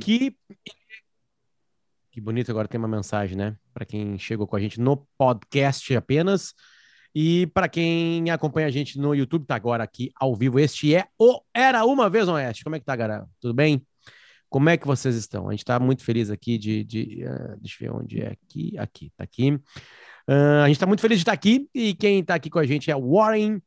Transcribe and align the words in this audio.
Que 0.00 0.36
que 2.12 2.20
bonito 2.20 2.50
agora 2.50 2.68
tem 2.68 2.78
uma 2.78 2.86
mensagem, 2.86 3.36
né? 3.36 3.56
Para 3.72 3.86
quem 3.86 4.18
chegou 4.18 4.46
com 4.46 4.54
a 4.54 4.60
gente 4.60 4.78
no 4.78 5.08
podcast 5.16 5.96
apenas. 5.96 6.52
E 7.14 7.46
para 7.48 7.68
quem 7.68 8.30
acompanha 8.30 8.66
a 8.66 8.70
gente 8.70 8.98
no 8.98 9.14
YouTube, 9.14 9.46
tá 9.46 9.54
agora 9.54 9.82
aqui 9.82 10.10
ao 10.16 10.36
vivo. 10.36 10.60
Este 10.60 10.94
é 10.94 11.06
o 11.18 11.40
Era 11.54 11.86
Uma 11.86 12.10
Vez 12.10 12.28
Oeste. 12.28 12.64
Como 12.64 12.76
é 12.76 12.78
que 12.78 12.84
tá, 12.84 12.94
galera? 12.94 13.26
Tudo 13.40 13.54
bem? 13.54 13.82
Como 14.50 14.68
é 14.68 14.76
que 14.76 14.86
vocês 14.86 15.14
estão? 15.14 15.48
A 15.48 15.52
gente 15.52 15.60
está 15.60 15.80
muito 15.80 16.04
feliz 16.04 16.30
aqui 16.30 16.58
de. 16.58 16.84
de 16.84 17.24
uh, 17.24 17.58
deixa 17.58 17.82
eu 17.82 17.92
ver 17.92 17.98
onde 17.98 18.20
é 18.20 18.28
aqui. 18.28 18.76
Aqui, 18.76 19.10
tá 19.16 19.24
aqui. 19.24 19.52
Uh, 20.28 20.62
a 20.64 20.66
gente 20.66 20.76
está 20.76 20.86
muito 20.86 21.00
feliz 21.00 21.16
de 21.18 21.22
estar 21.22 21.32
aqui. 21.32 21.66
E 21.74 21.94
quem 21.94 22.20
está 22.20 22.34
aqui 22.34 22.50
com 22.50 22.58
a 22.58 22.66
gente 22.66 22.90
é 22.90 22.94
Warren. 22.94 23.58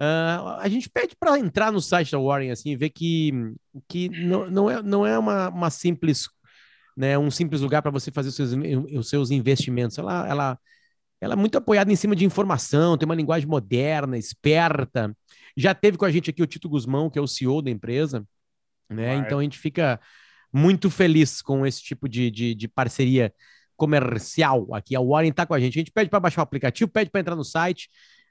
Uh, 0.00 0.56
a 0.58 0.68
gente 0.68 0.88
pede 0.88 1.14
para 1.18 1.38
entrar 1.38 1.70
no 1.70 1.80
site 1.80 2.12
da 2.12 2.18
Warren 2.18 2.50
assim, 2.50 2.74
ver 2.74 2.88
que, 2.88 3.32
que 3.86 4.08
não, 4.08 4.50
não 4.50 4.70
é, 4.70 4.82
não 4.82 5.06
é 5.06 5.18
uma, 5.18 5.50
uma 5.50 5.68
simples 5.68 6.26
né, 6.96 7.18
um 7.18 7.30
simples 7.30 7.60
lugar 7.60 7.82
para 7.82 7.90
você 7.90 8.10
fazer 8.10 8.28
os 8.28 8.34
seus, 8.34 8.52
os 8.92 9.08
seus 9.08 9.30
investimentos. 9.30 9.96
Ela, 9.96 10.28
ela, 10.28 10.58
ela 11.18 11.32
é 11.32 11.36
muito 11.36 11.56
apoiada 11.56 11.90
em 11.90 11.96
cima 11.96 12.14
de 12.14 12.26
informação, 12.26 12.96
tem 12.98 13.06
uma 13.06 13.14
linguagem 13.14 13.48
moderna, 13.48 14.18
esperta. 14.18 15.16
Já 15.56 15.74
teve 15.74 15.96
com 15.96 16.04
a 16.04 16.10
gente 16.10 16.28
aqui 16.28 16.42
o 16.42 16.46
Tito 16.46 16.68
Guzmão, 16.68 17.08
que 17.08 17.18
é 17.18 17.22
o 17.22 17.26
CEO 17.26 17.62
da 17.62 17.70
empresa, 17.70 18.26
né? 18.88 19.14
Então 19.16 19.38
a 19.38 19.42
gente 19.42 19.58
fica 19.58 20.00
muito 20.52 20.90
feliz 20.90 21.40
com 21.40 21.64
esse 21.64 21.82
tipo 21.82 22.08
de, 22.08 22.30
de, 22.30 22.54
de 22.54 22.68
parceria 22.68 23.32
comercial 23.76 24.74
aqui. 24.74 24.94
A 24.94 25.00
Warren 25.00 25.30
está 25.30 25.46
com 25.46 25.54
a 25.54 25.60
gente. 25.60 25.78
A 25.78 25.80
gente 25.80 25.92
pede 25.92 26.10
para 26.10 26.20
baixar 26.20 26.42
o 26.42 26.44
aplicativo, 26.44 26.90
pede 26.90 27.10
para 27.10 27.20
entrar 27.20 27.36
no 27.36 27.44
site. 27.44 27.88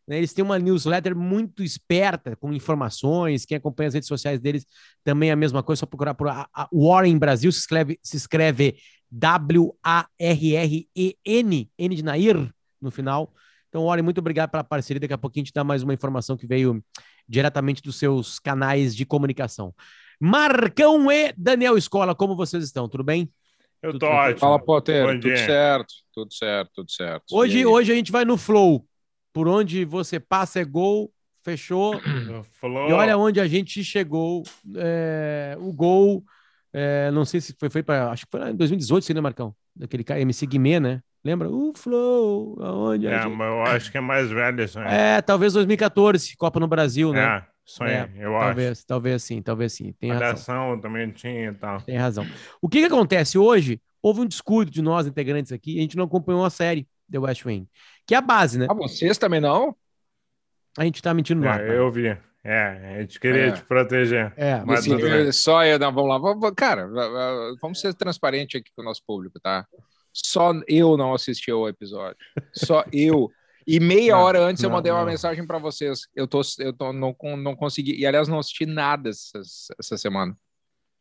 Né? 0.09 0.17
Eles 0.17 0.33
têm 0.33 0.43
uma 0.43 0.57
newsletter 0.57 1.15
muito 1.15 1.63
esperta, 1.63 2.35
com 2.35 2.51
informações. 2.51 3.45
Quem 3.45 3.57
acompanha 3.57 3.89
as 3.89 3.93
redes 3.93 4.07
sociais 4.07 4.39
deles 4.39 4.65
também 5.03 5.29
é 5.29 5.33
a 5.33 5.35
mesma 5.35 5.61
coisa, 5.61 5.81
só 5.81 5.85
procurar 5.85 6.15
por 6.15 6.27
a, 6.27 6.49
a 6.51 6.67
Warren 6.73 7.19
Brasil, 7.19 7.51
se 7.51 7.59
escreve, 7.59 7.99
se 8.01 8.17
escreve 8.17 8.77
W-A-R-R-E-N, 9.11 9.69
N 11.77 11.95
de 11.95 12.03
Nair 12.03 12.51
no 12.81 12.89
final. 12.89 13.31
Então, 13.69 13.85
Warren, 13.85 14.01
muito 14.01 14.17
obrigado 14.17 14.49
pela 14.49 14.63
parceria. 14.63 14.99
Daqui 14.99 15.13
a 15.13 15.17
pouquinho 15.17 15.43
a 15.43 15.45
gente 15.45 15.53
dá 15.53 15.63
mais 15.63 15.83
uma 15.83 15.93
informação 15.93 16.35
que 16.35 16.47
veio 16.47 16.83
diretamente 17.27 17.83
dos 17.83 17.99
seus 17.99 18.39
canais 18.39 18.95
de 18.95 19.05
comunicação. 19.05 19.75
Marcão 20.19 21.11
e 21.11 21.31
Daniel 21.37 21.77
Escola, 21.77 22.15
como 22.15 22.35
vocês 22.35 22.63
estão? 22.63 22.89
Tudo 22.89 23.03
bem? 23.03 23.31
Eu 23.81 23.91
tudo 23.91 24.01
tô 24.01 24.07
ótimo. 24.07 24.39
Fala, 24.39 24.57
Potter. 24.57 25.19
Tudo 25.21 25.37
certo, 25.37 25.93
tudo 26.11 26.33
certo, 26.33 26.71
tudo 26.73 26.91
certo. 26.91 27.25
Hoje, 27.31 27.63
hoje 27.63 27.91
a 27.91 27.95
gente 27.95 28.11
vai 28.11 28.25
no 28.25 28.37
flow 28.37 28.88
por 29.39 29.47
onde 29.47 29.85
você 29.85 30.19
passa 30.19 30.59
é 30.59 30.65
gol, 30.65 31.09
fechou. 31.45 31.93
Falou. 32.59 32.89
E 32.89 32.91
olha 32.91 33.17
onde 33.17 33.39
a 33.39 33.47
gente 33.47 33.81
chegou. 33.85 34.43
É, 34.75 35.55
o 35.57 35.71
gol, 35.71 36.25
é, 36.73 37.09
não 37.11 37.23
sei 37.23 37.39
se 37.39 37.55
foi, 37.57 37.69
foi 37.69 37.81
para. 37.81 38.11
Acho 38.11 38.25
que 38.25 38.31
foi 38.31 38.49
em 38.49 38.55
2018, 38.57 39.05
sim, 39.05 39.13
né, 39.13 39.21
Marcão? 39.21 39.55
Daquele 39.73 40.03
cara, 40.03 40.19
MC 40.19 40.45
Guimê, 40.45 40.77
né? 40.77 40.99
Lembra? 41.23 41.49
O 41.49 41.71
Flow, 41.73 42.61
aonde 42.61 43.07
É, 43.07 43.21
gente... 43.21 43.39
eu 43.39 43.61
acho 43.63 43.89
que 43.89 43.97
é 43.97 44.01
mais 44.01 44.29
velho 44.29 44.61
isso 44.61 44.77
aí. 44.77 44.93
É, 44.93 45.21
talvez 45.21 45.53
2014, 45.53 46.35
Copa 46.35 46.59
no 46.59 46.67
Brasil, 46.67 47.13
né? 47.13 47.37
É, 47.37 47.43
isso 47.65 47.81
aí, 47.81 47.93
é, 47.93 48.09
eu 48.17 48.33
talvez, 48.33 48.71
acho. 48.71 48.87
Talvez 48.87 49.23
sim, 49.23 49.41
talvez 49.41 49.71
sim. 49.71 49.93
Tem 49.93 50.11
razão. 50.11 50.77
também 50.81 51.09
tinha 51.11 51.51
e 51.51 51.53
tal. 51.53 51.79
Tem 51.79 51.95
razão. 51.95 52.27
O 52.61 52.67
que, 52.67 52.79
que 52.79 52.87
acontece 52.87 53.37
hoje? 53.37 53.81
Houve 54.01 54.19
um 54.19 54.25
descuido 54.25 54.69
de 54.69 54.81
nós, 54.81 55.07
integrantes 55.07 55.53
aqui, 55.53 55.77
a 55.77 55.81
gente 55.81 55.95
não 55.95 56.03
acompanhou 56.03 56.43
a 56.43 56.49
série 56.49 56.85
The 57.09 57.19
West 57.19 57.45
Wing 57.45 57.67
que 58.09 58.15
é 58.15 58.17
a 58.17 58.21
base, 58.21 58.57
né? 58.57 58.65
Ah, 58.67 58.73
vocês 58.73 59.19
também 59.19 59.39
não? 59.39 59.75
A 60.75 60.83
gente 60.83 60.99
tá 60.99 61.13
mentindo 61.13 61.45
lá. 61.45 61.61
É, 61.61 61.77
eu 61.77 61.91
vi. 61.91 62.07
É, 62.43 62.95
a 62.95 63.01
gente 63.01 63.19
queria 63.19 63.49
é. 63.49 63.51
te 63.51 63.63
proteger. 63.63 64.33
É, 64.35 64.63
mas 64.65 64.79
assim, 64.79 65.31
só 65.31 65.63
eu, 65.63 65.77
não, 65.77 65.93
vamos 65.93 66.09
lá. 66.09 66.17
Vamos, 66.17 66.51
cara, 66.57 66.89
vamos 67.61 67.79
ser 67.79 67.93
transparentes 67.93 68.59
aqui 68.59 68.71
com 68.75 68.81
o 68.81 68.85
nosso 68.85 69.03
público, 69.05 69.39
tá? 69.39 69.63
Só 70.11 70.53
eu 70.67 70.97
não 70.97 71.13
assisti 71.13 71.51
ao 71.51 71.69
episódio. 71.69 72.17
Só 72.51 72.83
eu. 72.91 73.29
E 73.67 73.79
meia 73.79 74.15
não, 74.15 74.23
hora 74.23 74.39
antes 74.41 74.63
não, 74.63 74.71
eu 74.71 74.73
mandei 74.73 74.91
uma 74.91 75.05
mensagem 75.05 75.45
para 75.45 75.59
vocês. 75.59 76.07
Eu 76.15 76.27
tô, 76.27 76.41
eu 76.57 76.73
tô, 76.73 76.91
não, 76.91 77.15
não 77.37 77.55
consegui. 77.55 77.95
E 77.95 78.07
aliás, 78.07 78.27
não 78.27 78.39
assisti 78.39 78.65
nada 78.65 79.11
essa, 79.11 79.39
essa 79.79 79.97
semana. 79.97 80.35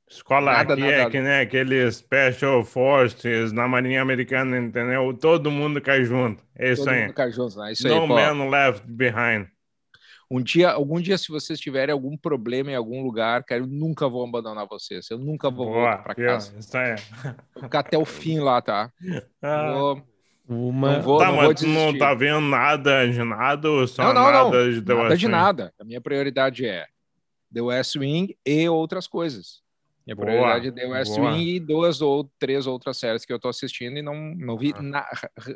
Escola 0.08 0.52
nada, 0.52 0.72
aqui 0.72 0.82
nada, 0.82 0.92
é 0.94 1.10
que 1.10 1.20
nem 1.20 1.40
aqueles 1.40 1.96
Special 1.96 2.64
Forces 2.64 3.52
na 3.52 3.68
Marinha 3.68 4.00
Americana, 4.00 4.56
entendeu? 4.58 5.12
Todo 5.12 5.50
mundo 5.50 5.80
cai 5.80 6.02
junto. 6.04 6.42
É 6.56 6.72
isso 6.72 6.84
Todo 6.84 6.94
aí. 6.94 7.02
Mundo 7.02 7.14
cai 7.14 7.30
junto, 7.30 7.62
é 7.62 7.72
isso 7.72 7.86
no 7.86 8.02
aí, 8.02 8.08
man 8.08 8.48
left 8.48 8.86
behind. 8.86 9.46
Um 10.30 10.42
dia, 10.42 10.70
algum 10.70 11.00
dia, 11.00 11.16
se 11.16 11.28
vocês 11.28 11.58
tiverem 11.58 11.92
algum 11.92 12.16
problema 12.16 12.70
em 12.70 12.74
algum 12.74 13.02
lugar, 13.02 13.44
cara, 13.44 13.62
eu 13.62 13.66
nunca 13.66 14.08
vou 14.08 14.26
abandonar 14.26 14.66
vocês. 14.66 15.10
Eu 15.10 15.18
nunca 15.18 15.50
vou 15.50 15.66
Boa, 15.66 15.88
voltar 15.88 16.02
para 16.02 16.14
casa. 16.14 16.58
Isso 16.58 16.76
aí. 16.76 16.96
Vou 17.54 17.64
ficar 17.64 17.80
até 17.80 17.96
o 17.96 18.04
fim 18.04 18.38
lá, 18.40 18.60
tá? 18.60 18.90
Ah. 19.42 19.72
Vou... 19.72 20.02
Uma... 20.48 20.92
Não 20.92 21.02
vou, 21.02 21.18
tá, 21.18 21.26
não 21.26 21.36
mas 21.36 21.44
vou 21.44 21.54
tu 21.54 21.66
não 21.66 21.98
tá 21.98 22.14
vendo 22.14 22.40
nada 22.40 23.06
de 23.06 23.22
nada 23.22 23.70
ou 23.70 23.86
só 23.86 24.02
não, 24.02 24.14
não, 24.14 24.32
nada 24.32 24.44
não. 24.44 24.70
de 24.72 24.80
The 24.80 24.94
nada 24.94 25.08
West 25.08 25.18
de 25.18 25.26
Wing? 25.26 25.32
nada. 25.32 25.74
A 25.78 25.84
minha 25.84 26.00
prioridade 26.00 26.64
é 26.64 26.86
The 27.52 27.60
West 27.60 27.96
Wing 27.96 28.34
e 28.46 28.66
outras 28.66 29.06
coisas. 29.06 29.62
Minha 30.08 30.16
boa, 30.16 30.26
prioridade 30.26 30.68
é 30.68 30.70
The 30.70 30.86
West 30.86 31.16
boa. 31.16 31.32
Wing 31.32 31.56
e 31.56 31.60
duas 31.60 32.00
ou 32.00 32.24
três 32.38 32.66
outras 32.66 32.96
séries 32.96 33.26
que 33.26 33.32
eu 33.32 33.38
tô 33.38 33.46
assistindo 33.48 33.98
e 33.98 34.02
não, 34.02 34.34
não 34.36 34.56
vi 34.56 34.72
ah. 34.74 34.80
na, 34.80 35.06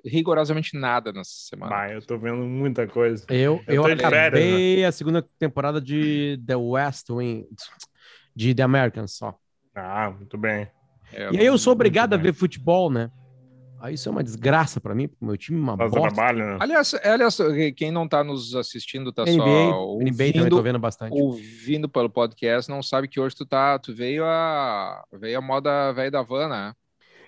rigorosamente 0.04 0.76
nada 0.76 1.10
nessa 1.10 1.30
semana. 1.48 1.74
Ah, 1.74 1.90
eu 1.90 2.02
tô 2.02 2.18
vendo 2.18 2.42
muita 2.44 2.86
coisa. 2.86 3.24
Eu, 3.30 3.62
eu, 3.66 3.76
eu 3.76 3.84
acabei 3.86 4.10
férias, 4.10 4.78
né? 4.80 4.84
a 4.84 4.92
segunda 4.92 5.26
temporada 5.38 5.80
de 5.80 6.38
The 6.46 6.56
West 6.56 7.08
Wing, 7.08 7.48
de 8.36 8.54
The 8.54 8.62
Americans 8.62 9.12
só. 9.16 9.34
Ah, 9.74 10.10
muito 10.10 10.36
bem. 10.36 10.68
É, 11.14 11.32
e 11.32 11.38
aí 11.38 11.46
eu 11.46 11.56
sou 11.56 11.72
obrigado 11.72 12.12
a 12.12 12.18
ver 12.18 12.34
futebol, 12.34 12.90
né? 12.90 13.10
Aí 13.82 13.94
isso 13.94 14.08
é 14.08 14.12
uma 14.12 14.22
desgraça 14.22 14.80
para 14.80 14.94
mim, 14.94 15.08
porque 15.08 15.24
meu 15.24 15.36
time 15.36 15.58
é 15.58 15.60
uma 15.60 15.76
Faz 15.76 15.90
bosta. 15.90 16.14
trabalho, 16.14 16.46
né? 16.46 16.58
Aliás, 16.60 16.94
aliás, 17.02 17.36
quem 17.76 17.90
não 17.90 18.06
tá 18.06 18.22
nos 18.22 18.54
assistindo 18.54 19.12
tá 19.12 19.24
NBA, 19.24 19.34
só 19.34 19.82
ouvindo, 19.82 20.08
NBA 20.12 20.32
também 20.32 20.48
tô 20.50 20.62
vendo 20.62 20.78
bastante. 20.78 21.20
ouvindo 21.20 21.88
pelo 21.88 22.08
podcast, 22.08 22.70
não 22.70 22.80
sabe 22.80 23.08
que 23.08 23.18
hoje 23.18 23.34
tu 23.34 23.44
tá, 23.44 23.76
tu 23.80 23.92
veio 23.92 24.24
a 24.24 25.02
veio 25.12 25.36
a 25.36 25.42
moda 25.42 25.90
velho 25.92 26.12
da 26.12 26.22
van, 26.22 26.48
né? 26.48 26.72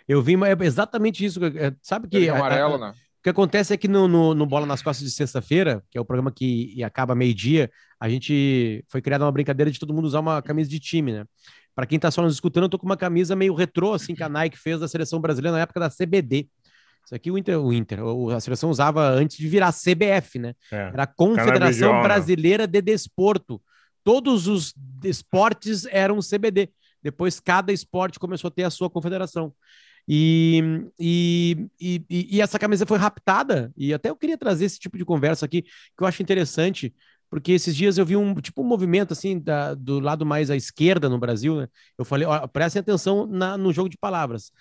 Eu 0.07 0.23
vi 0.23 0.37
é 0.45 0.65
exatamente 0.65 1.25
isso, 1.25 1.41
sabe 1.83 2.07
que 2.07 2.29
amarelo, 2.29 2.75
a, 2.75 2.77
a, 2.77 2.79
né? 2.79 2.95
O 3.19 3.23
que 3.25 3.31
acontece 3.31 3.75
é 3.75 3.77
que 3.77 3.89
no, 3.89 4.07
no, 4.07 4.33
no 4.33 4.47
Bola 4.47 4.65
nas 4.65 4.83
Costas 4.83 5.09
de 5.09 5.13
sexta-feira, 5.13 5.83
que 5.91 5.99
é 5.99 6.01
o 6.01 6.05
programa 6.05 6.31
que 6.31 6.81
acaba 6.85 7.17
meio-dia, 7.17 7.69
a 7.99 8.09
gente 8.09 8.85
foi 8.87 9.03
criada 9.03 9.25
uma 9.25 9.33
brincadeira 9.33 9.73
de 9.73 9.81
todo 9.81 9.95
mundo 9.95 10.05
usar 10.05 10.21
uma 10.21 10.41
camisa 10.41 10.71
de 10.71 10.79
time, 10.79 11.15
né? 11.15 11.25
Para 11.75 11.87
quem 11.87 11.99
tá 11.99 12.11
só 12.11 12.23
nos 12.23 12.35
escutando, 12.35 12.65
eu 12.65 12.69
tô 12.69 12.79
com 12.79 12.87
uma 12.87 12.97
camisa 12.97 13.35
meio 13.35 13.55
retrô, 13.55 13.95
assim, 13.95 14.15
que 14.15 14.23
a 14.23 14.29
Nike 14.29 14.59
fez 14.59 14.79
da 14.81 14.89
seleção 14.89 15.21
brasileira 15.21 15.57
na 15.57 15.63
época 15.63 15.81
da 15.81 15.91
CBD. 15.91 16.49
Isso 17.05 17.15
aqui 17.15 17.31
o 17.31 17.37
Inter, 17.37 17.59
o 17.59 17.73
Inter, 17.73 18.01
a 18.35 18.41
seleção 18.41 18.71
usava 18.71 19.07
antes 19.11 19.37
de 19.37 19.47
virar 19.49 19.73
CBF, 19.73 20.39
né? 20.39 20.55
É. 20.73 20.77
Era 20.77 21.03
a 21.03 21.07
Confederação 21.07 22.03
Brasileira 22.03 22.67
de 22.67 22.81
Desporto. 22.81 23.61
Todos 24.03 24.47
os 24.47 24.75
esportes 25.03 25.85
eram 25.87 26.21
CBD. 26.21 26.71
Depois 27.03 27.41
cada 27.41 27.73
esporte 27.73 28.19
começou 28.19 28.49
a 28.49 28.51
ter 28.51 28.63
a 28.63 28.71
sua 28.71 28.89
confederação. 28.89 29.53
E, 30.07 30.63
e, 30.99 31.67
e, 31.81 32.37
e, 32.37 32.41
essa 32.41 32.59
camisa 32.59 32.85
foi 32.85 32.99
raptada, 32.99 33.73
e 33.75 33.93
até 33.95 34.11
eu 34.11 34.17
queria 34.17 34.37
trazer 34.37 34.67
esse 34.67 34.79
tipo 34.79 34.99
de 34.99 35.05
conversa 35.05 35.47
aqui, 35.47 35.63
que 35.63 36.03
eu 36.03 36.07
acho 36.07 36.23
interessante, 36.23 36.95
porque 37.35 37.51
esses 37.51 37.75
dias 37.75 37.99
eu 37.99 38.07
vi 38.07 38.17
um 38.17 38.33
tipo 38.37 38.63
um 38.63 38.65
movimento 38.65 39.13
assim 39.13 39.41
da, 39.41 39.75
do 39.75 39.99
lado 39.99 40.25
mais 40.25 40.53
à 40.53 40.57
esquerda 40.57 41.09
no 41.09 41.19
Brasil, 41.19 41.57
né? 41.57 41.69
Eu 41.99 42.05
falei, 42.05 42.25
ó, 42.29 42.47
prestem 42.47 42.79
atenção 42.79 43.27
na, 43.27 43.59
no 43.59 43.73
jogo 43.73 43.89
de 43.89 43.99
palavras. 43.99 44.53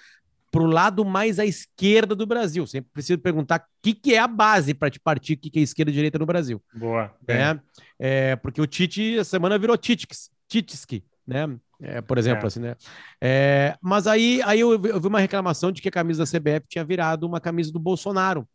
Pro 0.50 0.66
lado 0.66 1.06
mais 1.06 1.38
à 1.38 1.45
esquerda 1.45 2.16
do 2.16 2.25
Brasil. 2.25 2.66
Sempre 2.66 2.89
preciso 2.91 3.19
perguntar 3.19 3.59
o 3.59 3.63
que, 3.84 3.94
que 3.94 4.16
é 4.16 4.17
a 4.17 4.28
base 4.28 4.73
para 4.73 4.89
te 4.89 5.00
partir 5.00 5.34
o 5.34 5.38
que, 5.38 5.51
que 5.51 5.59
é 5.59 5.61
esquerda 5.61 5.91
e 5.91 5.94
direita 5.94 6.17
no 6.17 6.25
Brasil. 6.25 6.59
Boa. 6.73 7.13
É, 7.28 7.59
é, 8.00 8.35
porque 8.38 8.59
o 8.59 8.66
Tite, 8.66 9.19
essa 9.19 9.29
semana 9.29 9.55
virou 9.59 9.78
Titix, 9.78 10.31
Titski, 10.47 11.03
né? 11.28 11.55
É, 11.79 12.01
por 12.01 12.17
exemplo, 12.17 12.45
É. 12.45 12.47
assim, 12.47 12.59
né? 12.59 12.75
É, 13.22 13.78
mas 13.84 14.07
aí, 14.07 14.41
aí 14.45 14.61
eu, 14.61 14.79
vi- 14.79 14.90
eu 14.90 15.00
vi 15.00 15.08
uma 15.08 15.19
reclamação 15.19 15.72
de 15.72 15.79
que 15.79 15.90
a 15.90 15.91
camisa 15.91 16.23
da 16.23 16.26
CBF 16.26 16.66
tinha 16.67 16.84
virado 16.84 17.28
uma 17.28 17.40
camisa 17.40 17.72
do 17.72 17.78
Bolsonaro, 17.79 18.49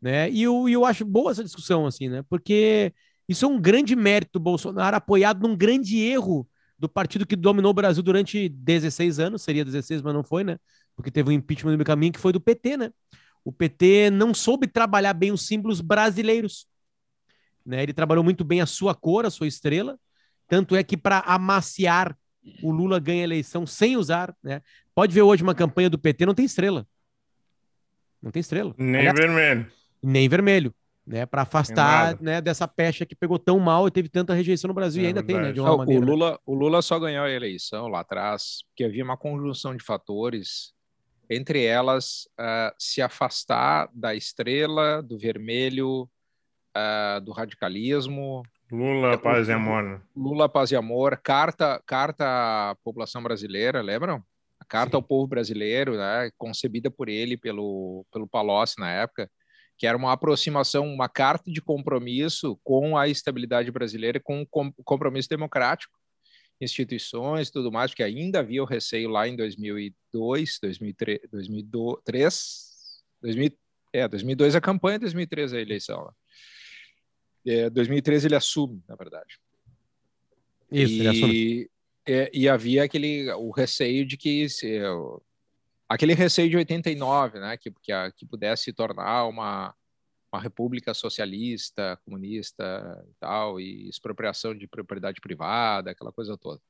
né? 0.00 0.30
E 0.30 0.44
eu, 0.44 0.66
e 0.66 0.72
eu 0.72 0.86
acho 0.86 1.04
boa 1.04 1.30
essa 1.30 1.44
discussão, 1.44 1.84
assim, 1.86 2.08
né? 2.08 2.22
Porque 2.26 2.94
isso 3.30 3.44
é 3.44 3.48
um 3.48 3.60
grande 3.60 3.94
mérito 3.94 4.32
do 4.32 4.40
Bolsonaro, 4.40 4.96
apoiado 4.96 5.46
num 5.46 5.56
grande 5.56 5.96
erro 6.00 6.48
do 6.76 6.88
partido 6.88 7.24
que 7.24 7.36
dominou 7.36 7.70
o 7.70 7.74
Brasil 7.74 8.02
durante 8.02 8.48
16 8.48 9.20
anos, 9.20 9.42
seria 9.42 9.64
16, 9.64 10.02
mas 10.02 10.12
não 10.12 10.24
foi, 10.24 10.42
né? 10.42 10.58
Porque 10.96 11.12
teve 11.12 11.28
um 11.30 11.32
impeachment 11.32 11.70
no 11.70 11.78
meio 11.78 11.86
caminho 11.86 12.12
que 12.12 12.18
foi 12.18 12.32
do 12.32 12.40
PT, 12.40 12.76
né? 12.76 12.90
O 13.44 13.52
PT 13.52 14.10
não 14.10 14.34
soube 14.34 14.66
trabalhar 14.66 15.14
bem 15.14 15.30
os 15.30 15.46
símbolos 15.46 15.80
brasileiros, 15.80 16.66
né? 17.64 17.84
Ele 17.84 17.92
trabalhou 17.92 18.24
muito 18.24 18.42
bem 18.42 18.60
a 18.60 18.66
sua 18.66 18.96
cor, 18.96 19.24
a 19.24 19.30
sua 19.30 19.46
estrela, 19.46 19.96
tanto 20.48 20.74
é 20.74 20.82
que 20.82 20.96
para 20.96 21.20
amaciar 21.20 22.18
o 22.64 22.72
Lula 22.72 22.98
ganha 22.98 23.20
a 23.20 23.24
eleição 23.24 23.64
sem 23.64 23.96
usar, 23.96 24.34
né? 24.42 24.60
Pode 24.92 25.14
ver 25.14 25.22
hoje 25.22 25.44
uma 25.44 25.54
campanha 25.54 25.88
do 25.88 26.00
PT, 26.00 26.26
não 26.26 26.34
tem 26.34 26.46
estrela. 26.46 26.84
Não 28.20 28.32
tem 28.32 28.40
estrela. 28.40 28.74
Nem 28.76 29.02
Aliás, 29.02 29.20
vermelho. 29.20 29.70
nem 30.02 30.28
vermelho. 30.28 30.74
Né, 31.10 31.26
para 31.26 31.42
afastar 31.42 32.16
né, 32.20 32.40
dessa 32.40 32.68
pecha 32.68 33.04
que 33.04 33.16
pegou 33.16 33.36
tão 33.36 33.58
mal 33.58 33.88
e 33.88 33.90
teve 33.90 34.08
tanta 34.08 34.32
rejeição 34.32 34.68
no 34.68 34.74
Brasil 34.74 35.02
é 35.02 35.04
e 35.04 35.08
ainda 35.08 35.22
verdade. 35.22 35.38
tem, 35.40 35.48
né, 35.48 35.52
de 35.52 35.60
uma 35.60 35.70
Não, 35.70 35.78
maneira. 35.78 36.04
O 36.04 36.08
Lula, 36.08 36.40
o 36.46 36.54
Lula 36.54 36.80
só 36.80 37.00
ganhou 37.00 37.24
a 37.24 37.30
eleição 37.30 37.88
lá 37.88 38.00
atrás 38.00 38.60
porque 38.68 38.84
havia 38.84 39.02
uma 39.02 39.16
conjunção 39.16 39.76
de 39.76 39.84
fatores, 39.84 40.72
entre 41.28 41.64
elas 41.64 42.28
uh, 42.38 42.72
se 42.78 43.02
afastar 43.02 43.90
da 43.92 44.14
estrela, 44.14 45.02
do 45.02 45.18
vermelho, 45.18 46.08
uh, 46.76 47.20
do 47.20 47.32
radicalismo. 47.32 48.44
Lula, 48.70 49.18
paz 49.18 49.48
e 49.48 49.52
amor. 49.52 49.82
Né? 49.82 50.00
Lula, 50.14 50.48
paz 50.48 50.70
e 50.70 50.76
amor, 50.76 51.16
carta, 51.16 51.82
carta 51.84 52.24
à 52.24 52.76
população 52.84 53.20
brasileira, 53.20 53.82
lembram? 53.82 54.22
A 54.60 54.64
carta 54.64 54.92
Sim. 54.92 54.96
ao 54.96 55.02
povo 55.02 55.26
brasileiro, 55.26 55.96
né, 55.96 56.30
concebida 56.38 56.88
por 56.88 57.08
ele, 57.08 57.36
pelo, 57.36 58.06
pelo 58.12 58.28
Palocci 58.28 58.78
na 58.78 58.92
época, 58.92 59.28
que 59.80 59.86
era 59.86 59.96
uma 59.96 60.12
aproximação, 60.12 60.86
uma 60.86 61.08
carta 61.08 61.50
de 61.50 61.62
compromisso 61.62 62.60
com 62.62 62.98
a 62.98 63.08
estabilidade 63.08 63.70
brasileira, 63.72 64.20
com 64.20 64.42
o 64.42 64.84
compromisso 64.84 65.26
democrático, 65.26 65.98
instituições 66.60 67.48
e 67.48 67.52
tudo 67.52 67.72
mais, 67.72 67.90
porque 67.90 68.02
ainda 68.02 68.40
havia 68.40 68.62
o 68.62 68.66
receio 68.66 69.08
lá 69.08 69.26
em 69.26 69.34
2002, 69.34 70.58
2003, 70.60 71.20
2003 71.32 72.70
2000, 73.22 73.58
é, 73.94 74.06
2002 74.06 74.54
a 74.54 74.60
campanha, 74.60 74.98
2003 74.98 75.54
a 75.54 75.60
eleição. 75.62 76.14
É, 77.46 77.70
2013 77.70 78.26
ele 78.26 78.36
assume, 78.36 78.84
na 78.86 78.96
verdade. 78.96 79.40
Isso, 80.70 80.92
e, 80.92 80.98
ele 81.00 81.08
assume. 81.08 81.70
É, 82.06 82.30
e 82.34 82.50
havia 82.50 82.84
aquele 82.84 83.32
o 83.32 83.50
receio 83.50 84.04
de 84.04 84.18
que 84.18 84.46
se, 84.46 84.78
aquele 85.90 86.14
receio 86.14 86.48
de 86.48 86.56
89, 86.56 87.40
né, 87.40 87.56
que, 87.56 87.72
que, 87.82 87.90
a, 87.90 88.12
que 88.12 88.24
pudesse 88.24 88.62
se 88.62 88.72
tornar 88.72 89.26
uma, 89.26 89.74
uma 90.32 90.40
república 90.40 90.94
socialista, 90.94 91.98
comunista 92.04 93.04
e 93.08 93.14
tal, 93.18 93.60
e 93.60 93.88
expropriação 93.88 94.54
de 94.54 94.68
propriedade 94.68 95.20
privada, 95.20 95.90
aquela 95.90 96.12
coisa 96.12 96.38
toda. 96.38 96.60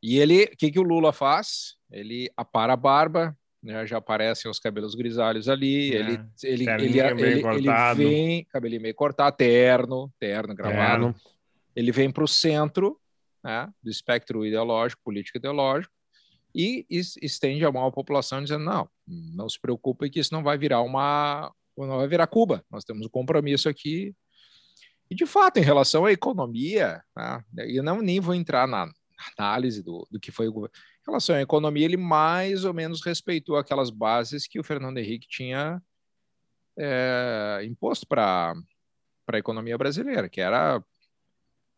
E 0.00 0.18
ele, 0.20 0.44
o 0.44 0.56
que, 0.56 0.70
que 0.70 0.78
o 0.78 0.84
Lula 0.84 1.12
faz? 1.12 1.74
Ele 1.90 2.30
apara 2.36 2.74
a 2.74 2.76
barba, 2.76 3.36
né, 3.60 3.84
já 3.86 3.98
aparecem 3.98 4.48
os 4.48 4.60
cabelos 4.60 4.94
grisalhos 4.94 5.48
ali, 5.48 5.92
é, 5.92 5.98
ele, 5.98 6.12
ele, 6.44 6.70
ele, 6.70 7.00
ele, 7.00 7.00
ele, 7.00 7.94
vem, 7.96 8.44
cabelinho 8.44 8.82
meio 8.82 8.94
cortado, 8.94 9.36
terno, 9.36 10.12
terno, 10.20 10.54
gravado, 10.54 11.12
terno. 11.12 11.14
ele 11.74 11.90
vem 11.90 12.08
para 12.08 12.22
o 12.22 12.28
centro 12.28 13.00
né, 13.42 13.68
do 13.82 13.90
espectro 13.90 14.46
ideológico, 14.46 15.02
político 15.02 15.38
ideológico, 15.38 15.93
e 16.54 16.86
estende 16.90 17.64
a 17.64 17.72
mão 17.72 17.86
à 17.86 17.90
população 17.92 18.42
dizendo 18.42 18.64
não, 18.64 18.88
não 19.06 19.48
se 19.48 19.60
preocupe 19.60 20.08
que 20.08 20.20
isso 20.20 20.32
não 20.32 20.42
vai 20.42 20.56
virar 20.56 20.82
uma 20.82 21.52
não 21.76 21.98
vai 21.98 22.06
virar 22.06 22.26
Cuba. 22.28 22.64
Nós 22.70 22.84
temos 22.84 23.06
um 23.06 23.10
compromisso 23.10 23.68
aqui. 23.68 24.14
E 25.10 25.14
de 25.14 25.26
fato, 25.26 25.58
em 25.58 25.62
relação 25.62 26.04
à 26.04 26.12
economia, 26.12 27.02
né, 27.16 27.44
eu 27.66 27.82
não 27.82 28.00
nem 28.00 28.20
vou 28.20 28.34
entrar 28.34 28.66
na 28.68 28.88
análise 29.36 29.82
do, 29.82 30.06
do 30.10 30.20
que 30.20 30.30
foi 30.30 30.48
o 30.48 30.52
governo. 30.52 30.74
Em 31.02 31.10
relação 31.10 31.36
à 31.36 31.42
economia, 31.42 31.84
ele 31.84 31.96
mais 31.96 32.64
ou 32.64 32.72
menos 32.72 33.02
respeitou 33.04 33.56
aquelas 33.56 33.90
bases 33.90 34.46
que 34.46 34.58
o 34.58 34.64
Fernando 34.64 34.98
Henrique 34.98 35.26
tinha 35.28 35.82
é, 36.78 37.60
imposto 37.64 38.06
para 38.06 38.54
a 39.28 39.38
economia 39.38 39.76
brasileira, 39.76 40.28
que 40.28 40.40
era 40.40 40.82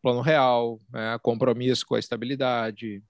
plano 0.01 0.21
real, 0.21 0.79
né, 0.89 1.17
compromisso 1.21 1.85
com 1.85 1.95
a 1.95 1.99
estabilidade, 1.99 3.03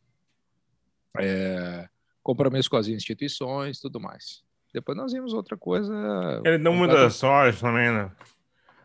é, 1.20 1.88
compromisso 2.24 2.70
com 2.70 2.78
as 2.78 2.88
instituições, 2.88 3.80
tudo 3.80 4.00
mais. 4.00 4.42
Depois 4.74 4.98
nós 4.98 5.12
vimos 5.12 5.34
outra 5.34 5.58
coisa. 5.58 5.94
Ele 6.46 6.58
deu 6.58 6.74
muita 6.74 7.10
sorte 7.10 7.60
também, 7.60 7.92
né? 7.92 8.12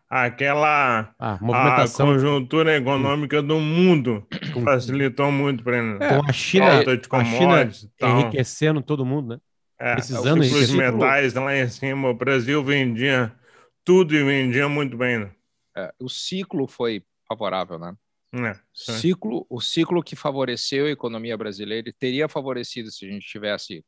Aquela 0.08 1.14
ah, 1.18 1.38
a 1.40 1.88
conjuntura 1.88 2.76
econômica 2.76 3.42
do 3.42 3.58
mundo 3.58 4.26
facilitou 4.62 5.32
muito 5.32 5.64
para 5.64 5.78
ele. 5.78 5.96
É, 6.04 6.18
com 6.18 6.26
a 6.28 6.32
China, 6.32 6.82
a 6.82 7.24
China 7.24 7.70
enriquecendo 8.02 8.82
todo 8.82 9.06
mundo, 9.06 9.34
né? 9.34 9.40
É, 9.78 9.94
Precisando 9.94 10.40
os 10.40 10.70
metais 10.70 11.34
lá 11.34 11.56
em 11.56 11.66
cima, 11.66 12.10
o 12.10 12.14
Brasil 12.14 12.62
vendia 12.62 13.34
tudo 13.82 14.14
e 14.14 14.22
vendia 14.22 14.68
muito 14.68 14.96
bem. 14.96 15.18
Né? 15.18 15.30
É, 15.76 15.92
o 15.98 16.08
ciclo 16.08 16.68
foi 16.68 17.02
favorável, 17.26 17.78
né? 17.78 17.96
É, 18.34 18.58
ciclo, 18.72 19.46
o 19.50 19.60
ciclo 19.60 20.02
que 20.02 20.16
favoreceu 20.16 20.86
a 20.86 20.90
economia 20.90 21.36
brasileira 21.36 21.92
teria 21.98 22.28
favorecido 22.28 22.90
se 22.90 23.04
a 23.06 23.10
gente 23.10 23.26
tivesse 23.26 23.84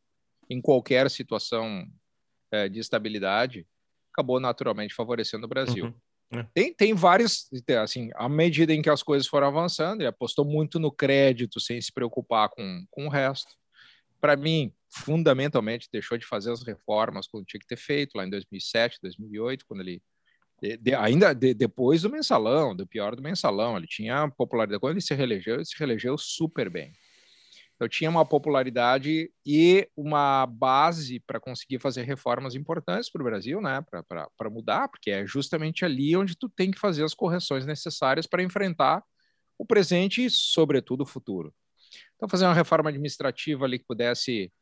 em 0.51 0.61
qualquer 0.61 1.11
situação 1.11 1.87
é, 2.51 2.69
de 2.69 2.79
estabilidade, 2.79 3.67
acabou 4.13 4.39
naturalmente 4.39 4.95
favorecendo 4.95 5.47
o 5.47 5.49
Brasil. 5.49 5.87
Uhum. 5.87 6.41
É. 6.41 6.47
Tem, 6.53 6.75
tem 6.75 6.95
vários, 6.95 7.49
assim, 7.83 8.11
à 8.15 8.29
medida 8.29 8.73
em 8.73 8.83
que 8.83 8.91
as 8.91 9.03
coisas 9.03 9.27
foram 9.27 9.47
avançando, 9.47 10.01
ele 10.01 10.09
apostou 10.09 10.45
muito 10.45 10.79
no 10.79 10.93
crédito, 10.93 11.61
sem 11.61 11.81
se 11.81 11.93
preocupar 11.93 12.49
com, 12.51 12.85
com 12.91 13.07
o 13.07 13.11
resto. 13.11 13.55
Para 14.21 14.37
mim, 14.37 14.73
fundamentalmente, 14.89 15.89
deixou 15.93 16.19
de 16.19 16.27
fazer 16.27 16.53
as 16.53 16.63
reformas 16.63 17.27
quando 17.27 17.47
tinha 17.47 17.61
que 17.61 17.67
ter 17.67 17.77
feito, 17.77 18.17
lá 18.17 18.27
em 18.27 18.31
2007, 18.31 18.99
2008, 19.03 19.65
quando 19.67 19.81
ele 19.81 20.03
de, 20.61 20.77
de, 20.77 20.95
ainda 20.95 21.35
de, 21.35 21.55
depois 21.55 22.03
do 22.03 22.11
mensalão, 22.11 22.75
do 22.75 22.87
pior 22.87 23.15
do 23.15 23.23
mensalão, 23.23 23.77
ele 23.77 23.87
tinha 23.87 24.31
popularidade. 24.31 24.81
Quando 24.81 24.93
ele 24.93 25.01
se 25.01 25.15
reelegeu, 25.15 25.57
ele 25.57 25.65
se 25.65 25.79
reelegeu 25.79 26.17
super 26.17 26.71
bem. 26.71 26.93
Então, 27.75 27.89
tinha 27.89 28.09
uma 28.09 28.25
popularidade 28.25 29.31
e 29.45 29.89
uma 29.97 30.47
base 30.47 31.19
para 31.21 31.41
conseguir 31.41 31.81
fazer 31.81 32.03
reformas 32.03 32.55
importantes 32.55 33.11
para 33.11 33.21
o 33.21 33.25
Brasil, 33.25 33.61
né? 33.61 33.85
Para 34.09 34.51
mudar, 34.51 34.89
porque 34.89 35.11
é 35.11 35.27
justamente 35.27 35.85
ali 35.85 36.17
onde 36.17 36.37
tu 36.37 36.49
tem 36.49 36.71
que 36.71 36.79
fazer 36.79 37.05
as 37.05 37.15
correções 37.15 37.67
necessárias 37.67 38.27
para 38.27 38.43
enfrentar 38.45 39.03
o 39.59 39.67
presente 39.67 40.25
e, 40.25 40.31
sobretudo, 40.31 41.03
o 41.03 41.07
futuro. 41.07 41.53
Então, 42.15 42.29
fazer 42.29 42.45
uma 42.45 42.55
reforma 42.55 42.91
administrativa 42.91 43.65
ali 43.65 43.79
que 43.79 43.87
pudesse 43.87 44.53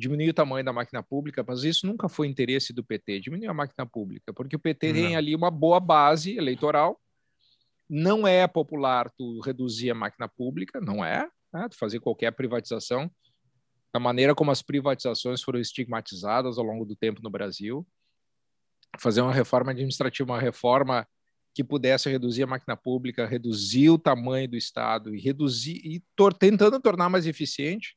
diminuir 0.00 0.30
o 0.30 0.34
tamanho 0.34 0.64
da 0.64 0.72
máquina 0.72 1.02
pública, 1.02 1.44
mas 1.46 1.62
isso 1.62 1.86
nunca 1.86 2.08
foi 2.08 2.26
interesse 2.26 2.72
do 2.72 2.82
PT, 2.82 3.20
diminuir 3.20 3.48
a 3.48 3.54
máquina 3.54 3.86
pública, 3.86 4.32
porque 4.32 4.56
o 4.56 4.58
PT 4.58 4.88
Não. 4.88 4.94
tem 4.94 5.16
ali 5.16 5.34
uma 5.36 5.50
boa 5.50 5.78
base 5.78 6.36
eleitoral. 6.36 6.98
Não 7.88 8.26
é 8.26 8.46
popular 8.48 9.10
tu 9.10 9.40
reduzir 9.40 9.90
a 9.90 9.94
máquina 9.94 10.28
pública, 10.28 10.80
não 10.80 11.04
é, 11.04 11.28
né? 11.52 11.68
fazer 11.78 12.00
qualquer 12.00 12.32
privatização. 12.32 13.10
Da 13.92 14.00
maneira 14.00 14.34
como 14.34 14.50
as 14.50 14.62
privatizações 14.62 15.42
foram 15.42 15.60
estigmatizadas 15.60 16.56
ao 16.56 16.64
longo 16.64 16.84
do 16.84 16.96
tempo 16.96 17.20
no 17.22 17.28
Brasil, 17.28 17.86
fazer 18.98 19.20
uma 19.20 19.32
reforma 19.32 19.72
administrativa, 19.72 20.32
uma 20.32 20.40
reforma 20.40 21.06
que 21.52 21.64
pudesse 21.64 22.08
reduzir 22.08 22.44
a 22.44 22.46
máquina 22.46 22.76
pública, 22.76 23.26
reduzir 23.26 23.90
o 23.90 23.98
tamanho 23.98 24.48
do 24.48 24.56
Estado 24.56 25.14
e 25.14 25.20
reduzir 25.20 25.80
e 25.84 26.02
tor 26.14 26.32
tentando 26.32 26.80
tornar 26.80 27.08
mais 27.08 27.26
eficiente 27.26 27.96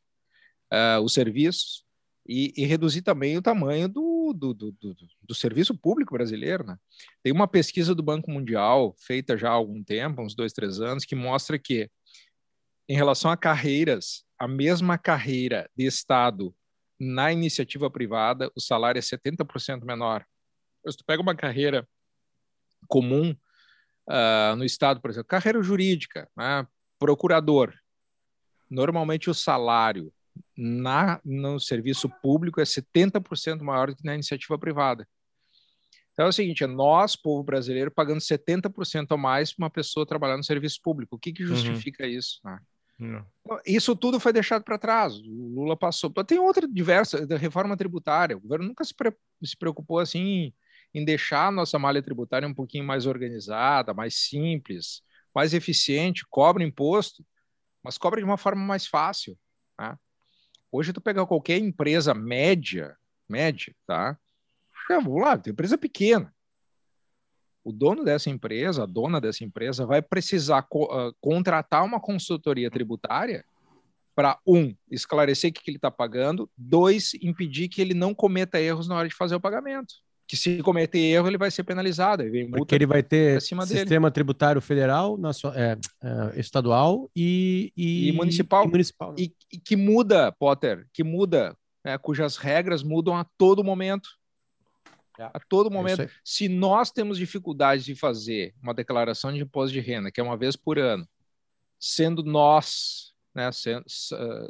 uh, 0.74 1.00
os 1.02 1.14
serviços, 1.14 1.83
e, 2.26 2.54
e, 2.56 2.66
reduzir 2.66 3.02
também 3.02 3.38
o 3.38 3.42
tamanho 3.42 3.88
do, 3.90 4.34
do, 4.34 4.54
do, 4.54 4.72
do, 4.72 4.96
do 5.22 5.36
serviço 5.36 5.78
público 5.78 6.14
brasileiro. 6.14 6.64
Né? 6.64 6.78
Tem 7.22 7.34
uma 7.34 7.48
pesquisa 7.48 7.94
do 7.94 8.02
Banco 8.02 8.32
Mundial, 8.32 8.96
feita 8.98 9.38
já 9.38 9.50
há 9.50 9.54
algum 9.54 9.84
tempo, 9.84 10.22
uns 10.22 10.34
dois, 10.34 10.54
três 10.54 10.80
anos, 10.80 11.04
que 11.04 11.16
mostra 11.16 11.60
que, 11.60 11.90
em 12.88 12.96
relação 12.96 13.30
a 13.30 13.38
carreiras, 13.38 14.24
a 14.40 14.48
mesma 14.48 14.98
carreira 14.98 15.70
de 15.76 15.86
Estado 15.86 16.56
na 17.00 17.32
iniciativa 17.32 17.90
privada, 17.90 18.50
o 18.56 18.62
salário 18.62 19.00
é 19.00 19.02
70% 19.02 19.84
menor. 19.84 20.26
Se 20.88 20.98
tu 20.98 21.04
pega 21.06 21.22
uma 21.22 21.36
carreira 21.36 21.88
comum 22.88 23.36
uh, 24.10 24.56
no 24.56 24.64
Estado, 24.64 25.02
por 25.02 25.10
exemplo, 25.10 25.28
carreira 25.28 25.62
jurídica, 25.62 26.30
né? 26.38 26.66
procurador, 26.98 27.74
normalmente 28.70 29.30
o 29.30 29.34
salário 29.34 30.14
na, 30.58 31.20
no 31.24 31.60
serviço 31.60 32.10
público 32.22 32.62
é 32.62 32.64
70% 32.64 33.62
maior 33.62 33.90
do 33.90 33.96
que 33.96 34.06
na 34.06 34.14
iniciativa 34.14 34.58
privada. 34.58 35.08
Então 36.14 36.26
é 36.26 36.30
o 36.30 36.34
seguinte, 36.34 36.64
é 36.64 36.68
nós, 36.68 37.16
povo 37.16 37.44
brasileiro, 37.44 37.90
pagando 37.90 38.20
70% 38.20 39.08
a 39.12 39.18
mais 39.18 39.52
para 39.52 39.64
uma 39.64 39.70
pessoa 39.70 40.06
trabalhar 40.06 40.38
no 40.38 40.44
serviço 40.44 40.80
público. 40.82 41.16
O 41.16 41.20
que, 41.20 41.34
que 41.34 41.44
uhum. 41.44 41.56
justifica 41.56 42.04
uhum. 42.04 42.10
isso? 42.10 42.40
Ah. 42.46 42.60
Isso 43.66 43.96
tudo 43.96 44.20
foi 44.20 44.32
deixado 44.32 44.64
para 44.64 44.78
trás. 44.78 45.16
O 45.16 45.54
Lula 45.56 45.76
passou. 45.76 46.12
Tem 46.24 46.38
outra 46.38 46.68
diversa, 46.68 47.26
reforma 47.38 47.76
tributária. 47.76 48.38
O 48.38 48.40
governo 48.40 48.68
nunca 48.68 48.84
se, 48.84 48.94
pre 48.94 49.12
se 49.44 49.58
preocupou 49.58 50.00
assim 50.00 50.54
em 50.94 51.04
deixar 51.04 51.48
a 51.48 51.52
nossa 51.52 51.80
malha 51.80 52.04
tributária 52.04 52.48
um 52.48 52.54
pouquinho 52.54 52.86
mais 52.86 53.08
organizada, 53.08 53.94
mais 53.94 54.16
simples, 54.16 55.02
mais 55.34 55.54
eficiente, 55.54 56.24
cobra 56.30 56.64
imposto, 56.64 57.26
mas 57.84 57.98
cobra 57.98 58.20
de 58.20 58.26
uma 58.26 58.38
forma 58.38 58.64
mais 58.64 58.86
fácil. 58.86 59.38
Tá? 59.76 59.98
Hoje 60.76 60.92
tu 60.92 61.00
pega 61.00 61.24
qualquer 61.24 61.60
empresa 61.60 62.16
média, 62.16 62.98
média, 63.30 63.76
tá? 63.86 64.18
Já, 64.90 65.00
vamos 65.00 65.22
lá, 65.22 65.38
tem 65.38 65.54
empresa 65.54 65.78
pequena. 65.78 66.34
O 67.64 67.72
dono 67.72 68.04
dessa 68.04 68.28
empresa, 68.32 68.82
a 68.82 68.86
dona 68.88 69.22
dessa 69.22 69.44
empresa, 69.44 69.86
vai 69.86 70.02
precisar 70.02 70.64
co 70.64 70.86
uh, 70.86 71.14
contratar 71.22 71.86
uma 71.86 72.00
consultoria 72.00 72.72
tributária 72.72 73.46
para, 74.16 74.40
um, 74.48 74.76
esclarecer 74.90 75.52
o 75.52 75.54
que, 75.54 75.62
que 75.62 75.70
ele 75.70 75.78
está 75.78 75.92
pagando, 75.92 76.50
dois, 76.58 77.14
impedir 77.22 77.70
que 77.70 77.80
ele 77.80 77.94
não 77.94 78.16
cometa 78.16 78.60
erros 78.60 78.88
na 78.88 78.96
hora 78.96 79.08
de 79.08 79.14
fazer 79.14 79.36
o 79.36 79.42
pagamento. 79.42 79.94
Que 80.34 80.38
se 80.38 80.64
cometer 80.64 80.98
erro, 80.98 81.28
ele 81.28 81.38
vai 81.38 81.52
ser 81.52 81.64
penalizado. 81.64 82.24
Vem 82.24 82.50
Porque 82.50 82.74
ele 82.74 82.88
vai 82.88 83.04
ter 83.04 83.40
sistema 83.40 83.68
dele. 83.68 84.12
tributário 84.12 84.60
federal, 84.60 85.16
é, 85.56 85.78
é, 86.02 86.40
estadual 86.40 87.08
e, 87.16 87.72
e, 87.78 88.10
e 88.10 88.12
municipal. 88.14 88.66
E, 88.66 88.68
municipal 88.68 89.12
né? 89.12 89.28
e, 89.52 89.60
que 89.60 89.76
muda, 89.76 90.32
Potter, 90.32 90.88
que 90.92 91.04
muda, 91.04 91.56
né, 91.86 92.00
cujas 92.00 92.36
regras 92.36 92.82
mudam 92.82 93.16
a 93.16 93.24
todo 93.38 93.64
momento. 93.64 94.10
É. 95.20 95.26
A 95.26 95.40
todo 95.40 95.70
é 95.70 95.72
momento. 95.72 96.10
Se 96.24 96.50
nós 96.50 96.90
temos 96.90 97.20
dificuldade 97.20 97.84
de 97.84 97.94
fazer 97.94 98.56
uma 98.60 98.74
declaração 98.74 99.32
de 99.32 99.40
imposto 99.40 99.72
de 99.72 99.82
renda, 99.82 100.12
que 100.12 100.20
é 100.20 100.24
uma 100.24 100.36
vez 100.36 100.56
por 100.56 100.80
ano, 100.80 101.08
sendo 101.80 102.24
nós, 102.24 103.14
né, 103.36 103.52
sendo, 103.52 103.86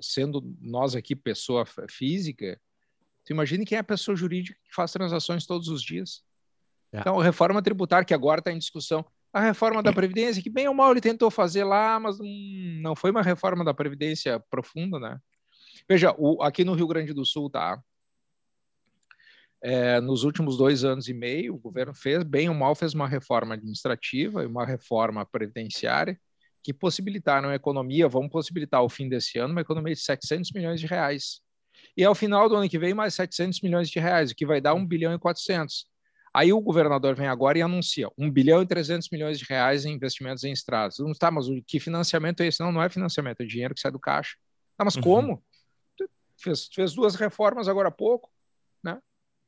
sendo 0.01 0.55
nós 0.61 0.95
aqui 0.95 1.13
pessoa 1.13 1.65
física, 1.89 2.57
Tu 3.25 3.31
imagine 3.31 3.65
quem 3.65 3.77
é 3.77 3.79
a 3.79 3.83
pessoa 3.83 4.15
jurídica 4.15 4.59
que 4.63 4.73
faz 4.75 4.91
transações 4.91 5.45
todos 5.45 5.67
os 5.67 5.81
dias. 5.81 6.23
É. 6.91 6.99
Então, 6.99 7.19
a 7.19 7.23
reforma 7.23 7.61
tributária, 7.61 8.05
que 8.05 8.13
agora 8.13 8.39
está 8.39 8.51
em 8.51 8.59
discussão, 8.59 9.05
a 9.31 9.41
reforma 9.41 9.81
da 9.81 9.91
Previdência, 9.91 10.43
que 10.43 10.49
bem 10.49 10.67
ou 10.67 10.75
mal 10.75 10.91
ele 10.91 11.01
tentou 11.01 11.31
fazer 11.31 11.63
lá, 11.63 11.99
mas 11.99 12.19
hum, 12.19 12.79
não 12.81 12.95
foi 12.95 13.09
uma 13.09 13.23
reforma 13.23 13.65
da 13.65 13.73
Previdência 13.73 14.39
profunda, 14.49 14.99
né? 14.99 15.17
Veja, 15.89 16.13
o, 16.17 16.43
aqui 16.43 16.63
no 16.63 16.73
Rio 16.73 16.87
Grande 16.87 17.13
do 17.13 17.25
Sul, 17.25 17.49
tá? 17.49 17.81
É, 19.59 19.99
nos 20.01 20.23
últimos 20.23 20.57
dois 20.57 20.83
anos 20.83 21.07
e 21.07 21.13
meio, 21.13 21.55
o 21.55 21.59
governo 21.59 21.95
fez, 21.95 22.23
bem 22.23 22.47
ou 22.49 22.53
mal, 22.53 22.75
fez 22.75 22.93
uma 22.93 23.07
reforma 23.07 23.55
administrativa 23.55 24.43
e 24.43 24.45
uma 24.45 24.65
reforma 24.65 25.25
previdenciária 25.25 26.19
que 26.61 26.73
possibilitaram 26.73 27.49
a 27.49 27.55
economia, 27.55 28.07
vão 28.07 28.29
possibilitar 28.29 28.81
ao 28.81 28.89
fim 28.89 29.09
desse 29.09 29.39
ano 29.39 29.53
uma 29.53 29.61
economia 29.61 29.93
de 29.93 30.01
700 30.01 30.51
milhões 30.51 30.79
de 30.79 30.85
reais 30.85 31.41
e 31.95 32.03
ao 32.03 32.15
final 32.15 32.50
do 32.50 32.55
ano 32.55 32.69
que 32.69 32.79
vem 32.79 32.93
mais 32.93 33.13
700 33.13 33.62
milhões 33.62 33.89
de 33.89 34.00
reais, 34.00 34.31
o 34.31 34.35
que 34.35 34.45
vai 34.45 34.59
dar 34.59 34.73
1 34.73 34.85
bilhão 34.85 35.13
e 35.13 35.19
400. 35.19 35.85
Aí 36.33 36.51
o 36.51 36.59
governador 36.59 37.15
vem 37.15 37.27
agora 37.27 37.59
e 37.59 37.62
anuncia 37.62 38.09
1 38.17 38.31
bilhão 38.31 38.63
e 38.63 38.65
300 38.65 39.07
milhões 39.12 39.38
de 39.38 39.45
reais 39.47 39.85
em 39.85 39.93
investimentos 39.93 40.43
em 40.43 40.51
estradas. 40.51 40.97
Não 40.97 41.13
tá, 41.13 41.29
mas 41.29 41.45
que 41.67 41.79
financiamento 41.79 42.41
é 42.41 42.47
esse? 42.47 42.59
Não, 42.59 42.71
não 42.71 42.81
é 42.81 42.89
financiamento, 42.89 43.41
é 43.41 43.45
dinheiro 43.45 43.75
que 43.75 43.81
sai 43.81 43.91
do 43.91 44.00
caixa. 44.00 44.35
Tá, 44.75 44.83
mas 44.83 44.95
uhum. 44.95 45.03
como? 45.03 45.43
Fez, 46.35 46.67
fez 46.73 46.93
duas 46.93 47.13
reformas 47.13 47.67
agora 47.67 47.89
há 47.89 47.91
pouco, 47.91 48.31
né? 48.83 49.00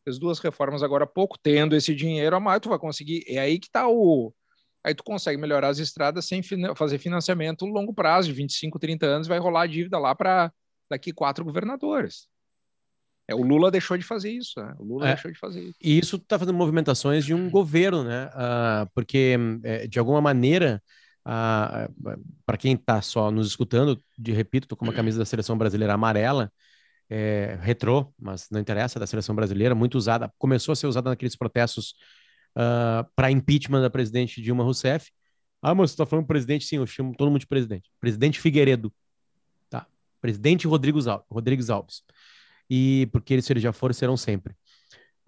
Fez 0.04 0.20
duas 0.20 0.38
reformas 0.38 0.84
agora 0.84 1.06
há 1.06 1.08
pouco, 1.08 1.40
tendo 1.42 1.76
esse 1.76 1.96
dinheiro 1.96 2.36
a 2.36 2.40
mais, 2.40 2.62
tu 2.62 2.70
vai 2.70 2.78
conseguir. 2.78 3.24
É 3.28 3.40
aí 3.40 3.58
que 3.58 3.72
tá 3.72 3.88
o. 3.88 4.32
Aí 4.84 4.94
tu 4.94 5.04
consegue 5.04 5.42
melhorar 5.42 5.70
as 5.70 5.80
estradas 5.80 6.26
sem 6.28 6.44
fazer 6.76 7.00
financiamento 7.00 7.66
longo 7.66 7.92
prazo, 7.92 8.28
de 8.28 8.36
25, 8.36 8.78
30 8.78 9.06
anos, 9.08 9.28
vai 9.28 9.40
rolar 9.40 9.64
a 9.64 9.68
dívida 9.68 9.98
lá 9.98 10.14
para 10.14 10.54
daqui 10.88 11.12
quatro 11.12 11.44
governadores. 11.44 12.28
É, 13.28 13.34
o 13.34 13.42
Lula 13.42 13.72
deixou 13.72 13.98
de 13.98 14.04
fazer 14.04 14.32
isso, 14.32 14.60
né? 14.60 14.76
O 14.78 14.84
Lula 14.84 15.08
é, 15.08 15.14
deixou 15.14 15.32
de 15.32 15.40
fazer 15.40 15.62
isso. 15.62 15.78
E 15.82 15.98
isso 15.98 16.16
está 16.18 16.38
fazendo 16.38 16.56
movimentações 16.56 17.26
de 17.26 17.34
um 17.34 17.50
governo, 17.50 18.04
né? 18.04 18.28
Uh, 18.28 18.90
porque, 18.94 19.36
é, 19.64 19.88
de 19.88 19.98
alguma 19.98 20.22
maneira, 20.22 20.82
uh, 21.26 21.92
para 22.46 22.58
quem 22.58 22.74
está 22.74 23.02
só 23.02 23.32
nos 23.32 23.48
escutando, 23.48 24.02
de 24.18 24.32
repito, 24.32 24.66
estou 24.66 24.78
com 24.78 24.86
uma 24.86 24.94
camisa 24.94 25.18
da 25.18 25.26
seleção 25.26 25.58
brasileira 25.58 25.94
amarela, 25.94 26.52
é, 27.10 27.58
retrô, 27.62 28.14
mas 28.20 28.48
não 28.52 28.60
interessa, 28.60 29.00
da 29.00 29.08
seleção 29.08 29.36
brasileira, 29.36 29.76
muito 29.76 29.96
usada, 29.96 30.32
começou 30.38 30.74
a 30.74 30.76
ser 30.76 30.88
usada 30.88 31.10
naqueles 31.10 31.36
protestos 31.36 31.92
uh, 32.56 33.02
ah, 33.02 33.08
para 33.16 33.32
impeachment 33.32 33.82
da 33.82 33.90
presidente 33.90 34.42
Dilma 34.42 34.64
Rousseff. 34.64 35.12
Ah, 35.62 35.74
mas 35.74 35.92
você 35.92 35.96
está 35.96 36.06
falando 36.06 36.28
presidente? 36.28 36.66
Sim, 36.66 36.78
eu 36.78 36.88
chamo 36.88 37.16
todo 37.16 37.30
mundo 37.30 37.40
de 37.40 37.48
presidente. 37.48 37.90
Presidente 38.00 38.40
Figueiredo. 38.40 38.94
Tá? 39.70 39.88
Presidente 40.22 40.68
Rodrigues 40.68 41.08
Alves. 41.70 42.04
E 42.70 43.08
porque 43.12 43.34
eles, 43.34 43.46
se 43.46 43.54
eles 43.54 43.64
já 43.64 43.72
foram, 43.72 43.94
serão 43.94 44.18
sempre. 44.18 44.54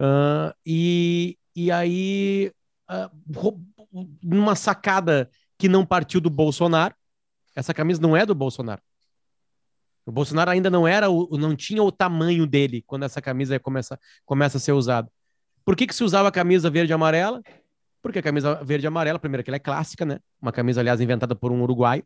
Uh, 0.00 0.54
e, 0.64 1.38
e 1.54 1.70
aí, 1.70 2.52
uh, 2.90 3.60
numa 4.22 4.54
sacada 4.54 5.30
que 5.56 5.68
não 5.68 5.84
partiu 5.84 6.20
do 6.20 6.30
Bolsonaro, 6.30 6.94
essa 7.54 7.74
camisa 7.74 8.00
não 8.00 8.16
é 8.16 8.24
do 8.24 8.34
Bolsonaro. 8.34 8.80
O 10.06 10.12
Bolsonaro 10.12 10.50
ainda 10.50 10.70
não 10.70 10.88
era, 10.88 11.10
o, 11.10 11.36
não 11.36 11.54
tinha 11.54 11.82
o 11.82 11.92
tamanho 11.92 12.46
dele 12.46 12.82
quando 12.86 13.02
essa 13.02 13.20
camisa 13.20 13.58
começa, 13.58 13.98
começa 14.24 14.56
a 14.56 14.60
ser 14.60 14.72
usada. 14.72 15.10
Por 15.64 15.76
que, 15.76 15.86
que 15.86 15.94
se 15.94 16.02
usava 16.02 16.28
a 16.28 16.32
camisa 16.32 16.70
verde 16.70 16.92
e 16.92 16.94
amarela? 16.94 17.42
Porque 18.00 18.20
a 18.20 18.22
camisa 18.22 18.54
verde 18.64 18.86
e 18.86 18.88
amarela, 18.88 19.18
primeiro 19.18 19.44
que 19.44 19.50
ela 19.50 19.56
é 19.56 19.60
clássica, 19.60 20.06
né? 20.06 20.18
Uma 20.40 20.52
camisa, 20.52 20.80
aliás, 20.80 21.00
inventada 21.00 21.34
por 21.34 21.52
um 21.52 21.60
uruguaio, 21.60 22.04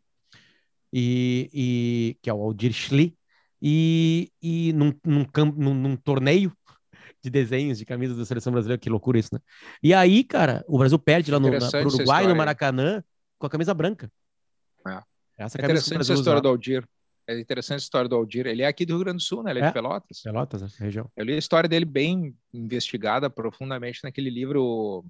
e, 0.91 1.49
e 1.53 2.17
que 2.21 2.29
é 2.29 2.33
o 2.33 2.41
Aldir 2.41 2.73
Schli, 2.73 3.17
e, 3.65 4.29
e 4.41 4.73
num, 4.73 4.93
num, 5.05 5.25
num, 5.55 5.73
num 5.73 5.95
torneio 5.95 6.51
de 7.23 7.29
desenhos 7.29 7.77
de 7.77 7.85
camisas 7.85 8.17
da 8.17 8.25
seleção 8.25 8.51
brasileira, 8.51 8.77
que 8.77 8.89
loucura 8.89 9.17
isso, 9.17 9.29
né? 9.31 9.39
E 9.81 9.93
aí, 9.93 10.25
cara, 10.25 10.65
o 10.67 10.77
Brasil 10.77 10.99
perde 10.99 11.31
lá 11.31 11.39
no 11.39 11.49
na, 11.49 11.69
pro 11.69 11.87
Uruguai, 11.87 12.27
no 12.27 12.35
Maracanã, 12.35 13.01
com 13.39 13.47
a 13.47 13.49
camisa 13.49 13.73
branca. 13.73 14.11
É. 14.85 15.01
Essa 15.37 15.57
é 15.57 15.63
interessante 15.63 16.01
essa 16.01 16.13
história 16.13 16.41
do 16.41 16.49
Aldir. 16.49 16.85
É 17.25 17.39
interessante 17.39 17.79
a 17.79 17.83
história 17.83 18.09
do 18.09 18.15
Aldir. 18.17 18.45
Ele 18.45 18.63
é 18.63 18.67
aqui 18.67 18.85
do 18.85 18.95
Rio 18.95 19.05
Grande 19.05 19.17
do 19.19 19.23
Sul, 19.23 19.41
né? 19.41 19.51
Ele 19.51 19.59
é, 19.59 19.63
é 19.63 19.67
de 19.67 19.73
Pelotas. 19.73 20.21
Pelotas, 20.21 20.61
né? 20.61 20.67
região. 20.77 21.09
Eu 21.15 21.23
li 21.23 21.33
a 21.33 21.37
história 21.37 21.69
dele 21.69 21.85
bem 21.85 22.35
investigada 22.53 23.29
profundamente 23.29 24.01
naquele 24.03 24.29
livro 24.29 25.05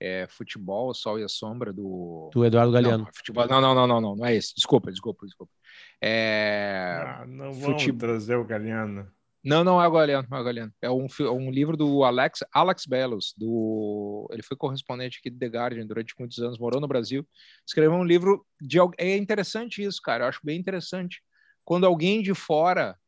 é, 0.00 0.26
Futebol, 0.28 0.92
Sol 0.94 1.18
e 1.18 1.24
a 1.24 1.28
Sombra 1.28 1.72
do. 1.72 2.30
Do 2.32 2.44
Eduardo 2.44 2.72
Galeano. 2.72 3.04
Não, 3.04 3.12
futebol... 3.14 3.46
não, 3.46 3.60
não, 3.60 3.74
não, 3.74 3.86
não, 3.86 4.00
não, 4.00 4.16
não 4.16 4.26
é 4.26 4.34
esse. 4.34 4.54
Desculpa, 4.54 4.90
desculpa, 4.90 5.26
desculpa. 5.26 5.52
É... 6.00 7.02
Ah, 7.04 7.24
não 7.26 7.52
vamos 7.52 7.82
Fute... 7.82 7.92
trazer 7.92 8.36
o 8.36 8.44
Galeano. 8.44 9.10
Não, 9.42 9.62
não 9.62 9.80
é 9.80 9.86
o 9.86 9.92
Galeano, 9.92 10.26
não 10.28 10.38
é 10.38 10.40
o 10.40 10.44
Galeano. 10.44 10.74
É 10.82 10.90
um, 10.90 11.06
um 11.30 11.50
livro 11.52 11.76
do 11.76 12.02
Alex, 12.02 12.40
Alex 12.52 12.84
Bellos, 12.84 13.32
do... 13.36 14.28
ele 14.32 14.42
foi 14.42 14.56
correspondente 14.56 15.18
aqui 15.20 15.30
do 15.30 15.38
The 15.38 15.46
Guardian 15.46 15.86
durante 15.86 16.14
muitos 16.18 16.40
anos, 16.40 16.58
morou 16.58 16.80
no 16.80 16.88
Brasil, 16.88 17.24
escreveu 17.64 17.96
um 17.96 18.04
livro 18.04 18.44
de... 18.60 18.78
É 18.98 19.16
interessante 19.16 19.84
isso, 19.84 20.02
cara, 20.02 20.24
eu 20.24 20.28
acho 20.28 20.40
bem 20.42 20.58
interessante. 20.58 21.22
Quando 21.64 21.86
alguém 21.86 22.22
de 22.22 22.34
fora 22.34 22.98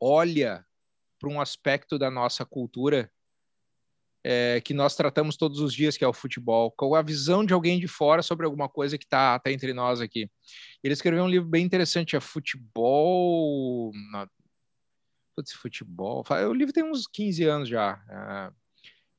olha 0.00 0.64
para 1.18 1.28
um 1.28 1.38
aspecto 1.38 1.98
da 1.98 2.10
nossa 2.10 2.46
cultura 2.46 3.12
é, 4.22 4.60
que 4.60 4.74
nós 4.74 4.94
tratamos 4.94 5.36
todos 5.36 5.60
os 5.60 5.72
dias, 5.72 5.96
que 5.96 6.04
é 6.04 6.08
o 6.08 6.12
futebol, 6.12 6.70
com 6.70 6.94
a 6.94 7.02
visão 7.02 7.44
de 7.44 7.54
alguém 7.54 7.78
de 7.78 7.88
fora 7.88 8.22
sobre 8.22 8.44
alguma 8.44 8.68
coisa 8.68 8.98
que 8.98 9.04
está 9.04 9.38
tá 9.38 9.50
entre 9.50 9.72
nós 9.72 10.00
aqui. 10.00 10.30
Ele 10.82 10.92
escreveu 10.92 11.24
um 11.24 11.28
livro 11.28 11.48
bem 11.48 11.64
interessante, 11.64 12.16
é 12.16 12.20
Futebol. 12.20 13.92
Putz, 15.34 15.52
futebol. 15.52 16.24
O 16.48 16.52
livro 16.52 16.72
tem 16.72 16.84
uns 16.84 17.06
15 17.06 17.44
anos 17.44 17.68
já. 17.68 18.02
É... 18.10 18.60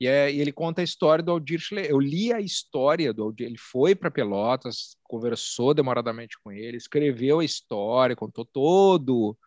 E, 0.00 0.06
é, 0.08 0.32
e, 0.32 0.40
ele 0.40 0.50
conta 0.50 0.80
a 0.80 0.84
história 0.84 1.22
do 1.22 1.30
Aldir 1.30 1.60
Schleyer. 1.60 1.88
Eu 1.88 2.00
li 2.00 2.32
a 2.32 2.40
história 2.40 3.12
do 3.12 3.22
Aldir. 3.22 3.46
Ele 3.46 3.56
foi 3.56 3.94
para 3.94 4.10
Pelotas, 4.10 4.96
conversou 5.04 5.72
demoradamente 5.72 6.36
com 6.42 6.50
ele, 6.50 6.76
escreveu 6.76 7.38
a 7.38 7.44
história, 7.44 8.16
contou 8.16 8.44
todo 8.44 9.38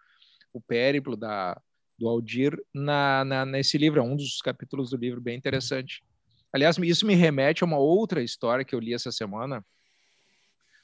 o 0.53 0.62
périplo 0.62 1.17
da, 1.17 1.62
do 1.97 2.07
Aldir 2.07 2.57
na, 2.73 3.23
na, 3.23 3.45
nesse 3.45 3.77
livro, 3.77 3.99
é 3.99 4.03
um 4.03 4.15
dos 4.15 4.41
capítulos 4.41 4.89
do 4.89 4.97
livro 4.97 5.21
bem 5.21 5.37
interessante. 5.37 6.03
Aliás, 6.51 6.77
isso 6.77 7.05
me 7.05 7.15
remete 7.15 7.63
a 7.63 7.67
uma 7.67 7.77
outra 7.77 8.21
história 8.21 8.63
que 8.63 8.73
eu 8.73 8.79
li 8.79 8.93
essa 8.93 9.11
semana 9.11 9.65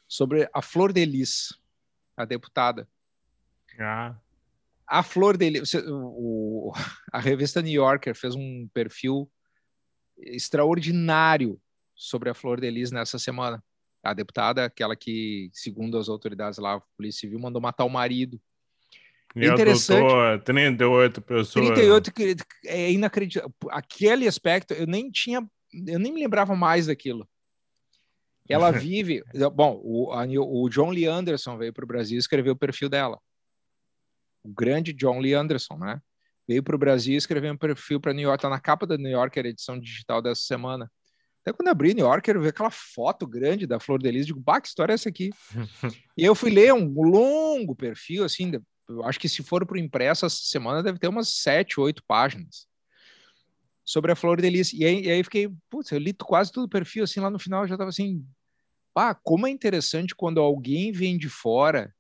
sobre 0.07 0.49
a 0.53 0.61
Flor 0.61 0.91
de 0.91 1.05
Lis, 1.05 1.57
a 2.17 2.25
deputada. 2.25 2.87
Ah. 3.79 4.15
A 4.85 5.03
Flor 5.03 5.37
de 5.37 5.49
Lis, 5.49 5.73
o, 5.73 6.73
a 7.11 7.19
revista 7.19 7.61
New 7.61 7.73
Yorker 7.73 8.13
fez 8.13 8.35
um 8.35 8.67
perfil 8.73 9.31
extraordinário 10.17 11.59
sobre 11.95 12.29
a 12.29 12.33
Flor 12.33 12.59
de 12.59 12.69
Lis 12.69 12.91
nessa 12.91 13.17
semana. 13.17 13.63
A 14.03 14.13
deputada, 14.13 14.65
aquela 14.65 14.95
que, 14.95 15.49
segundo 15.53 15.97
as 15.97 16.09
autoridades 16.09 16.59
lá, 16.59 16.75
a 16.75 16.81
Polícia 16.97 17.21
Civil, 17.21 17.39
mandou 17.39 17.61
matar 17.61 17.85
o 17.85 17.89
marido 17.89 18.41
e 19.35 19.47
interessante. 19.47 20.03
Adotou 20.03 20.39
38 20.39 21.21
pessoas. 21.21 21.65
38 21.65 22.11
é 22.65 22.91
inacreditável. 22.91 23.53
Aquele 23.69 24.27
aspecto, 24.27 24.73
eu 24.73 24.85
nem 24.85 25.09
tinha, 25.09 25.45
eu 25.87 25.99
nem 25.99 26.13
me 26.13 26.21
lembrava 26.21 26.55
mais 26.55 26.87
daquilo. 26.87 27.27
Ela 28.49 28.71
vive. 28.71 29.23
bom, 29.53 29.79
o, 29.83 30.11
a, 30.11 30.25
o 30.25 30.69
John 30.69 30.91
Lee 30.91 31.07
Anderson 31.07 31.57
veio 31.57 31.73
para 31.73 31.85
o 31.85 31.87
Brasil 31.87 32.17
e 32.17 32.19
escreveu 32.19 32.53
o 32.53 32.57
perfil 32.57 32.89
dela. 32.89 33.19
O 34.43 34.49
grande 34.49 34.93
John 34.93 35.19
Lee 35.19 35.33
Anderson, 35.33 35.77
né? 35.77 36.01
Veio 36.47 36.63
para 36.63 36.75
o 36.75 36.79
Brasil 36.79 37.13
e 37.13 37.17
escreveu 37.17 37.53
um 37.53 37.57
perfil 37.57 37.99
para 37.99 38.13
New 38.13 38.23
York. 38.23 38.39
Está 38.39 38.49
na 38.49 38.59
capa 38.59 38.85
da 38.85 38.97
New 38.97 39.11
Yorker, 39.11 39.45
edição 39.45 39.79
digital 39.79 40.21
dessa 40.21 40.41
semana. 40.41 40.91
Até 41.41 41.53
quando 41.53 41.69
abri 41.69 41.93
New 41.93 42.05
Yorker, 42.05 42.35
eu 42.35 42.41
vi 42.41 42.49
aquela 42.49 42.69
foto 42.69 43.25
grande 43.25 43.65
da 43.65 43.79
Flor 43.79 43.99
de 43.99 44.11
Lis, 44.11 44.27
digo, 44.27 44.39
bah, 44.39 44.61
que 44.61 44.67
história 44.67 44.93
é 44.93 44.95
essa 44.95 45.09
aqui? 45.09 45.31
e 46.15 46.23
eu 46.23 46.35
fui 46.35 46.51
ler 46.51 46.71
um 46.71 46.93
longo 47.01 47.75
perfil, 47.75 48.23
assim, 48.23 48.51
eu 48.87 49.03
acho 49.05 49.19
que 49.19 49.29
se 49.29 49.43
for 49.43 49.65
para 49.65 49.75
o 49.75 49.79
impresso 49.79 50.25
essa 50.25 50.35
semana 50.35 50.83
deve 50.83 50.99
ter 50.99 51.07
umas 51.07 51.29
sete, 51.29 51.79
oito 51.79 52.03
páginas 52.07 52.67
sobre 53.83 54.11
a 54.11 54.15
Flor 54.15 54.39
de 54.41 54.49
Lis. 54.49 54.73
E 54.73 54.85
aí, 54.85 55.01
e 55.05 55.11
aí 55.11 55.23
fiquei, 55.23 55.49
putz, 55.69 55.91
eu 55.91 55.99
li 55.99 56.13
quase 56.13 56.51
todo 56.51 56.65
o 56.65 56.69
perfil, 56.69 57.03
assim, 57.03 57.19
lá 57.19 57.29
no 57.29 57.39
final 57.39 57.63
eu 57.63 57.67
já 57.67 57.75
estava 57.75 57.89
assim, 57.89 58.25
pá, 58.93 59.13
como 59.13 59.47
é 59.47 59.49
interessante 59.49 60.15
quando 60.15 60.39
alguém 60.39 60.91
vem 60.91 61.17
de 61.17 61.29
fora 61.29 61.93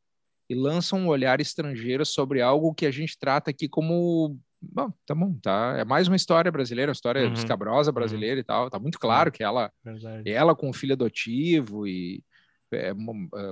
e 0.49 0.55
lança 0.55 0.95
um 0.95 1.07
olhar 1.07 1.39
estrangeiro 1.39 2.05
sobre 2.05 2.41
algo 2.41 2.73
que 2.73 2.85
a 2.85 2.91
gente 2.91 3.17
trata 3.17 3.51
aqui 3.51 3.69
como 3.69 4.37
bom, 4.61 4.91
tá 5.05 5.15
bom, 5.15 5.33
tá. 5.41 5.75
É 5.77 5.85
mais 5.85 6.07
uma 6.07 6.15
história 6.15 6.51
brasileira, 6.51 6.89
uma 6.89 6.93
história 6.93 7.25
uhum. 7.25 7.33
escabrosa 7.33 7.89
uhum. 7.89 7.95
brasileira 7.95 8.35
uhum. 8.35 8.41
e 8.41 8.43
tal. 8.43 8.69
Tá 8.69 8.77
muito 8.77 8.99
claro 8.99 9.31
que 9.31 9.43
ela, 9.43 9.71
Verdade. 9.83 10.29
ela 10.29 10.55
com 10.55 10.69
o 10.69 10.73
filho 10.73 10.93
adotivo 10.93 11.87
e 11.87 12.23
é, 12.71 12.89
é, 12.89 12.93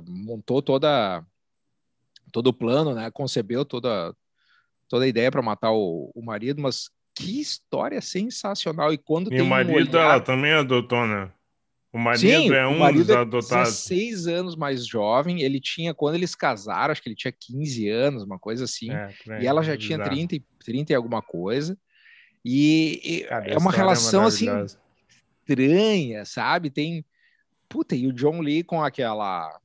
montou 0.07 0.62
toda 0.62 1.25
todo 2.31 2.48
o 2.48 2.53
plano, 2.53 2.93
né? 2.93 3.09
Concebeu 3.12 3.65
toda 3.65 4.13
toda 4.88 5.05
a 5.05 5.07
ideia 5.07 5.31
para 5.31 5.41
matar 5.41 5.71
o, 5.71 6.12
o 6.15 6.21
marido, 6.24 6.62
mas 6.62 6.89
que 7.15 7.39
história 7.39 8.01
sensacional! 8.01 8.91
E 8.93 8.98
quando 8.98 9.27
e 9.27 9.29
tem 9.36 9.41
o 9.41 9.45
marido, 9.45 9.71
um 9.71 9.75
olhar... 9.75 10.12
ela 10.12 10.19
também 10.19 10.53
adotou, 10.53 11.05
né? 11.05 11.31
O 11.91 11.98
marido 11.98 12.21
Sim, 12.21 12.53
é 12.53 12.67
um 12.67 12.77
marido 12.77 13.05
dos 13.05 13.15
é 13.15 13.17
adotados. 13.17 13.88
16 13.88 14.27
anos 14.27 14.55
mais 14.55 14.86
jovem, 14.86 15.41
ele 15.41 15.59
tinha, 15.59 15.91
quando 15.93 16.15
eles 16.15 16.36
casaram, 16.36 16.91
acho 16.91 17.01
que 17.01 17.09
ele 17.09 17.15
tinha 17.15 17.31
15 17.31 17.89
anos, 17.89 18.24
uma 18.24 18.38
coisa 18.38 18.65
assim, 18.65 18.91
é, 18.91 19.12
e 19.41 19.48
ela 19.48 19.63
já 19.63 19.75
tinha 19.75 19.98
30, 19.98 20.38
30 20.63 20.91
e 20.91 20.95
alguma 20.95 21.21
coisa. 21.21 21.75
E, 22.45 23.25
Cara, 23.27 23.48
é 23.48 23.57
uma 23.57 23.74
é 23.74 23.75
relação 23.75 24.25
assim 24.25 24.48
estranha, 25.50 26.25
sabe? 26.25 26.69
Tem. 26.69 27.03
Puta, 27.67 27.95
e 27.95 28.07
o 28.07 28.13
John 28.13 28.39
Lee 28.39 28.63
com 28.63 28.83
aquela. 28.83 29.59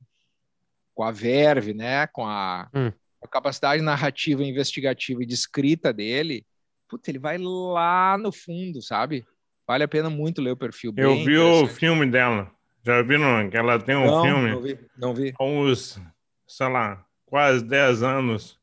Com 0.95 1.03
a 1.03 1.11
verve, 1.11 1.73
né? 1.73 2.07
Com 2.07 2.25
a, 2.25 2.67
hum. 2.73 2.91
a 3.21 3.27
capacidade 3.27 3.81
narrativa, 3.83 4.43
investigativa 4.43 5.21
e 5.21 5.25
de 5.25 5.33
escrita 5.33 5.93
dele. 5.93 6.45
Puta, 6.87 7.11
ele 7.11 7.19
vai 7.19 7.37
lá 7.37 8.17
no 8.17 8.31
fundo, 8.31 8.81
sabe? 8.81 9.25
Vale 9.67 9.83
a 9.83 9.87
pena 9.87 10.09
muito 10.09 10.41
ler 10.41 10.51
o 10.51 10.57
perfil. 10.57 10.93
Eu 10.95 11.15
vi 11.17 11.37
o 11.37 11.67
filme 11.67 12.05
dela. 12.05 12.49
Já 12.83 13.01
viram 13.01 13.49
que 13.49 13.57
ela 13.57 13.79
tem 13.79 13.95
um 13.95 14.05
não, 14.05 14.23
filme? 14.23 14.51
Não 14.51 14.61
vi, 14.61 14.79
não 14.97 15.13
vi. 15.13 15.33
Há 15.37 15.43
uns, 15.43 15.99
sei 16.47 16.69
lá, 16.69 17.03
quase 17.25 17.65
10 17.65 18.03
anos. 18.03 18.59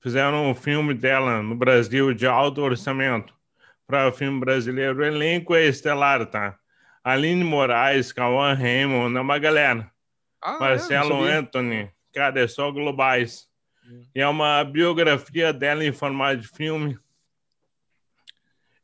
Fizeram 0.00 0.48
um 0.48 0.54
filme 0.54 0.94
dela 0.94 1.42
no 1.42 1.56
Brasil 1.56 2.14
de 2.14 2.26
alto 2.26 2.60
orçamento 2.60 3.34
para 3.86 4.08
o 4.08 4.12
filme 4.12 4.38
brasileiro. 4.38 5.00
O 5.00 5.04
elenco 5.04 5.54
é 5.54 5.64
estelar, 5.64 6.24
tá? 6.26 6.56
Aline 7.02 7.42
Moraes, 7.42 8.12
Cauã 8.12 8.54
Raymond, 8.54 9.16
é 9.16 9.20
uma 9.20 9.38
galera. 9.38 9.90
Ah, 10.44 10.56
é? 10.56 10.58
Marcelo 10.58 11.26
é, 11.26 11.38
Anthony, 11.38 11.90
cara, 12.12 12.38
é 12.38 12.46
só 12.46 12.70
globais. 12.70 13.48
Hum. 13.82 14.04
E 14.14 14.20
é 14.20 14.28
uma 14.28 14.62
biografia 14.62 15.54
dela 15.54 15.82
em 15.82 15.90
formato 15.90 16.42
de 16.42 16.48
filme 16.48 16.98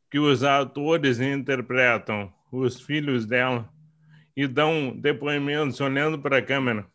que 0.09 0.17
os 0.17 0.43
atores 0.43 1.19
interpretam 1.19 2.33
os 2.51 2.81
filhos 2.81 3.27
dela 3.27 3.71
e 4.35 4.47
dão 4.47 4.91
depoimentos 4.97 5.79
olhando 5.79 6.17
para 6.19 6.39
a 6.39 6.41
câmera. 6.41 6.87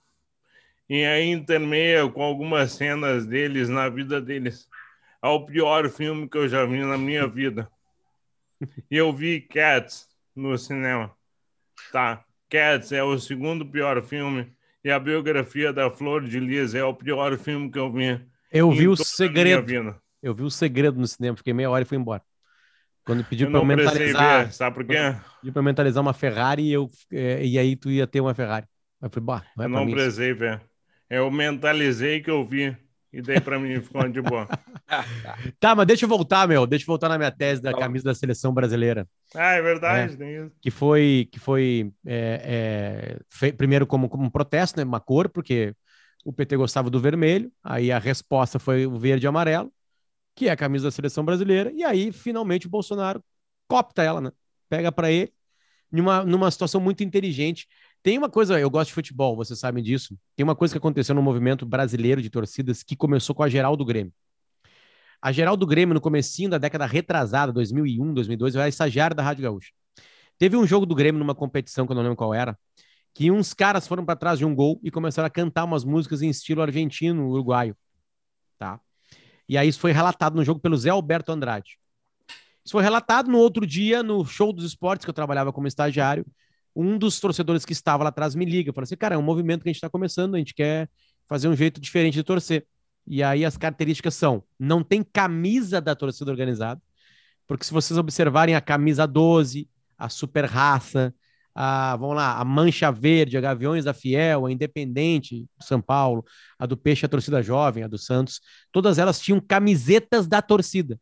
E 0.89 1.05
aí 1.05 1.29
intermeia 1.29 2.09
com 2.09 2.23
algumas 2.23 2.73
cenas 2.73 3.25
deles 3.25 3.69
na 3.69 3.89
vida 3.89 4.21
deles. 4.21 4.69
É 5.23 5.29
o 5.29 5.47
pior 5.47 5.89
filme 5.89 6.29
que 6.29 6.37
eu 6.37 6.49
já 6.49 6.65
vi 6.65 6.81
na 6.81 6.99
minha 6.99 7.27
vida. 7.27 7.71
E 8.91 8.97
eu 8.97 9.13
vi 9.13 9.41
Cats 9.41 10.09
no 10.35 10.59
cinema. 10.59 11.17
Tá, 11.93 12.25
Cats 12.51 12.91
é 12.91 13.03
o 13.03 13.19
segundo 13.19 13.65
pior 13.65 14.03
filme 14.03 14.56
e 14.87 14.91
a 14.93 15.01
biografia 15.01 15.73
da 15.73 15.91
Flor 15.91 16.23
de 16.23 16.39
Lis 16.39 16.73
é 16.73 16.85
o 16.85 16.95
pior 16.95 17.37
filme 17.37 17.69
que 17.69 17.77
eu 17.77 17.91
vi. 17.91 18.21
Eu 18.53 18.71
vi 18.71 18.87
o 18.87 18.95
segredo. 18.95 19.97
Eu 20.23 20.33
vi 20.33 20.45
o 20.45 20.51
segredo 20.51 20.97
no 20.97 21.09
cinema, 21.09 21.37
fiquei 21.37 21.53
meia 21.53 21.69
hora 21.69 21.83
e 21.83 21.85
fui 21.85 21.99
embora. 21.99 22.23
Quando 23.05 23.25
pediu 23.25 23.51
para 23.51 23.65
mentalizar. 23.65 24.45
Ver, 24.45 24.53
sabe 24.53 24.77
por 24.77 24.85
quê? 24.85 24.95
Pediu 25.41 25.53
para 25.53 25.63
mentalizar 25.63 26.01
uma 26.01 26.13
Ferrari 26.13 26.63
e, 26.63 26.73
eu, 26.73 26.89
é, 27.13 27.45
e 27.45 27.59
aí 27.59 27.75
tu 27.75 27.91
ia 27.91 28.07
ter 28.07 28.21
uma 28.21 28.33
Ferrari. 28.33 28.65
Eu 29.03 29.11
falei, 29.11 29.27
bah, 29.27 29.45
não 29.57 29.65
é 29.65 29.67
eu 29.67 29.71
não 29.71 29.91
precisei 29.91 30.33
ver. 30.33 30.63
Eu 31.11 31.33
mentalizei 31.33 32.21
que 32.21 32.31
eu 32.31 32.47
vi. 32.47 32.77
E 33.17 33.23
daí 33.23 33.41
para 33.41 33.59
mim 33.59 33.81
ficou 33.81 34.09
de 34.09 34.21
boa. 34.21 34.47
tá, 35.59 35.75
mas 35.75 35.87
deixa 35.87 36.05
eu 36.05 36.09
voltar, 36.09 36.47
meu. 36.47 36.67
Deixa 36.67 36.85
eu 36.85 36.87
voltar 36.89 37.09
na 37.09 37.17
minha 37.17 37.31
tese 37.31 37.63
da 37.63 37.73
camisa 37.73 38.05
da 38.05 38.15
seleção 38.15 38.53
brasileira. 38.53 39.09
Ah, 39.35 39.53
é 39.53 39.63
verdade, 39.63 40.23
é, 40.23 40.51
Que 40.61 40.71
foi, 40.71 41.29
que 41.33 41.41
foi 41.41 41.93
é, 42.07 43.19
é, 43.43 43.53
primeiro 43.53 43.87
como, 43.87 44.09
como 44.09 44.25
um 44.25 44.31
protesto, 44.31 44.79
né? 44.79 44.85
Uma 44.85 45.01
cor, 45.01 45.29
porque 45.29 45.75
o 46.25 46.33
PT 46.33 46.57
gostava 46.57 46.91
do 46.91 47.01
vermelho. 47.01 47.51
Aí 47.65 47.91
a 47.91 47.99
resposta 47.99 48.59
foi 48.59 48.87
o 48.87 48.99
verde 48.99 49.27
e 49.27 49.29
amarelo 49.29 49.73
que 50.37 50.49
é 50.49 50.53
a 50.53 50.57
camisa 50.57 50.85
da 50.85 50.91
seleção 50.91 51.25
brasileira, 51.25 51.73
e 51.73 51.83
aí 51.83 52.13
finalmente 52.13 52.67
o 52.67 52.71
Bolsonaro 52.71 53.25
copta 53.67 54.03
ela, 54.03 54.21
né? 54.21 54.31
Pega 54.69 54.93
para 54.93 55.11
ele 55.11 55.33
numa, 55.91 56.23
numa 56.25 56.51
situação 56.51 56.81
muito 56.81 57.03
inteligente. 57.03 57.67
Tem 58.03 58.17
uma 58.19 58.31
coisa, 58.31 58.59
eu 58.61 58.71
gosto 58.71 58.89
de 58.89 58.95
futebol, 58.95 59.35
vocês 59.35 59.59
sabem 59.59 59.83
disso. 59.83 60.17
Tem 60.35 60.45
uma 60.45 60.55
coisa 60.55 60.73
que 60.73 60.79
aconteceu 60.79 61.15
no 61.15 61.23
movimento 61.23 61.67
brasileiro 61.67 62.23
de 62.23 62.31
torcidas 62.31 62.83
que 62.83 62.95
começou 62.95 63.35
com 63.35 63.43
a 63.43 63.49
geral 63.49 63.77
do 63.77 63.85
Grêmio. 63.85 64.13
A 65.21 65.33
geral 65.33 65.57
do 65.57 65.67
Grêmio, 65.67 65.95
no 65.95 66.01
comecinho 66.01 66.51
da 66.51 66.59
década 66.59 66.87
retrasada, 66.87 67.53
2001, 67.53 68.15
2002, 68.15 68.55
era 68.55 68.69
estagiário 68.69 69.17
da 69.17 69.23
Rádio 69.23 69.43
Gaúcha. 69.43 69.73
Teve 70.39 70.57
um 70.57 70.67
jogo 70.67 70.87
do 70.87 70.95
Grêmio 70.95 71.19
numa 71.19 71.35
competição 71.35 71.87
que 71.87 71.93
eu 71.93 71.97
não 71.97 72.03
lembro 72.03 72.17
qual 72.17 72.35
era, 72.35 72.59
que 73.15 73.31
uns 73.31 73.55
caras 73.55 73.89
foram 73.89 74.05
para 74.05 74.15
trás 74.15 74.39
de 74.39 74.45
um 74.45 74.55
gol 74.55 74.79
e 74.83 74.91
começaram 74.91 75.27
a 75.27 75.31
cantar 75.31 75.65
umas 75.65 75.85
músicas 75.85 76.21
em 76.21 76.29
estilo 76.29 76.61
argentino, 76.63 77.29
uruguaio, 77.29 77.75
tá? 78.59 78.79
E 79.49 79.57
aí 79.57 79.69
isso 79.69 79.81
foi 79.81 79.93
relatado 79.93 80.35
no 80.35 80.45
jogo 80.45 80.61
pelo 80.61 80.77
Zé 80.77 80.91
Alberto 80.91 81.33
Andrade. 81.33 81.79
Isso 82.65 82.73
foi 82.73 82.83
relatado 82.83 83.31
no 83.31 83.39
outro 83.39 83.67
dia, 83.67 84.03
no 84.03 84.25
show 84.25 84.53
dos 84.53 84.65
esportes, 84.65 85.05
que 85.05 85.11
eu 85.11 85.15
trabalhava 85.15 85.53
como 85.53 85.67
estagiário. 85.67 86.27
Um 86.77 86.99
dos 86.99 87.19
torcedores 87.19 87.65
que 87.65 87.73
estava 87.73 88.05
lá 88.05 88.11
atrás 88.11 88.35
me 88.35 88.45
liga. 88.45 88.73
Falou 88.73 88.85
assim: 88.85 88.97
cara, 88.97 89.15
é 89.15 89.19
um 89.19 89.23
movimento 89.23 89.63
que 89.63 89.69
a 89.69 89.73
gente 89.73 89.79
está 89.79 89.91
começando, 89.91 90.35
a 90.35 90.39
gente 90.39 90.55
quer 90.55 90.89
fazer 91.29 91.49
um 91.49 91.57
jeito 91.57 91.81
diferente 91.81 92.15
de 92.15 92.23
torcer. 92.23 92.67
E 93.07 93.23
aí 93.23 93.45
as 93.45 93.57
características 93.57 94.15
são: 94.15 94.45
não 94.59 94.83
tem 94.83 95.03
camisa 95.03 95.81
da 95.81 95.95
torcida 95.95 96.31
organizada, 96.31 96.81
porque 97.47 97.65
se 97.65 97.73
vocês 97.73 97.99
observarem 97.99 98.55
a 98.55 98.61
camisa 98.61 99.07
12, 99.07 99.69
a 99.97 100.09
super 100.09 100.45
raça, 100.45 101.15
a, 101.55 101.97
vamos 101.97 102.17
lá, 102.17 102.39
a 102.39 102.45
Mancha 102.45 102.93
Verde, 102.93 103.39
a 103.39 103.41
Gaviões 103.41 103.85
da 103.85 103.95
Fiel, 103.95 104.45
a 104.45 104.53
Independente, 104.53 105.47
São 105.61 105.81
Paulo, 105.81 106.23
a 106.59 106.67
do 106.67 106.77
Peixe, 106.77 107.07
a 107.07 107.09
torcida 107.09 107.43
jovem, 107.43 107.83
a 107.83 107.89
do 107.89 107.97
Santos, 107.97 108.41
todas 108.71 108.99
elas 108.99 109.19
tinham 109.19 109.41
camisetas 109.41 110.27
da 110.27 110.43
torcida. 110.43 111.01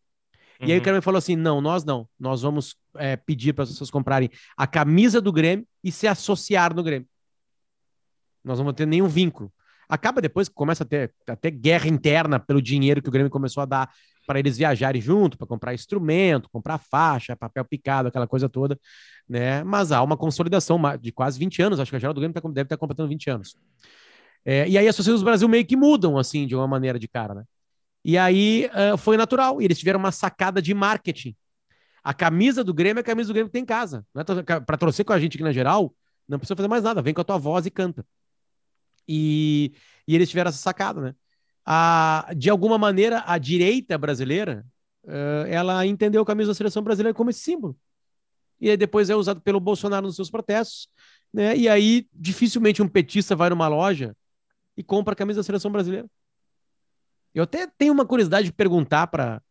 Uhum. 0.65 0.69
E 0.69 0.73
aí 0.73 0.79
o 0.79 0.81
uhum. 0.81 0.85
cara 0.85 0.97
me 0.97 1.03
falou 1.03 1.19
assim: 1.19 1.37
não, 1.37 1.61
nós 1.61 1.85
não. 1.85 2.09
Nós 2.19 2.43
vamos 2.43 2.77
é, 2.97 3.17
pedir 3.17 3.53
para 3.53 3.65
as 3.65 3.71
pessoas 3.71 3.91
comprarem 3.91 4.31
a 4.57 4.67
camisa 4.67 5.21
do 5.21 5.33
Grêmio 5.33 5.67
e 5.83 5.93
se 5.93 6.07
associar 6.07 6.75
no 6.75 6.83
Grêmio. 6.83 7.09
Nós 8.43 8.59
não 8.59 8.65
vamos 8.65 8.77
ter 8.77 8.87
nenhum 8.87 9.09
vínculo. 9.09 9.53
Acaba 9.89 10.21
depois 10.21 10.49
que 10.49 10.55
começa 10.55 10.83
a 10.83 10.87
ter 10.87 11.13
até 11.29 11.51
guerra 11.51 11.89
interna 11.89 12.41
pelo 12.41 12.61
dinheiro 12.61 13.03
que 13.03 13.09
o 13.09 13.13
Grêmio 13.13 13.31
começou 13.31 13.63
a 13.63 13.67
dar 13.67 13.91
para 14.27 14.39
eles 14.39 14.57
viajarem 14.57 15.01
junto, 15.01 15.37
para 15.37 15.47
comprar 15.47 15.75
instrumento, 15.75 16.49
comprar 16.51 16.79
faixa, 16.79 17.37
papel 17.37 17.65
picado, 17.65 18.09
aquela 18.09 18.27
coisa 18.27 18.49
toda, 18.49 18.79
né? 19.29 19.63
Mas 19.65 19.93
há 19.93 20.03
uma 20.03 20.17
consolidação 20.17 20.81
de 20.99 21.13
quase 21.13 21.39
20 21.39 21.61
anos, 21.61 21.81
acho 21.81 21.91
que 21.91 21.97
a 21.97 21.99
Geraldo 21.99 22.21
Grêmio 22.21 22.35
tá, 22.35 22.41
deve 22.41 22.63
estar 22.63 22.77
tá 22.77 22.81
completando 22.81 23.09
20 23.11 23.29
anos. 23.29 23.57
É, 24.45 24.67
e 24.69 24.77
aí 24.77 24.89
as 24.89 24.97
sociedades 24.97 25.21
do 25.21 25.25
Brasil 25.25 25.49
meio 25.49 25.65
que 25.65 25.77
mudam, 25.77 26.19
assim, 26.19 26.47
de 26.47 26.55
uma 26.55 26.67
maneira 26.67 26.99
de 26.99 27.09
cara, 27.09 27.35
né? 27.35 27.45
E 28.05 28.19
aí 28.19 28.69
uh, 28.93 28.99
foi 28.99 29.17
natural, 29.17 29.63
e 29.63 29.65
eles 29.65 29.79
tiveram 29.79 29.99
uma 29.99 30.13
sacada 30.13 30.61
de 30.61 30.75
marketing. 30.75 31.35
A 32.03 32.13
camisa 32.13 32.63
do 32.63 32.75
Grêmio 32.75 33.01
é 33.01 33.03
a 33.03 33.05
camisa 33.05 33.29
do 33.29 33.33
Grêmio 33.33 33.49
que 33.49 33.53
tem 33.55 33.63
em 33.63 33.67
casa. 33.67 34.07
É 34.15 34.61
para 34.61 34.77
torcer 34.77 35.05
com 35.05 35.13
a 35.13 35.19
gente 35.19 35.37
aqui 35.37 35.45
na 35.45 35.53
geral, 35.53 35.95
não 36.29 36.39
precisa 36.39 36.57
fazer 36.57 36.69
mais 36.69 36.83
nada, 36.83 37.01
vem 37.01 37.15
com 37.15 37.21
a 37.21 37.25
tua 37.25 37.39
voz 37.39 37.65
e 37.65 37.71
canta. 37.71 38.05
E, 39.09 39.73
e 40.07 40.15
eles 40.15 40.29
tiveram 40.29 40.51
essa 40.51 40.59
sacada, 40.59 41.01
né? 41.01 41.15
a, 41.65 42.31
de 42.37 42.51
alguma 42.51 42.77
maneira, 42.77 43.23
a 43.27 43.39
direita 43.39 43.97
brasileira, 43.97 44.67
uh, 45.05 45.47
ela 45.49 45.87
entendeu 45.87 46.23
a 46.23 46.27
camisa 46.27 46.51
da 46.51 46.55
seleção 46.55 46.83
brasileira 46.83 47.15
como 47.15 47.31
esse 47.31 47.41
símbolo. 47.41 47.77
E 48.61 48.71
aí 48.71 48.77
depois 48.77 49.11
é 49.11 49.17
usado 49.17 49.41
pelo 49.41 49.59
Bolsonaro 49.61 50.07
nos 50.07 50.17
seus 50.17 50.31
protestos, 50.31 50.89
né? 51.33 51.57
E 51.57 51.69
aí 51.69 52.07
dificilmente 52.13 52.83
um 52.83 52.89
petista 52.89 53.35
vai 53.35 53.51
numa 53.51 53.67
loja 53.67 54.17
e 54.77 54.83
compra 54.83 55.13
a 55.13 55.17
camisa 55.17 55.41
da 55.41 55.45
seleção 55.45 55.73
brasileira. 55.73 56.09
Eu 57.35 57.45
até 57.45 57.67
tenho 57.79 57.93
uma 57.93 58.07
curiosidade 58.07 58.47
de 58.47 58.53
perguntar 58.53 59.09
para, 59.09 59.43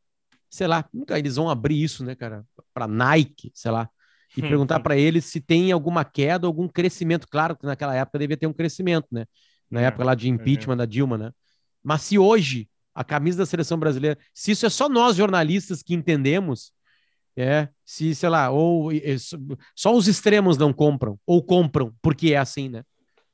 sei 0.49 0.67
lá, 0.67 0.87
nunca 0.93 1.19
eles 1.19 1.35
vão 1.35 1.49
abrir 1.49 1.81
isso, 1.83 2.03
né, 2.03 2.15
cara, 2.15 2.45
para 2.73 2.87
Nike, 2.87 3.51
sei 3.53 3.71
lá, 3.71 3.89
e 4.35 4.41
perguntar 4.41 4.79
para 4.79 4.97
eles 4.97 5.25
se 5.25 5.39
tem 5.41 5.71
alguma 5.71 6.03
queda, 6.03 6.47
algum 6.47 6.67
crescimento. 6.67 7.27
Claro 7.27 7.55
que 7.55 7.65
naquela 7.65 7.95
época 7.95 8.17
devia 8.17 8.37
ter 8.37 8.47
um 8.47 8.53
crescimento, 8.53 9.07
né? 9.11 9.25
Na 9.69 9.81
é, 9.81 9.85
época 9.85 10.03
lá 10.03 10.15
de 10.15 10.29
impeachment 10.29 10.73
é. 10.73 10.77
da 10.77 10.85
Dilma, 10.85 11.17
né? 11.17 11.31
Mas 11.83 12.01
se 12.03 12.17
hoje 12.17 12.69
a 12.95 13.03
camisa 13.03 13.39
da 13.39 13.45
seleção 13.45 13.77
brasileira, 13.77 14.17
se 14.33 14.51
isso 14.51 14.65
é 14.65 14.69
só 14.69 14.87
nós 14.87 15.15
jornalistas 15.15 15.81
que 15.81 15.93
entendemos, 15.93 16.71
é, 17.35 17.67
se, 17.83 18.13
sei 18.13 18.29
lá, 18.29 18.49
ou 18.51 18.91
só 19.75 19.95
os 19.95 20.07
extremos 20.07 20.57
não 20.57 20.71
compram, 20.71 21.19
ou 21.25 21.43
compram, 21.43 21.93
porque 22.01 22.33
é 22.33 22.37
assim, 22.37 22.69
né? 22.69 22.83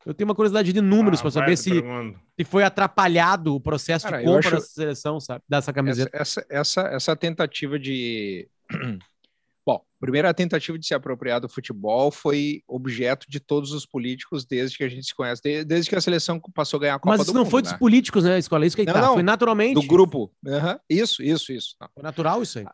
Eu 0.10 0.14
tenho 0.16 0.28
uma 0.28 0.34
curiosidade 0.34 0.74
de 0.74 0.82
números 0.82 1.20
ah, 1.20 1.22
para 1.22 1.32
saber 1.32 1.56
se, 1.56 1.70
se 1.70 2.44
foi 2.44 2.64
atrapalhado 2.64 3.54
o 3.54 3.62
processo 3.62 4.06
Cara, 4.06 4.18
de 4.18 4.26
compra 4.26 4.40
acho... 4.40 4.56
dessa 4.56 4.68
seleção, 4.74 5.20
sabe? 5.20 5.44
Dessa 5.48 5.72
camiseta. 5.72 6.10
Essa, 6.12 6.40
essa, 6.50 6.82
essa, 6.82 6.96
essa 6.96 7.16
tentativa 7.16 7.78
de. 7.78 8.50
Bom, 9.64 9.76
a 9.76 10.00
primeira 10.00 10.34
tentativa 10.34 10.80
de 10.80 10.88
se 10.88 10.96
apropriar 10.96 11.40
do 11.40 11.48
futebol 11.48 12.10
foi 12.10 12.64
objeto 12.68 13.28
de 13.30 13.40
todos 13.40 13.72
os 13.72 13.86
políticos 13.86 14.48
desde 14.48 14.78
que 14.80 14.84
a 14.84 14.90
gente 14.90 15.06
se 15.06 15.14
conhece, 15.14 15.64
desde 15.64 15.88
que 15.88 15.96
a 15.96 16.02
seleção 16.02 16.42
passou 16.56 16.80
a 16.80 16.82
ganhar 16.82 16.96
a 16.96 17.00
Copa 17.00 17.16
Mas 17.16 17.28
do 17.28 17.34
não 17.34 17.42
Mundo, 17.42 17.52
foi 17.52 17.62
né? 17.62 17.70
dos 17.70 17.78
políticos, 17.78 18.24
né, 18.24 18.40
Escola? 18.40 18.66
Isso 18.66 18.76
que 18.76 18.82
aí 18.82 18.88
Não, 18.88 18.94
tá. 18.94 19.02
não. 19.02 19.14
Foi 19.14 19.22
naturalmente. 19.22 19.76
do 19.76 19.84
grupo. 19.84 20.32
Aham, 20.48 20.80
Isso, 20.90 21.22
isso, 21.22 21.54
isso. 21.54 21.76
Não. 21.80 21.88
Foi 21.94 22.02
natural 22.02 22.42
isso 22.42 22.58
aí. 22.58 22.66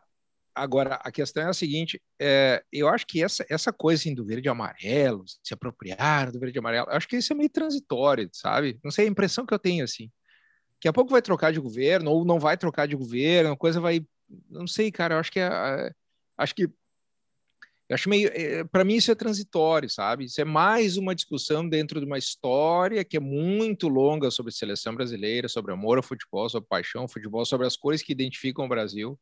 Agora, 0.56 0.94
a 1.02 1.12
questão 1.12 1.42
é 1.42 1.50
a 1.50 1.52
seguinte: 1.52 2.00
é, 2.18 2.64
eu 2.72 2.88
acho 2.88 3.06
que 3.06 3.22
essa, 3.22 3.44
essa 3.50 3.70
coisa 3.70 4.00
assim, 4.00 4.14
do 4.14 4.24
verde 4.24 4.48
e 4.48 4.50
amarelo, 4.50 5.22
se 5.44 5.52
apropriar 5.52 6.32
do 6.32 6.40
verde 6.40 6.56
e 6.56 6.60
amarelo, 6.60 6.88
acho 6.88 7.06
que 7.06 7.16
isso 7.16 7.30
é 7.30 7.36
meio 7.36 7.50
transitório, 7.50 8.30
sabe? 8.32 8.80
Não 8.82 8.90
sei, 8.90 9.04
a 9.04 9.10
impressão 9.10 9.44
que 9.44 9.52
eu 9.52 9.58
tenho 9.58 9.84
assim. 9.84 10.10
Daqui 10.76 10.88
a 10.88 10.92
pouco 10.94 11.10
vai 11.10 11.20
trocar 11.20 11.52
de 11.52 11.60
governo, 11.60 12.10
ou 12.10 12.24
não 12.24 12.40
vai 12.40 12.56
trocar 12.56 12.88
de 12.88 12.96
governo, 12.96 13.52
a 13.52 13.56
coisa 13.56 13.78
vai. 13.80 14.00
Não 14.48 14.66
sei, 14.66 14.90
cara, 14.90 15.16
eu 15.16 15.18
acho 15.18 15.30
que 15.30 15.40
é. 15.40 15.46
é, 15.46 15.92
acho 16.38 16.54
que. 16.54 16.70
Acho 17.90 18.08
meio. 18.08 18.30
Para 18.72 18.82
mim, 18.82 18.94
isso 18.94 19.12
é 19.12 19.14
transitório, 19.14 19.90
sabe? 19.90 20.24
Isso 20.24 20.40
é 20.40 20.44
mais 20.44 20.96
uma 20.96 21.14
discussão 21.14 21.68
dentro 21.68 22.00
de 22.00 22.06
uma 22.06 22.18
história 22.18 23.04
que 23.04 23.18
é 23.18 23.20
muito 23.20 23.88
longa 23.88 24.30
sobre 24.30 24.52
seleção 24.52 24.94
brasileira, 24.94 25.48
sobre 25.48 25.72
amor 25.72 25.98
ao 25.98 26.02
futebol, 26.02 26.48
sobre 26.48 26.66
paixão 26.66 27.02
ao 27.02 27.08
futebol, 27.08 27.44
sobre 27.44 27.66
as 27.66 27.76
cores 27.76 28.02
que 28.02 28.12
identificam 28.12 28.64
o 28.64 28.68
Brasil. 28.68 29.18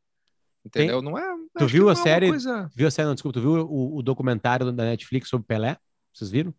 Entendeu? 0.65 1.01
Não 1.01 1.17
é. 1.17 1.23
Tu 1.57 1.67
viu 1.67 1.89
a 1.89 1.91
é 1.91 1.95
série? 1.95 2.29
coisa- 2.29 2.69
Viu 2.75 2.87
a 2.87 2.91
série, 2.91 3.07
não, 3.07 3.13
desculpa, 3.13 3.39
tu 3.39 3.41
viu 3.41 3.67
o, 3.67 3.97
o 3.97 4.01
documentário 4.01 4.71
da 4.71 4.83
Netflix 4.83 5.29
sobre 5.29 5.45
Pelé? 5.45 5.77
Vocês 6.11 6.31
viram? 6.31 6.53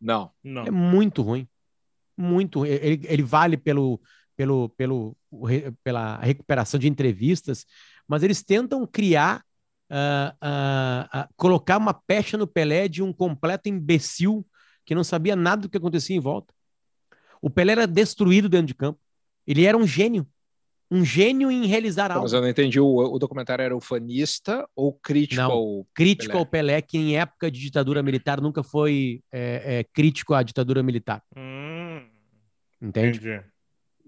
Não. 0.00 0.30
Não. 0.42 0.64
É 0.64 0.70
muito 0.70 1.20
ruim. 1.20 1.46
Muito 2.16 2.60
ruim. 2.60 2.68
Ele, 2.70 3.00
ele 3.06 3.22
vale 3.22 3.56
pelo, 3.58 4.00
pelo, 4.34 4.70
pelo, 4.70 5.16
pela 5.84 6.16
recuperação 6.16 6.80
de 6.80 6.88
entrevistas, 6.88 7.66
mas 8.08 8.22
eles 8.22 8.42
tentam 8.42 8.86
criar, 8.86 9.44
ah, 9.90 10.34
ah, 10.40 11.08
ah, 11.12 11.28
colocar 11.36 11.76
uma 11.76 11.92
pecha 11.92 12.38
no 12.38 12.46
Pelé 12.46 12.88
de 12.88 13.02
um 13.02 13.12
completo 13.12 13.68
imbecil 13.68 14.46
que 14.86 14.94
não 14.94 15.04
sabia 15.04 15.36
nada 15.36 15.62
do 15.62 15.68
que 15.68 15.76
acontecia 15.76 16.16
em 16.16 16.20
volta. 16.20 16.54
O 17.42 17.50
Pelé 17.50 17.72
era 17.72 17.86
destruído 17.86 18.48
dentro 18.48 18.68
de 18.68 18.74
campo. 18.74 18.98
Ele 19.46 19.64
era 19.64 19.76
um 19.76 19.86
gênio. 19.86 20.26
Um 20.90 21.04
gênio 21.04 21.50
em 21.52 21.66
realizar 21.66 22.10
algo. 22.10 22.24
Mas 22.24 22.32
eu 22.32 22.40
não 22.40 22.48
entendi. 22.48 22.80
O, 22.80 22.86
o 22.96 23.18
documentário 23.18 23.62
era 23.62 23.76
ufanista 23.76 24.68
ou 24.74 24.92
crítico 24.92 25.40
Não. 25.40 25.50
ao. 25.52 25.86
Crítico 25.94 26.32
Pelé. 26.32 26.38
ao 26.40 26.46
Pelé, 26.46 26.82
que 26.82 26.98
em 26.98 27.16
época 27.16 27.48
de 27.50 27.60
ditadura 27.60 28.02
militar 28.02 28.40
nunca 28.40 28.62
foi 28.62 29.22
é, 29.30 29.78
é, 29.78 29.84
crítico 29.84 30.34
à 30.34 30.42
ditadura 30.42 30.82
militar. 30.82 31.22
Hum, 31.36 32.02
Entende? 32.82 33.18
entendi. 33.18 33.40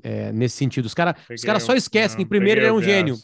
É, 0.03 0.33
nesse 0.33 0.57
sentido. 0.57 0.87
Os 0.87 0.95
caras 0.95 1.15
caras 1.45 1.63
só 1.63 1.73
o- 1.73 1.77
esquecem 1.77 2.19
não, 2.19 2.25
que, 2.25 2.29
primeiro, 2.29 2.61
ele 2.61 2.67
é 2.67 2.73
o 2.73 2.77
um 2.79 2.83
gênio. 2.83 3.17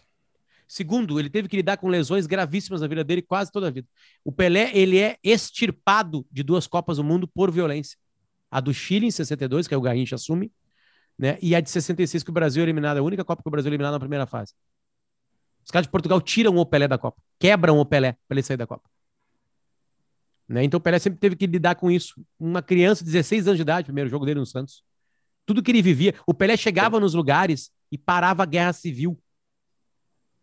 Segundo, 0.68 1.18
ele 1.18 1.30
teve 1.30 1.48
que 1.48 1.56
lidar 1.56 1.78
com 1.78 1.88
lesões 1.88 2.26
gravíssimas 2.26 2.82
na 2.82 2.86
vida 2.86 3.02
dele 3.02 3.22
quase 3.22 3.50
toda 3.50 3.68
a 3.68 3.70
vida. 3.70 3.88
O 4.22 4.30
Pelé, 4.30 4.70
ele 4.74 4.98
é 4.98 5.16
extirpado 5.24 6.26
de 6.30 6.42
duas 6.42 6.66
Copas 6.66 6.98
do 6.98 7.04
Mundo 7.04 7.26
por 7.26 7.50
violência. 7.50 7.98
A 8.50 8.60
do 8.60 8.72
Chile 8.72 9.06
em 9.06 9.10
62, 9.10 9.66
que 9.66 9.74
é 9.74 9.76
o 9.76 9.80
Garrincha 9.80 10.14
assume, 10.14 10.52
né? 11.18 11.38
E 11.42 11.54
a 11.54 11.61
de 11.61 11.68
66 11.68 12.22
que 12.22 12.31
o 12.31 12.33
Brasil 12.33 12.62
é 12.62 12.64
eliminado, 12.64 12.96
é 12.98 13.00
a 13.00 13.02
única 13.02 13.24
Copa 13.24 13.42
que 13.42 13.48
o 13.48 13.50
Brasil 13.50 13.68
é 13.68 13.70
eliminado 13.70 13.92
na 13.94 14.00
primeira 14.00 14.26
fase. 14.26 14.54
Os 15.64 15.70
caras 15.70 15.87
de 15.87 15.90
Portugal 15.90 16.20
tiram 16.20 16.57
o 16.57 16.64
Pelé 16.64 16.87
da 16.87 16.96
Copa, 16.96 17.20
quebram 17.38 17.78
o 17.78 17.85
Pelé 17.85 18.16
para 18.26 18.37
ele 18.37 18.42
sair 18.42 18.57
da 18.57 18.66
Copa. 18.66 18.88
Né? 20.48 20.64
Então 20.64 20.78
o 20.78 20.81
Pelé 20.81 20.98
sempre 20.98 21.18
teve 21.18 21.37
que 21.37 21.46
lidar 21.46 21.74
com 21.74 21.90
isso. 21.90 22.14
Uma 22.38 22.62
criança 22.62 23.04
de 23.04 23.11
16 23.11 23.48
anos 23.48 23.59
de 23.59 23.62
idade, 23.62 23.85
primeiro 23.85 24.09
jogo 24.09 24.24
dele 24.24 24.40
no 24.40 24.46
Santos. 24.46 24.83
Tudo 25.44 25.62
que 25.62 25.70
ele 25.70 25.83
vivia. 25.83 26.14
O 26.26 26.33
Pelé 26.33 26.57
chegava 26.57 26.98
nos 26.98 27.12
lugares 27.14 27.70
e 27.92 27.98
parava 27.98 28.44
a 28.44 28.46
guerra 28.46 28.72
civil. 28.72 29.20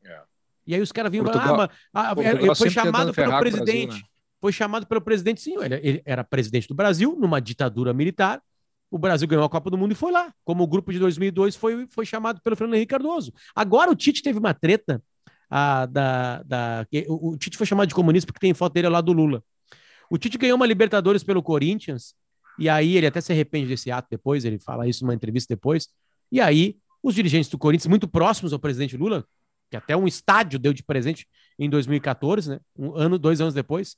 É. 0.03 0.21
E 0.67 0.75
aí 0.75 0.81
os 0.81 0.91
caras 0.91 1.11
vinham 1.11 1.23
Portugal- 1.23 1.47
falavam, 1.47 1.75
ah, 1.93 2.15
mas, 2.15 2.25
ah, 2.25 2.31
Portugal 2.31 2.55
foi 2.55 2.69
chamado 2.69 3.13
pelo 3.13 3.27
o 3.27 3.39
Brasil, 3.39 3.39
presidente. 3.39 3.95
né? 3.95 4.09
Foi 4.41 4.51
chamado 4.51 4.85
pelo 4.85 5.01
presidente, 5.01 5.41
sim. 5.41 5.55
Ele, 5.63 5.75
ele 5.75 6.01
era 6.05 6.23
presidente 6.23 6.67
do 6.67 6.75
Brasil, 6.75 7.15
numa 7.19 7.39
ditadura 7.39 7.93
militar. 7.93 8.43
O 8.89 8.97
Brasil 8.97 9.27
ganhou 9.27 9.45
a 9.45 9.49
Copa 9.49 9.69
do 9.69 9.77
Mundo 9.77 9.91
e 9.91 9.95
foi 9.95 10.11
lá. 10.11 10.33
Como 10.43 10.63
o 10.63 10.67
grupo 10.67 10.91
de 10.91 10.99
2002 10.99 11.55
foi, 11.55 11.87
foi 11.87 12.05
chamado 12.05 12.41
pelo 12.41 12.55
Fernando 12.55 12.75
Henrique 12.75 12.91
Cardoso. 12.91 13.33
Agora 13.55 13.91
o 13.91 13.95
Tite 13.95 14.21
teve 14.21 14.39
uma 14.39 14.53
treta. 14.53 15.01
ah, 15.49 15.85
da, 15.85 16.43
da, 16.43 16.87
o, 17.07 17.31
o 17.31 17.37
Tite 17.37 17.57
foi 17.57 17.65
chamado 17.65 17.87
de 17.87 17.95
comunista 17.95 18.25
porque 18.25 18.39
tem 18.39 18.53
foto 18.53 18.73
dele 18.73 18.89
lado 18.89 19.05
do 19.05 19.13
Lula. 19.13 19.43
O 20.09 20.17
Tite 20.17 20.37
ganhou 20.37 20.55
uma 20.55 20.65
Libertadores 20.65 21.23
pelo 21.23 21.41
Corinthians. 21.41 22.13
E 22.57 22.69
aí 22.69 22.95
ele 22.95 23.07
até 23.07 23.19
se 23.19 23.33
arrepende 23.33 23.67
desse 23.67 23.91
ato 23.91 24.07
depois. 24.09 24.45
Ele 24.45 24.59
fala 24.59 24.87
isso 24.87 25.03
numa 25.03 25.13
entrevista 25.13 25.53
depois. 25.53 25.89
E 26.31 26.39
aí 26.39 26.77
os 27.03 27.13
dirigentes 27.13 27.49
do 27.49 27.57
Corinthians, 27.57 27.87
muito 27.87 28.07
próximos 28.07 28.51
ao 28.51 28.59
presidente 28.59 28.97
Lula, 28.97 29.23
que 29.69 29.77
até 29.77 29.95
um 29.95 30.07
estádio 30.07 30.57
deu 30.57 30.73
de 30.73 30.83
presente 30.83 31.27
em 31.59 31.69
2014, 31.69 32.49
né? 32.49 32.59
Um 32.75 32.95
ano, 32.95 33.19
dois 33.19 33.41
anos 33.41 33.53
depois. 33.53 33.95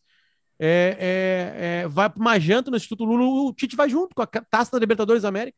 É, 0.60 0.98
é, 1.00 1.82
é, 1.84 1.88
vai 1.88 2.10
para 2.10 2.20
uma 2.20 2.40
janta 2.40 2.72
no 2.72 2.78
Instituto 2.78 3.04
Lula, 3.06 3.50
o 3.50 3.54
Tite 3.54 3.76
vai 3.76 3.90
junto 3.90 4.16
com 4.16 4.22
a 4.22 4.28
taça 4.28 4.72
da 4.72 4.80
Libertadores 4.80 5.22
da 5.22 5.30
América, 5.30 5.58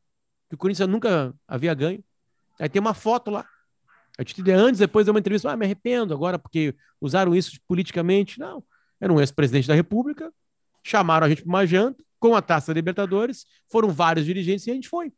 que 0.49 0.55
o 0.55 0.57
Corinthians 0.57 0.89
nunca 0.89 1.33
havia 1.47 1.73
ganho. 1.73 2.03
Aí 2.59 2.67
tem 2.67 2.81
uma 2.81 2.93
foto 2.93 3.31
lá. 3.31 3.45
O 4.19 4.23
Tite 4.23 4.51
antes, 4.51 4.79
depois 4.79 5.05
deu 5.05 5.13
uma 5.13 5.19
entrevista, 5.19 5.49
ah, 5.49 5.55
me 5.55 5.65
arrependo 5.65 6.13
agora 6.13 6.38
porque 6.38 6.75
usaram 6.99 7.33
isso 7.33 7.57
politicamente. 7.67 8.39
Não, 8.39 8.63
era 8.99 9.12
um 9.12 9.19
ex-presidente 9.19 9.67
da 9.67 9.73
República, 9.73 10.31
chamaram 10.83 11.25
a 11.25 11.29
gente 11.29 11.43
para 11.43 11.49
uma 11.49 11.65
janta 11.65 12.03
com 12.19 12.35
a 12.35 12.41
taça 12.41 12.67
da 12.67 12.73
Libertadores, 12.73 13.45
foram 13.71 13.89
vários 13.89 14.25
dirigentes 14.25 14.67
e 14.67 14.71
a 14.71 14.73
gente 14.73 14.89
foi. 14.89 15.13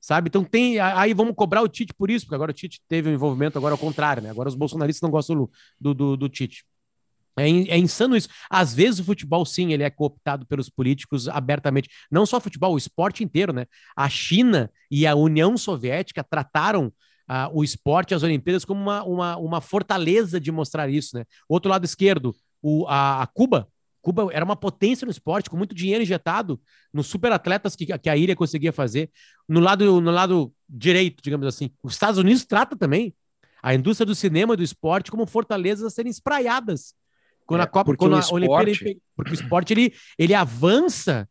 Sabe? 0.00 0.28
Então 0.28 0.44
tem. 0.44 0.78
Aí 0.78 1.12
vamos 1.12 1.34
cobrar 1.34 1.60
o 1.60 1.68
Tite 1.68 1.92
por 1.92 2.08
isso, 2.08 2.24
porque 2.24 2.36
agora 2.36 2.52
o 2.52 2.54
Tite 2.54 2.80
teve 2.88 3.10
um 3.10 3.12
envolvimento, 3.12 3.58
agora 3.58 3.74
ao 3.74 3.78
contrário, 3.78 4.22
né? 4.22 4.30
Agora 4.30 4.48
os 4.48 4.54
bolsonaristas 4.54 5.02
não 5.02 5.10
gostam 5.10 5.50
do, 5.80 5.92
do, 5.92 6.16
do 6.16 6.28
Tite. 6.28 6.64
É, 7.38 7.48
é 7.48 7.78
insano 7.78 8.16
isso. 8.16 8.28
Às 8.50 8.74
vezes 8.74 9.00
o 9.00 9.04
futebol, 9.04 9.44
sim, 9.44 9.72
ele 9.72 9.82
é 9.82 9.90
cooptado 9.90 10.46
pelos 10.46 10.68
políticos 10.68 11.28
abertamente. 11.28 11.88
Não 12.10 12.26
só 12.26 12.38
o 12.38 12.40
futebol, 12.40 12.74
o 12.74 12.78
esporte 12.78 13.22
inteiro, 13.24 13.52
né? 13.52 13.66
A 13.96 14.08
China 14.08 14.70
e 14.90 15.06
a 15.06 15.14
União 15.14 15.56
Soviética 15.56 16.24
trataram 16.24 16.92
ah, 17.28 17.50
o 17.52 17.62
esporte 17.62 18.14
as 18.14 18.22
Olimpíadas 18.22 18.64
como 18.64 18.80
uma, 18.80 19.04
uma, 19.04 19.36
uma 19.36 19.60
fortaleza 19.60 20.40
de 20.40 20.50
mostrar 20.50 20.88
isso, 20.88 21.16
né? 21.16 21.24
Outro 21.48 21.70
lado 21.70 21.84
esquerdo, 21.84 22.34
o, 22.62 22.86
a, 22.86 23.22
a 23.22 23.26
Cuba. 23.26 23.68
Cuba 24.00 24.28
era 24.32 24.44
uma 24.44 24.56
potência 24.56 25.04
no 25.04 25.10
esporte, 25.10 25.50
com 25.50 25.56
muito 25.56 25.74
dinheiro 25.74 26.02
injetado 26.02 26.60
nos 26.92 27.08
superatletas 27.08 27.76
que, 27.76 27.86
que 27.98 28.08
a 28.08 28.16
ilha 28.16 28.34
conseguia 28.34 28.72
fazer. 28.72 29.10
No 29.46 29.60
lado, 29.60 30.00
no 30.00 30.10
lado 30.10 30.52
direito, 30.68 31.22
digamos 31.22 31.46
assim. 31.46 31.70
Os 31.82 31.92
Estados 31.92 32.18
Unidos 32.18 32.46
trata 32.46 32.76
também 32.76 33.14
a 33.62 33.74
indústria 33.74 34.06
do 34.06 34.14
cinema 34.14 34.54
e 34.54 34.56
do 34.56 34.62
esporte 34.62 35.10
como 35.10 35.26
fortalezas 35.26 35.84
a 35.84 35.90
serem 35.90 36.10
espraiadas. 36.10 36.94
Quando 37.48 37.62
É, 37.62 37.64
a 37.64 37.66
Copa, 37.66 37.86
porque 37.86 38.04
quando 38.04 38.12
o 38.12 38.16
a 38.16 38.30
Olimpíada, 38.34 38.70
esporte- 38.70 39.02
porque 39.16 39.30
o 39.30 39.34
esporte 39.34 39.72
ele, 39.72 39.94
ele 40.18 40.34
avança 40.34 41.26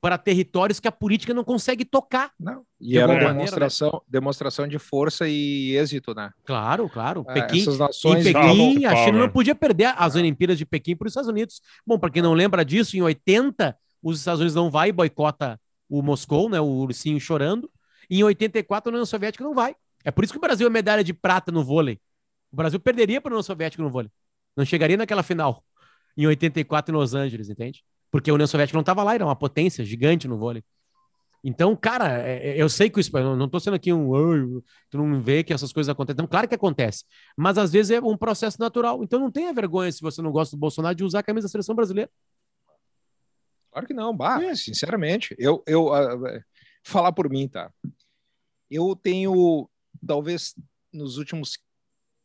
para 0.00 0.18
territórios 0.18 0.80
que 0.80 0.88
a 0.88 0.92
política 0.92 1.32
não 1.32 1.44
consegue 1.44 1.84
tocar. 1.84 2.32
Não. 2.40 2.64
E 2.80 2.88
De 2.88 2.98
era 2.98 3.04
alguma 3.12 3.28
maneira, 3.28 3.44
demonstração, 3.52 4.02
demonstração 4.08 4.66
de 4.66 4.78
força 4.80 5.28
e 5.28 5.76
êxito, 5.76 6.12
né? 6.12 6.32
Claro, 6.44 6.88
claro. 6.88 7.24
Ah, 7.28 7.34
Pequim, 7.34 7.60
Essas 7.60 7.76
em 7.76 7.78
nações. 7.78 8.24
Pequim, 8.24 8.84
a 8.84 8.96
China 8.96 9.12
né? 9.12 9.18
não 9.20 9.28
podia 9.28 9.54
perder 9.54 9.94
as. 9.96 10.16
Olimpíadas 10.16 10.58
de 10.58 10.66
Pequim 10.66 10.96
para 10.96 11.06
os 11.06 11.12
Estados 11.12 11.28
Unidos. 11.30 11.60
Bom, 11.86 11.98
para 11.98 12.10
quem 12.10 12.22
não 12.22 12.34
lembra 12.34 12.64
disso, 12.64 12.96
em 12.96 13.02
80, 13.02 13.76
os 14.02 14.18
Estados 14.18 14.40
Unidos 14.40 14.56
não 14.56 14.70
vai 14.72 14.88
e 14.88 14.92
boicota 14.92 15.60
o 15.88 16.02
Moscou, 16.02 16.48
né, 16.48 16.60
o 16.60 16.64
ursinho 16.66 17.20
chorando. 17.20 17.70
E 18.08 18.18
em 18.20 18.24
84, 18.24 18.90
a 18.90 18.92
União 18.92 19.06
Soviética 19.06 19.44
não 19.44 19.54
vai. 19.54 19.76
É 20.04 20.10
por 20.10 20.24
isso 20.24 20.32
que 20.32 20.38
o 20.38 20.40
Brasil 20.40 20.66
é 20.66 20.70
medalha 20.70 21.04
de 21.04 21.12
prata 21.14 21.52
no 21.52 21.62
vôlei. 21.62 22.00
O 22.50 22.56
Brasil 22.56 22.80
perderia 22.80 23.20
para 23.20 23.30
a 23.30 23.34
União 23.34 23.42
Soviética 23.42 23.82
no 23.82 23.90
vôlei. 23.90 24.10
Não 24.60 24.66
chegaria 24.66 24.96
naquela 24.98 25.22
final 25.22 25.64
em 26.16 26.26
84 26.26 26.94
em 26.94 26.98
Los 26.98 27.14
Angeles, 27.14 27.48
entende? 27.48 27.82
Porque 28.10 28.30
a 28.30 28.34
União 28.34 28.46
Soviética 28.46 28.76
não 28.76 28.82
estava 28.82 29.02
lá, 29.02 29.14
era 29.14 29.24
uma 29.24 29.34
potência 29.34 29.82
gigante 29.82 30.28
no 30.28 30.36
vôlei. 30.36 30.62
Então, 31.42 31.74
cara, 31.74 32.20
é- 32.28 32.50
é- 32.50 32.62
eu 32.62 32.68
sei 32.68 32.90
que 32.90 33.00
isso, 33.00 33.16
eu 33.16 33.34
não 33.34 33.46
estou 33.46 33.58
sendo 33.58 33.72
aqui 33.72 33.90
um, 33.90 34.14
"Ai, 34.14 34.62
tu 34.90 34.98
não 34.98 35.22
vê 35.22 35.42
que 35.42 35.54
essas 35.54 35.72
coisas 35.72 35.88
acontecem. 35.88 36.16
Então, 36.16 36.26
claro 36.26 36.46
que 36.46 36.54
acontece, 36.54 37.04
mas 37.34 37.56
às 37.56 37.72
vezes 37.72 37.90
é 37.92 38.00
um 38.00 38.18
processo 38.18 38.60
natural. 38.60 39.02
Então, 39.02 39.18
não 39.18 39.30
tenha 39.30 39.50
vergonha 39.54 39.90
se 39.90 40.02
você 40.02 40.20
não 40.20 40.30
gosta 40.30 40.54
do 40.54 40.60
Bolsonaro 40.60 40.94
de 40.94 41.02
usar 41.04 41.20
a 41.20 41.22
camisa 41.22 41.46
da 41.46 41.50
seleção 41.50 41.74
brasileira. 41.74 42.10
Claro 43.72 43.86
que 43.86 43.94
não, 43.94 44.14
bah, 44.14 44.42
É. 44.44 44.54
sinceramente. 44.54 45.34
Eu, 45.38 45.62
eu 45.66 45.94
ah, 45.94 46.42
falar 46.84 47.12
por 47.12 47.30
mim, 47.30 47.48
tá? 47.48 47.72
Eu 48.70 48.94
tenho, 48.94 49.66
talvez, 50.06 50.54
nos 50.92 51.16
últimos 51.16 51.56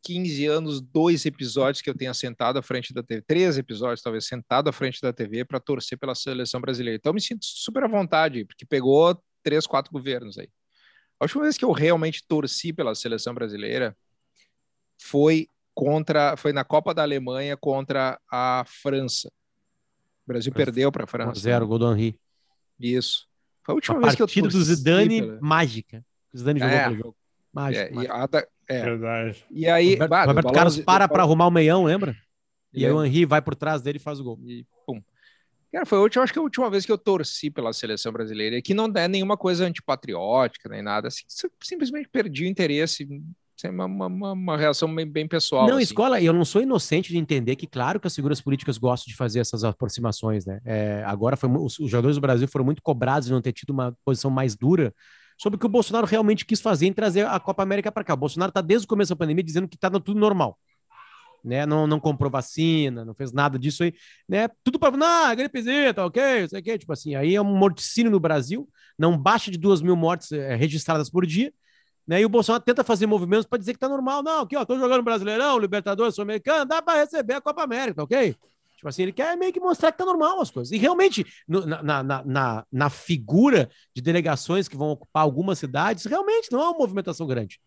15 0.06 0.46
anos, 0.46 0.80
dois 0.80 1.26
episódios 1.26 1.82
que 1.82 1.90
eu 1.90 1.94
tenha 1.96 2.14
sentado 2.14 2.58
à 2.58 2.62
frente 2.62 2.94
da 2.94 3.02
TV, 3.02 3.22
três 3.26 3.58
episódios, 3.58 4.00
talvez, 4.02 4.24
sentado 4.26 4.68
à 4.68 4.72
frente 4.72 5.00
da 5.02 5.12
TV 5.12 5.44
para 5.44 5.58
torcer 5.58 5.98
pela 5.98 6.14
seleção 6.14 6.60
brasileira. 6.60 6.96
Então, 6.96 7.10
eu 7.10 7.14
me 7.14 7.20
sinto 7.20 7.44
super 7.44 7.82
à 7.82 7.88
vontade, 7.88 8.44
porque 8.44 8.64
pegou 8.64 9.20
três, 9.42 9.66
quatro 9.66 9.92
governos 9.92 10.38
aí. 10.38 10.48
A 11.18 11.24
última 11.24 11.42
vez 11.42 11.58
que 11.58 11.64
eu 11.64 11.72
realmente 11.72 12.24
torci 12.28 12.72
pela 12.72 12.94
seleção 12.94 13.34
brasileira 13.34 13.96
foi 15.00 15.48
contra, 15.74 16.36
foi 16.36 16.52
na 16.52 16.62
Copa 16.64 16.94
da 16.94 17.02
Alemanha 17.02 17.56
contra 17.56 18.20
a 18.30 18.64
França. 18.66 19.28
O 20.24 20.28
Brasil 20.28 20.52
Foi 20.52 20.64
perdeu 20.64 20.92
para 20.92 21.02
a 21.02 21.06
1 21.06 21.06
a 21.06 21.08
França. 21.08 21.40
0 21.40 21.66
gol 21.66 21.78
do 21.80 21.92
Henry. 21.92 22.18
Isso. 22.78 23.26
Foi 23.64 23.72
a 23.72 23.76
última 23.76 23.96
Uma 23.96 24.02
vez 24.02 24.14
que 24.14 24.22
eu 24.22 24.26
partida 24.26 24.48
do 24.48 24.52
torci 24.52 24.74
Zidane 24.74 25.20
pela- 25.22 25.38
mágica. 25.40 26.04
O 26.32 26.38
Zidane 26.38 26.60
jogou 26.60 26.74
É. 26.76 26.94
jogo. 26.94 27.16
Mágico. 27.52 27.82
É, 27.84 27.90
e, 27.90 27.94
mágico. 27.94 28.14
a 28.14 28.26
da- 28.26 28.46
é. 28.68 28.82
Verdade. 28.82 29.44
E 29.50 29.68
aí, 29.68 29.92
Roberto, 29.92 30.10
bah, 30.10 30.24
Roberto 30.24 30.48
o 30.48 30.52
Carlos 30.52 30.74
Balãozinho- 30.74 30.84
para 30.84 31.08
para 31.08 31.22
arrumar 31.22 31.46
o 31.46 31.50
meião, 31.50 31.84
lembra? 31.84 32.16
E 32.72 32.84
aí 32.84 32.92
o 32.92 33.02
Henry 33.02 33.24
vai 33.24 33.40
por 33.40 33.54
trás 33.54 33.80
dele 33.80 33.96
e 33.96 34.00
faz 34.00 34.20
o 34.20 34.24
gol. 34.24 34.38
E 34.44 34.66
pum. 34.86 35.00
Cara, 35.72 35.86
foi 35.86 35.98
a 35.98 36.00
última, 36.02 36.24
acho 36.24 36.32
que 36.32 36.38
a 36.38 36.42
última 36.42 36.70
vez 36.70 36.86
que 36.86 36.92
eu 36.92 36.98
torci 36.98 37.50
pela 37.50 37.72
seleção 37.72 38.12
brasileira, 38.12 38.56
e 38.56 38.62
que 38.62 38.74
não 38.74 38.90
é 38.94 39.08
nenhuma 39.08 39.36
coisa 39.36 39.66
antipatriótica, 39.66 40.68
nem 40.68 40.82
nada, 40.82 41.08
assim, 41.08 41.24
simplesmente 41.62 42.08
perdi 42.08 42.44
o 42.44 42.46
interesse, 42.46 43.06
uma, 43.64 43.86
uma, 43.86 44.32
uma 44.32 44.56
reação 44.56 44.94
bem, 44.94 45.06
bem 45.06 45.26
pessoal. 45.26 45.66
Não, 45.66 45.74
assim. 45.74 45.84
escola, 45.84 46.20
eu 46.20 46.32
não 46.32 46.44
sou 46.44 46.62
inocente 46.62 47.10
de 47.10 47.18
entender 47.18 47.56
que, 47.56 47.66
claro, 47.66 47.98
que 47.98 48.06
as 48.06 48.14
figuras 48.14 48.40
políticas 48.40 48.78
gostam 48.78 49.10
de 49.10 49.16
fazer 49.16 49.40
essas 49.40 49.64
aproximações, 49.64 50.46
né? 50.46 50.60
É, 50.64 51.02
agora, 51.06 51.36
foi, 51.36 51.50
os, 51.50 51.78
os 51.78 51.90
jogadores 51.90 52.16
do 52.16 52.20
Brasil 52.20 52.46
foram 52.48 52.64
muito 52.64 52.82
cobrados 52.82 53.26
de 53.26 53.32
não 53.32 53.42
ter 53.42 53.52
tido 53.52 53.70
uma 53.70 53.96
posição 54.04 54.30
mais 54.30 54.54
dura 54.54 54.94
sobre 55.36 55.56
o 55.56 55.60
que 55.60 55.66
o 55.66 55.68
Bolsonaro 55.68 56.06
realmente 56.06 56.44
quis 56.44 56.60
fazer 56.60 56.86
em 56.86 56.92
trazer 56.92 57.26
a 57.26 57.38
Copa 57.38 57.62
América 57.62 57.92
para 57.92 58.04
cá. 58.04 58.14
O 58.14 58.16
Bolsonaro 58.16 58.50
está 58.50 58.60
desde 58.60 58.86
o 58.86 58.88
começo 58.88 59.10
da 59.10 59.16
pandemia 59.16 59.44
dizendo 59.44 59.68
que 59.68 59.76
está 59.76 59.90
tudo 59.90 60.14
normal 60.14 60.58
né? 61.46 61.64
Não, 61.64 61.86
não 61.86 62.00
comprou 62.00 62.28
vacina, 62.30 63.04
não 63.04 63.14
fez 63.14 63.32
nada 63.32 63.56
disso 63.56 63.84
aí, 63.84 63.94
né? 64.28 64.48
Tudo 64.64 64.80
para 64.80 64.96
não, 64.96 65.36
gripezinha, 65.36 65.94
tá 65.94 66.04
ok, 66.04 66.48
sei 66.48 66.60
que, 66.60 66.76
tipo 66.78 66.92
assim, 66.92 67.14
aí 67.14 67.36
é 67.36 67.40
um 67.40 67.44
morticínio 67.44 68.10
no 68.10 68.18
Brasil, 68.18 68.68
não 68.98 69.16
baixa 69.16 69.50
de 69.50 69.56
duas 69.56 69.80
mil 69.80 69.94
mortes 69.94 70.32
é, 70.32 70.56
registradas 70.56 71.08
por 71.08 71.24
dia, 71.24 71.52
né? 72.06 72.20
E 72.20 72.24
o 72.26 72.28
Bolsonaro 72.28 72.64
tenta 72.64 72.82
fazer 72.82 73.06
movimentos 73.06 73.46
para 73.46 73.58
dizer 73.58 73.74
que 73.74 73.78
tá 73.78 73.88
normal, 73.88 74.24
não, 74.24 74.40
aqui 74.40 74.56
ó, 74.56 74.64
tô 74.64 74.76
jogando 74.76 75.04
Brasileirão, 75.04 75.58
Libertadores, 75.58 76.16
Sul-Americano, 76.16 76.66
dá 76.66 76.82
para 76.82 76.98
receber 76.98 77.34
a 77.34 77.40
Copa 77.40 77.62
América, 77.62 78.02
ok? 78.02 78.34
Tipo 78.76 78.88
assim, 78.88 79.02
ele 79.02 79.12
quer 79.12 79.36
meio 79.36 79.52
que 79.52 79.60
mostrar 79.60 79.90
que 79.90 79.98
tá 79.98 80.04
normal 80.04 80.40
as 80.40 80.50
coisas. 80.50 80.70
E 80.70 80.76
realmente, 80.76 81.24
no, 81.48 81.64
na, 81.64 82.02
na, 82.02 82.24
na, 82.24 82.66
na 82.70 82.90
figura 82.90 83.70
de 83.94 84.02
delegações 84.02 84.68
que 84.68 84.76
vão 84.76 84.90
ocupar 84.90 85.22
algumas 85.22 85.58
cidades, 85.58 86.04
realmente 86.04 86.52
não 86.52 86.60
é 86.60 86.68
uma 86.68 86.78
movimentação 86.78 87.26
grande. 87.26 87.58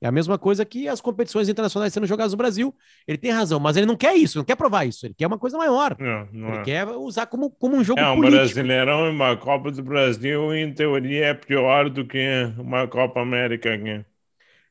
É 0.00 0.06
a 0.06 0.12
mesma 0.12 0.36
coisa 0.36 0.64
que 0.64 0.88
as 0.88 1.00
competições 1.00 1.48
internacionais 1.48 1.92
sendo 1.92 2.06
jogadas 2.06 2.32
no 2.32 2.38
Brasil. 2.38 2.74
Ele 3.06 3.16
tem 3.16 3.30
razão, 3.30 3.58
mas 3.58 3.76
ele 3.76 3.86
não 3.86 3.96
quer 3.96 4.14
isso, 4.14 4.36
não 4.36 4.44
quer 4.44 4.56
provar 4.56 4.84
isso. 4.84 5.06
Ele 5.06 5.14
quer 5.14 5.26
uma 5.26 5.38
coisa 5.38 5.56
maior. 5.56 5.96
Não, 5.98 6.28
não 6.32 6.48
ele 6.48 6.58
é. 6.58 6.62
quer 6.62 6.86
usar 6.88 7.26
como, 7.26 7.50
como 7.50 7.76
um 7.76 7.84
jogo 7.84 7.98
é, 7.98 8.10
um 8.10 8.16
político. 8.16 8.36
Brasileirão 8.36 9.06
e 9.06 9.10
uma 9.10 9.36
Copa 9.36 9.70
do 9.70 9.82
Brasil, 9.82 10.54
em 10.54 10.72
teoria, 10.72 11.26
é 11.26 11.34
pior 11.34 11.88
do 11.88 12.04
que 12.04 12.52
uma 12.58 12.86
Copa 12.86 13.20
América 13.20 13.72
aqui. 13.72 14.04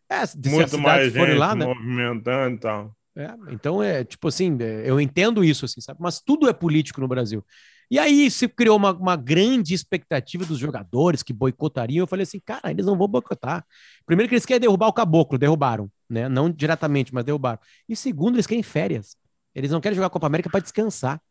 É, 0.08 0.50
Muito 0.50 0.78
mais 0.78 1.12
gente 1.12 1.34
lá, 1.34 1.56
né? 1.56 1.66
movimentando 1.66 2.56
e 2.56 2.60
tal. 2.60 2.96
É, 3.16 3.34
então, 3.50 3.82
é 3.82 4.04
tipo 4.04 4.28
assim, 4.28 4.58
é, 4.60 4.90
eu 4.90 5.00
entendo 5.00 5.44
isso, 5.44 5.66
assim, 5.66 5.80
sabe? 5.80 6.00
Mas 6.02 6.20
tudo 6.20 6.50
é 6.50 6.54
político 6.54 7.00
no 7.00 7.08
Brasil. 7.08 7.44
E 7.90 8.00
aí 8.00 8.30
se 8.32 8.48
criou 8.48 8.78
uma, 8.78 8.92
uma 8.92 9.16
grande 9.16 9.74
expectativa 9.74 10.44
dos 10.44 10.58
jogadores 10.58 11.22
que 11.24 11.32
boicotariam. 11.32 12.04
Eu 12.04 12.08
falei 12.08 12.24
assim, 12.24 12.40
cara, 12.40 12.72
eles 12.72 12.86
não 12.86 12.98
vão 12.98 13.08
boicotar. 13.08 13.66
Primeiro 14.06 14.28
que 14.28 14.36
eles 14.36 14.46
querem 14.46 14.60
derrubar 14.60 14.88
o 14.88 14.94
caboclo, 14.94 15.38
derrubaram, 15.38 15.90
né? 16.10 16.28
Não 16.28 16.50
diretamente, 16.50 17.14
mas 17.14 17.24
derrubaram. 17.24 17.60
E 17.88 17.96
segundo, 17.96 18.36
eles 18.36 18.48
querem 18.48 18.64
férias. 18.64 19.16
Eles 19.54 19.72
não 19.72 19.80
querem 19.80 19.96
jogar 19.96 20.08
a 20.08 20.12
Copa 20.12 20.28
América 20.28 20.50
para 20.50 20.60
descansar. 20.60 21.22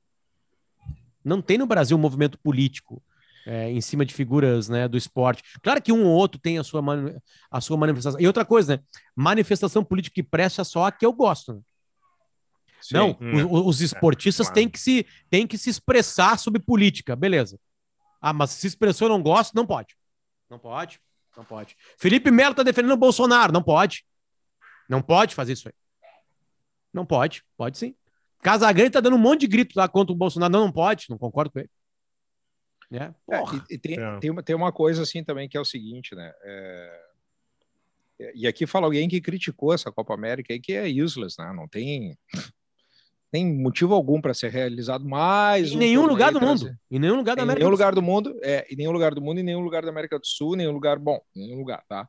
Não 1.24 1.42
tem 1.42 1.58
no 1.58 1.66
Brasil 1.66 1.96
um 1.96 2.00
movimento 2.00 2.38
político 2.38 3.02
é, 3.46 3.70
em 3.70 3.80
cima 3.80 4.04
de 4.04 4.14
figuras 4.14 4.68
né, 4.68 4.88
do 4.88 4.96
esporte. 4.96 5.42
Claro 5.62 5.82
que 5.82 5.92
um 5.92 6.06
ou 6.06 6.12
outro 6.12 6.40
tem 6.40 6.58
a 6.58 6.64
sua, 6.64 6.82
a 7.50 7.60
sua 7.60 7.76
manifestação. 7.76 8.20
E 8.20 8.26
outra 8.26 8.44
coisa, 8.44 8.76
né? 8.76 8.82
Manifestação 9.14 9.84
política 9.84 10.14
que 10.14 10.22
presta 10.22 10.64
só 10.64 10.86
a 10.86 10.92
que 10.92 11.04
eu 11.04 11.12
gosto. 11.12 11.54
Né? 11.54 11.60
Sim, 12.84 12.94
não, 12.96 13.16
hum, 13.18 13.50
os, 13.50 13.66
os, 13.66 13.80
esportistas 13.80 14.46
é, 14.46 14.50
claro. 14.50 14.54
têm, 14.54 14.68
que 14.68 14.78
se, 14.78 15.06
têm 15.30 15.46
que 15.46 15.56
se 15.56 15.70
expressar 15.70 16.38
sobre 16.38 16.60
política, 16.60 17.16
beleza. 17.16 17.58
Ah, 18.20 18.34
mas 18.34 18.50
se 18.50 18.66
expressou 18.66 19.08
não 19.08 19.22
gosta, 19.22 19.52
não 19.54 19.66
pode. 19.66 19.96
Não 20.50 20.58
pode, 20.58 21.00
não 21.34 21.46
pode. 21.46 21.78
Felipe 21.96 22.30
Melo 22.30 22.50
está 22.50 22.62
defendendo 22.62 22.92
o 22.92 22.98
Bolsonaro, 22.98 23.54
não 23.54 23.62
pode. 23.62 24.04
Não 24.86 25.00
pode 25.00 25.34
fazer 25.34 25.54
isso 25.54 25.66
aí. 25.66 25.74
Não 26.92 27.06
pode, 27.06 27.42
pode 27.56 27.78
sim. 27.78 27.96
Casagrande 28.42 28.90
tá 28.90 29.00
dando 29.00 29.16
um 29.16 29.18
monte 29.18 29.40
de 29.40 29.46
grito 29.46 29.72
lá 29.78 29.88
contra 29.88 30.12
o 30.12 30.16
Bolsonaro. 30.16 30.52
Não, 30.52 30.66
não 30.66 30.72
pode, 30.72 31.06
não 31.08 31.16
concordo 31.16 31.52
com 31.52 31.60
ele. 31.60 31.70
É, 32.92 33.04
é, 33.34 33.42
e, 33.70 33.74
e 33.74 33.78
tem, 33.78 33.98
é. 33.98 34.18
Tem, 34.18 34.30
uma, 34.30 34.42
tem 34.42 34.54
uma 34.54 34.70
coisa 34.70 35.04
assim 35.04 35.24
também 35.24 35.48
que 35.48 35.56
é 35.56 35.60
o 35.60 35.64
seguinte, 35.64 36.14
né? 36.14 36.30
É... 36.42 37.04
E 38.34 38.46
aqui 38.46 38.66
fala 38.66 38.86
alguém 38.86 39.08
que 39.08 39.22
criticou 39.22 39.72
essa 39.72 39.90
Copa 39.90 40.12
América 40.12 40.52
e 40.52 40.60
que 40.60 40.74
é 40.74 40.86
useless, 40.86 41.36
né? 41.38 41.50
Não 41.54 41.66
tem 41.66 42.14
tem 43.34 43.52
motivo 43.52 43.94
algum 43.94 44.20
para 44.20 44.32
ser 44.32 44.48
realizado 44.48 45.04
mais 45.04 45.72
em 45.72 45.74
um 45.74 45.78
nenhum 45.80 46.06
lugar 46.06 46.32
do 46.32 46.40
mundo 46.40 46.72
em 46.88 47.00
nenhum 47.00 47.16
lugar 47.16 47.34
da 47.34 47.42
América 47.42 47.58
em 47.58 47.64
nenhum 47.64 47.72
lugar 47.72 47.92
do 47.92 48.00
mundo 48.00 48.38
é 48.40 48.64
em 48.70 48.76
nenhum 48.76 48.92
lugar 48.92 49.12
do 49.12 49.20
mundo 49.20 49.40
em 49.40 49.42
nenhum 49.42 49.60
lugar 49.60 49.82
da 49.82 49.88
América 49.88 50.20
do 50.20 50.24
Sul 50.24 50.54
nenhum 50.54 50.70
lugar 50.70 51.00
bom 51.00 51.20
nenhum 51.34 51.58
lugar 51.58 51.84
tá? 51.88 52.08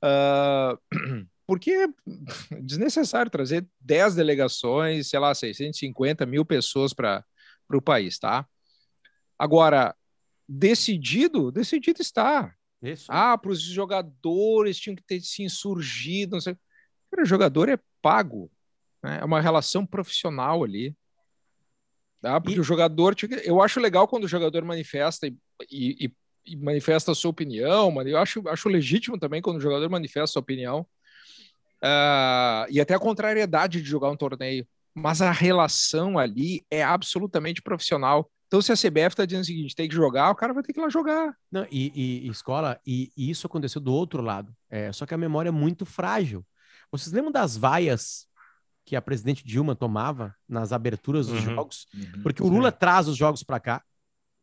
Uh, 0.00 0.78
porque 1.44 1.72
é 1.72 1.88
desnecessário 2.62 3.32
trazer 3.32 3.66
10 3.80 4.14
delegações 4.14 5.10
sei 5.10 5.18
lá 5.18 5.34
650 5.34 6.24
mil 6.24 6.44
pessoas 6.44 6.94
para 6.94 7.24
o 7.72 7.82
país 7.82 8.16
tá? 8.20 8.46
Agora 9.36 9.92
decidido 10.48 11.50
decidido 11.50 12.00
está. 12.00 12.54
Isso. 12.80 13.06
ah 13.08 13.36
para 13.36 13.50
os 13.50 13.60
jogadores 13.60 14.78
tinham 14.78 14.94
que 14.94 15.02
ter 15.02 15.20
se 15.20 15.42
insurgido 15.42 16.36
não 16.36 16.40
sei 16.40 16.56
o 17.18 17.24
jogador 17.24 17.68
é 17.68 17.76
pago 18.00 18.48
né? 19.02 19.18
É 19.20 19.24
uma 19.24 19.40
relação 19.40 19.86
profissional 19.86 20.64
ali. 20.64 20.94
Tá? 22.20 22.40
Porque 22.40 22.56
e... 22.56 22.60
o 22.60 22.64
jogador. 22.64 23.14
Eu 23.44 23.62
acho 23.62 23.80
legal 23.80 24.06
quando 24.06 24.24
o 24.24 24.28
jogador 24.28 24.64
manifesta 24.64 25.26
e, 25.26 25.34
e, 25.70 26.12
e, 26.46 26.56
manifesta 26.56 27.12
a 27.12 27.14
sua 27.14 27.30
opinião, 27.30 27.92
eu 28.02 28.18
acho, 28.18 28.46
acho 28.48 28.68
legítimo 28.68 29.18
também 29.18 29.40
quando 29.40 29.56
o 29.56 29.60
jogador 29.60 29.88
manifesta 29.88 30.24
a 30.24 30.32
sua 30.32 30.40
opinião. 30.40 30.86
Uh, 31.82 32.68
e 32.68 32.78
até 32.78 32.94
a 32.94 32.98
contrariedade 32.98 33.80
de 33.80 33.88
jogar 33.88 34.10
um 34.10 34.16
torneio. 34.16 34.66
Mas 34.94 35.22
a 35.22 35.30
relação 35.30 36.18
ali 36.18 36.62
é 36.70 36.82
absolutamente 36.82 37.62
profissional. 37.62 38.30
Então, 38.48 38.60
se 38.60 38.72
a 38.72 38.74
CBF 38.74 39.08
está 39.10 39.24
dizendo 39.24 39.42
o 39.42 39.46
seguinte, 39.46 39.76
tem 39.76 39.88
que 39.88 39.94
jogar, 39.94 40.30
o 40.30 40.34
cara 40.34 40.52
vai 40.52 40.62
ter 40.62 40.72
que 40.72 40.80
ir 40.80 40.82
lá 40.82 40.88
jogar. 40.88 41.32
Não, 41.50 41.64
e, 41.70 41.92
e, 41.94 42.26
e 42.26 42.28
escola, 42.28 42.80
e, 42.84 43.12
e, 43.16 43.30
isso 43.30 43.46
aconteceu 43.46 43.80
do 43.80 43.92
outro 43.92 44.20
lado. 44.20 44.52
É, 44.68 44.92
só 44.92 45.06
que 45.06 45.14
a 45.14 45.18
memória 45.18 45.48
é 45.48 45.52
muito 45.52 45.86
frágil. 45.86 46.44
Vocês 46.90 47.12
lembram 47.12 47.30
das 47.30 47.56
vaias 47.56 48.26
que 48.90 48.96
a 48.96 49.00
presidente 49.00 49.46
Dilma 49.46 49.76
tomava 49.76 50.34
nas 50.48 50.72
aberturas 50.72 51.28
dos 51.28 51.46
uhum, 51.46 51.54
jogos, 51.54 51.86
uhum, 51.94 52.22
porque 52.24 52.42
o 52.42 52.48
Lula 52.48 52.72
traz 52.72 53.06
os 53.06 53.16
jogos 53.16 53.44
para 53.44 53.60
cá, 53.60 53.84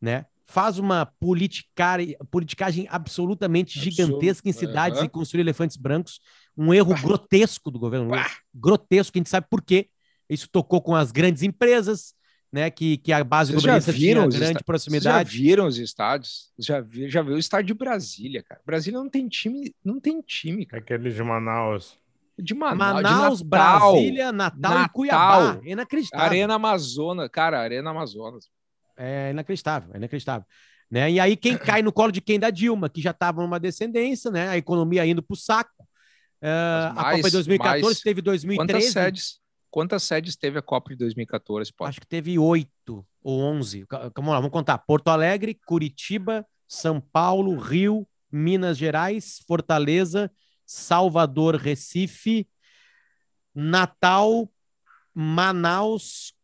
né? 0.00 0.24
Faz 0.46 0.78
uma 0.78 1.04
politicagem 1.04 2.86
absolutamente 2.88 3.78
Absurdo. 3.78 3.94
gigantesca 3.94 4.48
em 4.48 4.52
cidades 4.54 5.00
uhum. 5.00 5.04
e 5.04 5.08
construir 5.10 5.42
elefantes 5.42 5.76
brancos, 5.76 6.18
um 6.56 6.72
erro 6.72 6.94
grotesco 6.98 7.70
do 7.70 7.78
governo 7.78 8.06
Lula, 8.06 8.24
grotesco, 8.54 9.12
que 9.12 9.18
a 9.18 9.20
gente 9.20 9.28
sabe 9.28 9.46
por 9.50 9.60
quê. 9.60 9.90
Isso 10.30 10.48
tocou 10.50 10.80
com 10.80 10.94
as 10.94 11.12
grandes 11.12 11.42
empresas, 11.42 12.14
né, 12.50 12.70
que, 12.70 12.96
que 12.96 13.12
a 13.12 13.22
base 13.22 13.52
Vocês 13.52 13.62
governista 13.62 13.92
tinha 13.92 14.26
grande 14.26 14.64
proximidade. 14.64 15.28
Vocês 15.28 15.42
já 15.42 15.46
viram 15.46 15.66
os 15.66 15.76
estádios? 15.76 16.50
Já 16.58 16.80
vi, 16.80 17.10
já 17.10 17.20
viu 17.20 17.34
o 17.34 17.38
estádio 17.38 17.66
de 17.66 17.74
Brasília, 17.74 18.42
cara. 18.42 18.62
Brasília 18.64 18.98
não 18.98 19.10
tem 19.10 19.28
time, 19.28 19.74
não 19.84 20.00
tem 20.00 20.22
time, 20.22 20.64
cara. 20.64 20.82
Aquele 20.82 21.10
de 21.10 21.22
Manaus 21.22 21.98
de 22.38 22.54
Manaus, 22.54 23.02
Manaus 23.02 23.38
de 23.38 23.44
Natal, 23.44 23.92
Brasília, 23.92 24.32
Natal, 24.32 24.60
Natal, 24.60 24.84
e 24.84 24.88
Cuiabá. 24.90 25.60
É 25.64 25.70
inacreditável. 25.70 26.26
Arena 26.26 26.54
Amazonas, 26.54 27.28
cara, 27.30 27.60
Arena 27.60 27.90
Amazonas. 27.90 28.48
É 28.96 29.30
inacreditável, 29.30 29.90
é 29.94 29.96
inacreditável. 29.96 30.46
Né? 30.90 31.10
E 31.12 31.20
aí 31.20 31.36
quem 31.36 31.56
cai 31.56 31.82
no 31.82 31.92
colo 31.92 32.10
de 32.10 32.20
quem 32.20 32.38
da 32.38 32.50
Dilma, 32.50 32.88
que 32.88 33.02
já 33.02 33.10
estava 33.10 33.42
numa 33.42 33.60
descendência, 33.60 34.30
né? 34.30 34.48
A 34.48 34.56
economia 34.56 35.04
indo 35.04 35.22
para 35.22 35.34
o 35.34 35.36
saco. 35.36 35.82
Uh, 36.40 36.94
mais, 36.94 36.98
a 36.98 37.16
Copa 37.16 37.28
de 37.28 37.32
2014 37.32 37.84
mais... 37.84 38.00
teve 38.00 38.22
2013. 38.22 38.56
Quantas 38.56 38.92
sedes, 38.92 39.40
quantas 39.70 40.02
sedes 40.04 40.36
teve 40.36 40.58
a 40.58 40.62
Copa 40.62 40.90
de 40.90 40.96
2014? 40.96 41.72
Pode? 41.74 41.90
Acho 41.90 42.00
que 42.00 42.06
teve 42.06 42.38
oito 42.38 43.04
ou 43.22 43.40
onze. 43.40 43.84
Vamos 44.14 44.30
lá, 44.30 44.36
vamos 44.36 44.50
contar. 44.50 44.78
Porto 44.78 45.08
Alegre, 45.08 45.58
Curitiba, 45.66 46.46
São 46.66 47.00
Paulo, 47.00 47.56
Rio, 47.58 48.06
Minas 48.30 48.78
Gerais, 48.78 49.42
Fortaleza, 49.46 50.30
Salvador, 50.68 51.56
Recife, 51.56 52.46
Natal, 53.54 54.46
Manaus, 55.14 56.34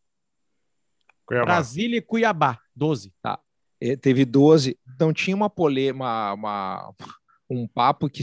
Cuiabá. 1.27 1.45
Brasília 1.45 1.99
e 1.99 2.03
Cuiabá. 2.03 2.59
12. 2.75 3.13
Tá. 3.21 3.39
E 3.79 3.97
teve 3.99 4.25
12. 4.25 4.79
Não 4.99 5.13
tinha 5.13 5.37
uma 5.37 5.51
polêmica, 5.51 6.33
uma, 6.33 6.95
um 7.51 7.69
papo 7.69 8.09
que. 8.09 8.23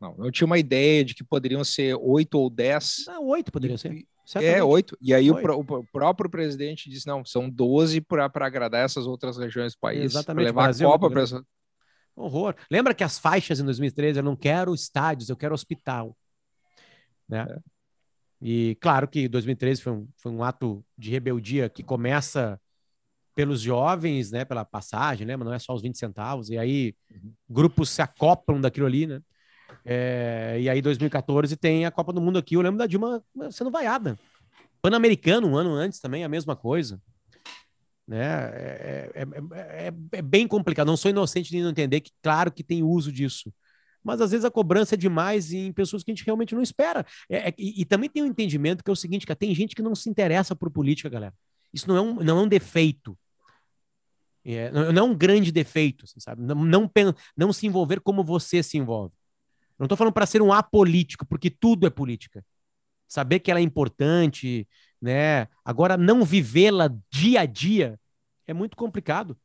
Não, 0.00 0.16
não 0.16 0.30
tinha 0.30 0.46
uma 0.46 0.58
ideia 0.58 1.04
de 1.04 1.14
que 1.14 1.22
poderiam 1.22 1.62
ser 1.62 1.94
oito 2.00 2.38
ou 2.38 2.48
dez. 2.48 3.04
Não, 3.06 3.26
oito 3.26 3.52
poderiam 3.52 3.76
ser. 3.76 4.06
Certamente. 4.24 4.58
É, 4.58 4.64
oito. 4.64 4.96
E 5.02 5.12
aí 5.12 5.30
o, 5.30 5.36
o, 5.36 5.84
próprio 5.92 6.30
presidente 6.30 6.88
disse: 6.88 7.06
não, 7.06 7.22
são 7.22 7.50
12 7.50 8.00
para 8.00 8.30
agradar 8.34 8.82
essas 8.82 9.06
outras 9.06 9.36
regiões 9.36 9.74
do 9.74 9.78
país. 9.78 10.04
Exatamente. 10.04 10.46
Levar 10.46 10.62
Brasil, 10.62 10.88
a 10.88 10.92
Copa 10.92 11.10
para 11.10 11.22
essa... 11.22 11.44
Horror. 12.16 12.54
Lembra 12.70 12.94
que 12.94 13.04
as 13.04 13.18
faixas 13.18 13.60
em 13.60 13.64
2013 13.64 14.18
eu 14.18 14.22
não 14.22 14.36
quero 14.36 14.74
estádios, 14.74 15.28
eu 15.28 15.36
quero 15.36 15.54
hospital. 15.54 16.16
Né? 17.28 17.46
É. 17.48 17.58
E 18.40 18.76
claro 18.80 19.08
que 19.08 19.28
2013 19.28 19.82
foi 19.82 19.92
um, 19.92 20.08
foi 20.16 20.32
um 20.32 20.42
ato 20.42 20.84
de 20.96 21.10
rebeldia 21.10 21.68
que 21.68 21.82
começa 21.82 22.60
pelos 23.34 23.60
jovens, 23.60 24.30
né, 24.30 24.44
pela 24.44 24.64
passagem, 24.64 25.26
lembra? 25.26 25.44
Não 25.44 25.54
é 25.54 25.58
só 25.58 25.74
os 25.74 25.82
20 25.82 25.98
centavos. 25.98 26.50
E 26.50 26.58
aí 26.58 26.94
uhum. 27.10 27.32
grupos 27.48 27.90
se 27.90 28.00
acoplam 28.00 28.60
daquilo 28.60 28.86
ali, 28.86 29.06
né? 29.06 29.20
É, 29.84 30.58
e 30.60 30.68
aí 30.68 30.80
2014 30.80 31.56
tem 31.56 31.84
a 31.84 31.90
Copa 31.90 32.12
do 32.12 32.20
Mundo 32.20 32.38
aqui. 32.38 32.54
Eu 32.54 32.60
lembro 32.60 32.78
da 32.78 32.86
Dilma 32.86 33.22
sendo 33.50 33.70
vaiada. 33.70 34.18
Pan-Americano, 34.80 35.48
um 35.48 35.56
ano 35.56 35.70
antes 35.72 35.98
também, 35.98 36.22
a 36.22 36.28
mesma 36.28 36.54
coisa. 36.54 37.00
Né? 38.06 38.22
É, 38.22 39.10
é, 39.14 39.86
é, 39.86 39.92
é, 40.12 40.22
bem 40.22 40.46
complicado. 40.46 40.86
Não 40.86 40.96
sou 40.96 41.10
inocente 41.10 41.50
de 41.50 41.62
não 41.62 41.70
entender 41.70 42.00
que, 42.00 42.10
claro, 42.22 42.52
que 42.52 42.62
tem 42.62 42.82
uso 42.82 43.10
disso. 43.10 43.52
Mas 44.02 44.20
às 44.20 44.32
vezes 44.32 44.44
a 44.44 44.50
cobrança 44.50 44.94
é 44.94 44.98
demais 44.98 45.50
em 45.52 45.72
pessoas 45.72 46.04
que 46.04 46.10
a 46.10 46.14
gente 46.14 46.26
realmente 46.26 46.54
não 46.54 46.60
espera. 46.60 47.06
E, 47.30 47.80
e, 47.80 47.84
também 47.86 48.10
tem 48.10 48.22
um 48.22 48.26
entendimento 48.26 48.84
que 48.84 48.90
é 48.90 48.92
o 48.92 48.96
seguinte: 48.96 49.26
tem 49.34 49.54
gente 49.54 49.74
que 49.74 49.80
não 49.80 49.94
se 49.94 50.10
interessa 50.10 50.54
por 50.54 50.70
política, 50.70 51.08
galera. 51.08 51.34
Isso 51.72 51.88
não 51.88 51.96
é 51.96 52.00
um, 52.00 52.14
não 52.22 52.38
é 52.38 52.42
um 52.42 52.48
defeito. 52.48 53.18
É, 54.44 54.70
não 54.70 55.02
é 55.02 55.02
um 55.02 55.16
grande 55.16 55.50
defeito, 55.50 56.04
assim, 56.04 56.20
sabe? 56.20 56.42
Não, 56.42 56.54
não, 56.54 56.90
não 57.34 57.52
se 57.52 57.66
envolver 57.66 57.98
como 58.00 58.22
você 58.22 58.62
se 58.62 58.76
envolve. 58.76 59.14
Não 59.78 59.86
estou 59.86 59.96
falando 59.96 60.12
para 60.12 60.26
ser 60.26 60.42
um 60.42 60.52
apolítico, 60.52 61.26
porque 61.26 61.50
tudo 61.50 61.86
é 61.86 61.90
política. 61.90 62.44
Saber 63.08 63.40
que 63.40 63.50
ela 63.50 63.60
é 63.60 63.62
importante, 63.62 64.68
né? 65.04 65.48
Agora, 65.62 65.98
não 65.98 66.24
vivê-la 66.24 66.90
dia 67.10 67.42
a 67.42 67.44
dia 67.44 68.00
é 68.46 68.54
muito 68.54 68.74
complicado. 68.74 69.36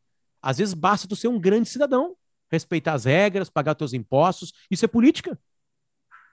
Às 0.42 0.58
vezes 0.58 0.74
basta 0.74 1.06
tu 1.06 1.18
ser 1.18 1.28
um 1.28 1.38
grande 1.38 1.68
cidadão, 1.68 2.16
respeitar 2.50 2.94
as 2.94 3.04
regras, 3.04 3.50
pagar 3.50 3.76
teus 3.76 3.92
impostos. 3.92 4.54
Isso 4.72 4.86
é 4.86 4.88
política. 4.88 5.38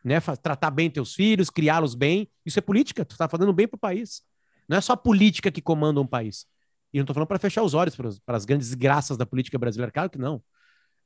Né? 0.04 0.20
Tratar 0.20 0.70
bem 0.70 0.88
teus 0.88 1.12
filhos, 1.12 1.50
criá-los 1.50 1.96
bem. 1.96 2.30
Isso 2.44 2.60
é 2.60 2.62
política. 2.62 3.04
Tu 3.04 3.12
está 3.12 3.28
fazendo 3.28 3.52
bem 3.52 3.66
para 3.66 3.74
o 3.74 3.80
país. 3.80 4.22
Não 4.68 4.76
é 4.76 4.80
só 4.80 4.92
a 4.92 4.96
política 4.96 5.50
que 5.50 5.60
comanda 5.60 6.00
um 6.00 6.06
país. 6.06 6.46
E 6.92 6.98
não 6.98 7.02
estou 7.02 7.12
falando 7.12 7.26
para 7.26 7.40
fechar 7.40 7.64
os 7.64 7.74
olhos 7.74 7.96
para 7.96 8.36
as 8.36 8.44
grandes 8.44 8.74
graças 8.74 9.16
da 9.16 9.26
política 9.26 9.58
brasileira. 9.58 9.90
Claro 9.90 10.08
que 10.08 10.18
não. 10.18 10.40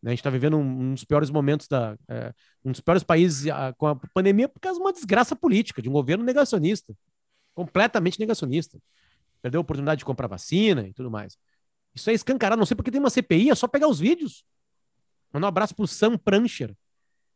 Né? 0.02 0.10
A 0.10 0.10
gente 0.10 0.18
está 0.18 0.28
vivendo 0.28 0.58
um, 0.58 0.90
um, 0.90 0.92
dos 0.92 1.04
piores 1.04 1.30
momentos 1.30 1.66
da. 1.66 1.96
É, 2.06 2.34
um 2.62 2.70
dos 2.70 2.82
piores 2.82 3.02
países 3.02 3.46
a, 3.46 3.68
ah, 3.68 3.72
com 3.72 3.86
a 3.86 3.96
pandemia 4.12 4.46
por 4.46 4.60
causa 4.60 4.78
de 4.78 4.84
uma 4.84 4.92
desgraça 4.92 5.34
política, 5.34 5.80
de 5.80 5.88
um 5.88 5.92
governo 5.92 6.22
negacionista 6.22 6.94
completamente 7.54 8.18
negacionista. 8.18 8.78
Perdeu 9.42 9.60
a 9.60 9.62
oportunidade 9.62 10.00
de 10.00 10.04
comprar 10.04 10.26
vacina 10.26 10.86
e 10.86 10.92
tudo 10.92 11.10
mais. 11.10 11.38
Isso 11.94 12.10
é 12.10 12.12
escancarado, 12.12 12.58
não 12.58 12.66
sei 12.66 12.76
porque 12.76 12.90
tem 12.90 13.00
uma 13.00 13.10
CPI, 13.10 13.50
é 13.50 13.54
só 13.54 13.66
pegar 13.66 13.88
os 13.88 13.98
vídeos. 13.98 14.44
Manda 15.32 15.46
um 15.46 15.48
abraço 15.48 15.74
pro 15.74 15.86
Sam 15.86 16.16
Prancher, 16.18 16.74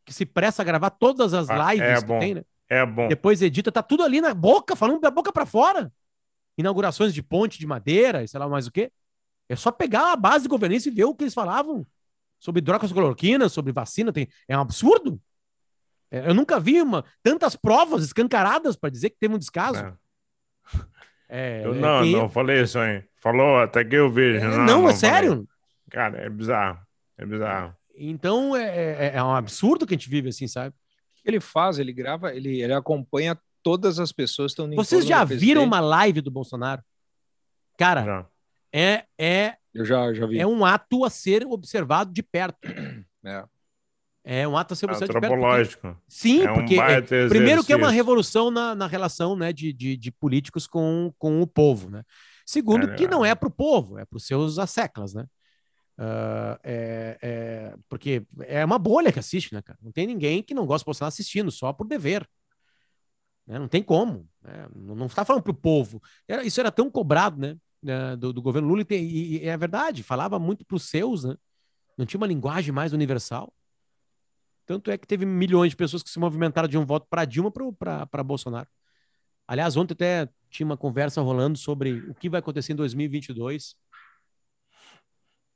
que 0.05 0.13
se 0.13 0.25
presta 0.25 0.61
a 0.61 0.65
gravar 0.65 0.91
todas 0.91 1.33
as 1.33 1.49
ah, 1.49 1.73
lives 1.73 1.87
é 1.87 2.01
que 2.01 2.05
bom. 2.05 2.19
tem, 2.19 2.33
né? 2.35 2.43
É 2.67 2.85
bom. 2.85 3.07
Depois 3.07 3.41
edita, 3.41 3.71
tá 3.71 3.83
tudo 3.83 4.03
ali 4.03 4.21
na 4.21 4.33
boca, 4.33 4.75
falando 4.75 4.99
da 4.99 5.11
boca 5.11 5.31
para 5.31 5.45
fora. 5.45 5.91
Inaugurações 6.57 7.13
de 7.13 7.21
ponte 7.21 7.59
de 7.59 7.67
madeira, 7.67 8.25
sei 8.27 8.39
lá 8.39 8.47
mais 8.47 8.67
o 8.67 8.71
quê. 8.71 8.91
É 9.47 9.55
só 9.55 9.71
pegar 9.71 10.13
a 10.13 10.15
base 10.15 10.47
governista 10.47 10.89
e 10.89 10.91
ver 10.91 11.03
o 11.03 11.13
que 11.13 11.23
eles 11.23 11.33
falavam 11.33 11.85
sobre 12.39 12.61
cloroquina, 12.61 13.49
sobre 13.49 13.71
vacina. 13.71 14.11
Tem... 14.11 14.27
É 14.47 14.57
um 14.57 14.61
absurdo. 14.61 15.21
É, 16.09 16.29
eu 16.29 16.33
nunca 16.33 16.59
vi 16.59 16.81
uma... 16.81 17.03
tantas 17.21 17.55
provas 17.55 18.03
escancaradas 18.03 18.75
para 18.75 18.89
dizer 18.89 19.09
que 19.11 19.17
teve 19.19 19.35
um 19.35 19.39
descaso. 19.39 19.79
É. 19.79 19.93
É, 21.37 21.65
eu 21.65 21.73
é 21.73 21.77
não, 21.77 22.01
é 22.01 22.11
não 22.11 22.29
falei 22.29 22.61
isso 22.61 22.79
aí. 22.79 23.03
Falou 23.17 23.57
até 23.57 23.83
que 23.83 23.95
eu 23.95 24.09
vejo. 24.09 24.37
É, 24.37 24.47
não, 24.47 24.65
não, 24.65 24.89
é 24.89 24.93
sério? 24.93 25.29
Falei. 25.31 25.47
Cara, 25.91 26.17
é 26.19 26.29
bizarro. 26.29 26.79
É 27.17 27.25
bizarro. 27.25 27.75
Então 27.97 28.55
é, 28.55 29.07
é, 29.07 29.11
é, 29.15 29.23
um 29.23 29.35
absurdo 29.35 29.85
que 29.85 29.93
a 29.93 29.97
gente 29.97 30.09
vive 30.09 30.29
assim, 30.29 30.47
sabe? 30.47 30.69
O 30.69 31.23
que 31.23 31.29
ele 31.29 31.41
faz? 31.41 31.77
Ele 31.77 31.91
grava, 31.91 32.33
ele, 32.33 32.61
ele 32.61 32.73
acompanha 32.73 33.37
todas 33.61 33.99
as 33.99 34.13
pessoas 34.13 34.53
que 34.53 34.61
estão 34.61 34.75
Vocês 34.75 35.05
já 35.05 35.25
viram 35.25 35.63
uma 35.63 35.81
live 35.81 36.21
do 36.21 36.31
Bolsonaro? 36.31 36.81
Cara, 37.77 38.05
já. 38.05 38.25
é 38.71 39.05
é 39.17 39.55
eu 39.73 39.83
já, 39.83 40.13
já 40.13 40.25
vi. 40.25 40.39
É 40.39 40.47
um 40.47 40.63
ato 40.63 41.03
a 41.03 41.09
ser 41.09 41.45
observado 41.45 42.13
de 42.13 42.23
perto. 42.23 42.57
É. 43.25 43.43
É 44.27 44.47
um 44.47 44.57
ato 44.57 44.73
a 44.73 44.75
ser 44.75 44.89
antropológico. 44.89 45.81
Porque... 45.81 46.03
Sim, 46.07 46.41
é 46.41 46.51
um 46.51 46.55
porque 46.55 46.79
é, 46.79 47.27
primeiro 47.29 47.63
que 47.63 47.71
é 47.71 47.75
uma 47.75 47.91
revolução 47.91 48.49
na, 48.49 48.73
na 48.73 48.87
relação 48.87 49.35
né, 49.35 49.53
de, 49.53 49.71
de, 49.71 49.95
de, 49.95 50.11
políticos 50.11 50.65
com, 50.65 51.13
com 51.19 51.41
o 51.41 51.47
povo, 51.47 51.91
né? 51.91 52.03
Segundo, 52.43 52.89
é, 52.89 52.95
que 52.95 53.07
não 53.07 53.23
é 53.23 53.35
para 53.35 53.47
o 53.47 53.51
povo, 53.51 53.99
é 53.99 54.05
para 54.05 54.17
os 54.17 54.25
seus 54.25 54.57
asseclas, 54.57 55.13
né? 55.13 55.27
Uh, 55.97 56.57
é, 56.63 57.17
é, 57.21 57.75
porque 57.87 58.25
é 58.41 58.65
uma 58.65 58.79
bolha 58.79 59.11
que 59.11 59.19
assiste, 59.19 59.53
né, 59.53 59.61
cara? 59.61 59.77
Não 59.79 59.91
tem 59.91 60.07
ninguém 60.07 60.41
que 60.41 60.55
não 60.55 60.65
gosta 60.65 60.83
de 60.83 60.85
Bolsonaro 60.85 61.09
assistindo, 61.09 61.51
só 61.51 61.71
por 61.71 61.85
dever. 61.85 62.27
Né? 63.45 63.59
Não 63.59 63.67
tem 63.67 63.83
como. 63.83 64.27
Né? 64.41 64.67
Não 64.75 65.05
está 65.05 65.23
falando 65.23 65.43
para 65.43 65.51
o 65.51 65.55
povo. 65.55 66.01
Era, 66.27 66.43
isso 66.43 66.59
era 66.59 66.71
tão 66.71 66.89
cobrado, 66.89 67.39
né? 67.39 67.55
Do, 68.17 68.33
do 68.33 68.41
governo 68.41 68.67
Lula, 68.67 68.81
e, 68.81 68.85
tem, 68.85 69.03
e, 69.03 69.43
e 69.43 69.47
é 69.47 69.55
verdade, 69.55 70.01
falava 70.01 70.39
muito 70.39 70.65
para 70.65 70.75
os 70.75 70.89
seus, 70.89 71.23
né? 71.23 71.35
Não 71.95 72.03
tinha 72.03 72.19
uma 72.19 72.25
linguagem 72.25 72.71
mais 72.73 72.91
universal. 72.93 73.53
Tanto 74.65 74.89
é 74.91 74.97
que 74.97 75.07
teve 75.07 75.25
milhões 75.25 75.71
de 75.71 75.75
pessoas 75.75 76.01
que 76.03 76.09
se 76.09 76.19
movimentaram 76.19 76.67
de 76.67 76.77
um 76.77 76.85
voto 76.85 77.07
para 77.09 77.25
Dilma 77.25 77.51
para 77.51 78.23
Bolsonaro. 78.23 78.67
Aliás, 79.47 79.77
ontem 79.77 79.93
até 79.93 80.29
tinha 80.49 80.65
uma 80.65 80.77
conversa 80.77 81.21
rolando 81.21 81.57
sobre 81.57 82.03
o 82.07 82.15
que 82.15 82.29
vai 82.29 82.39
acontecer 82.39 82.73
em 82.73 82.75
2022. 82.75 83.75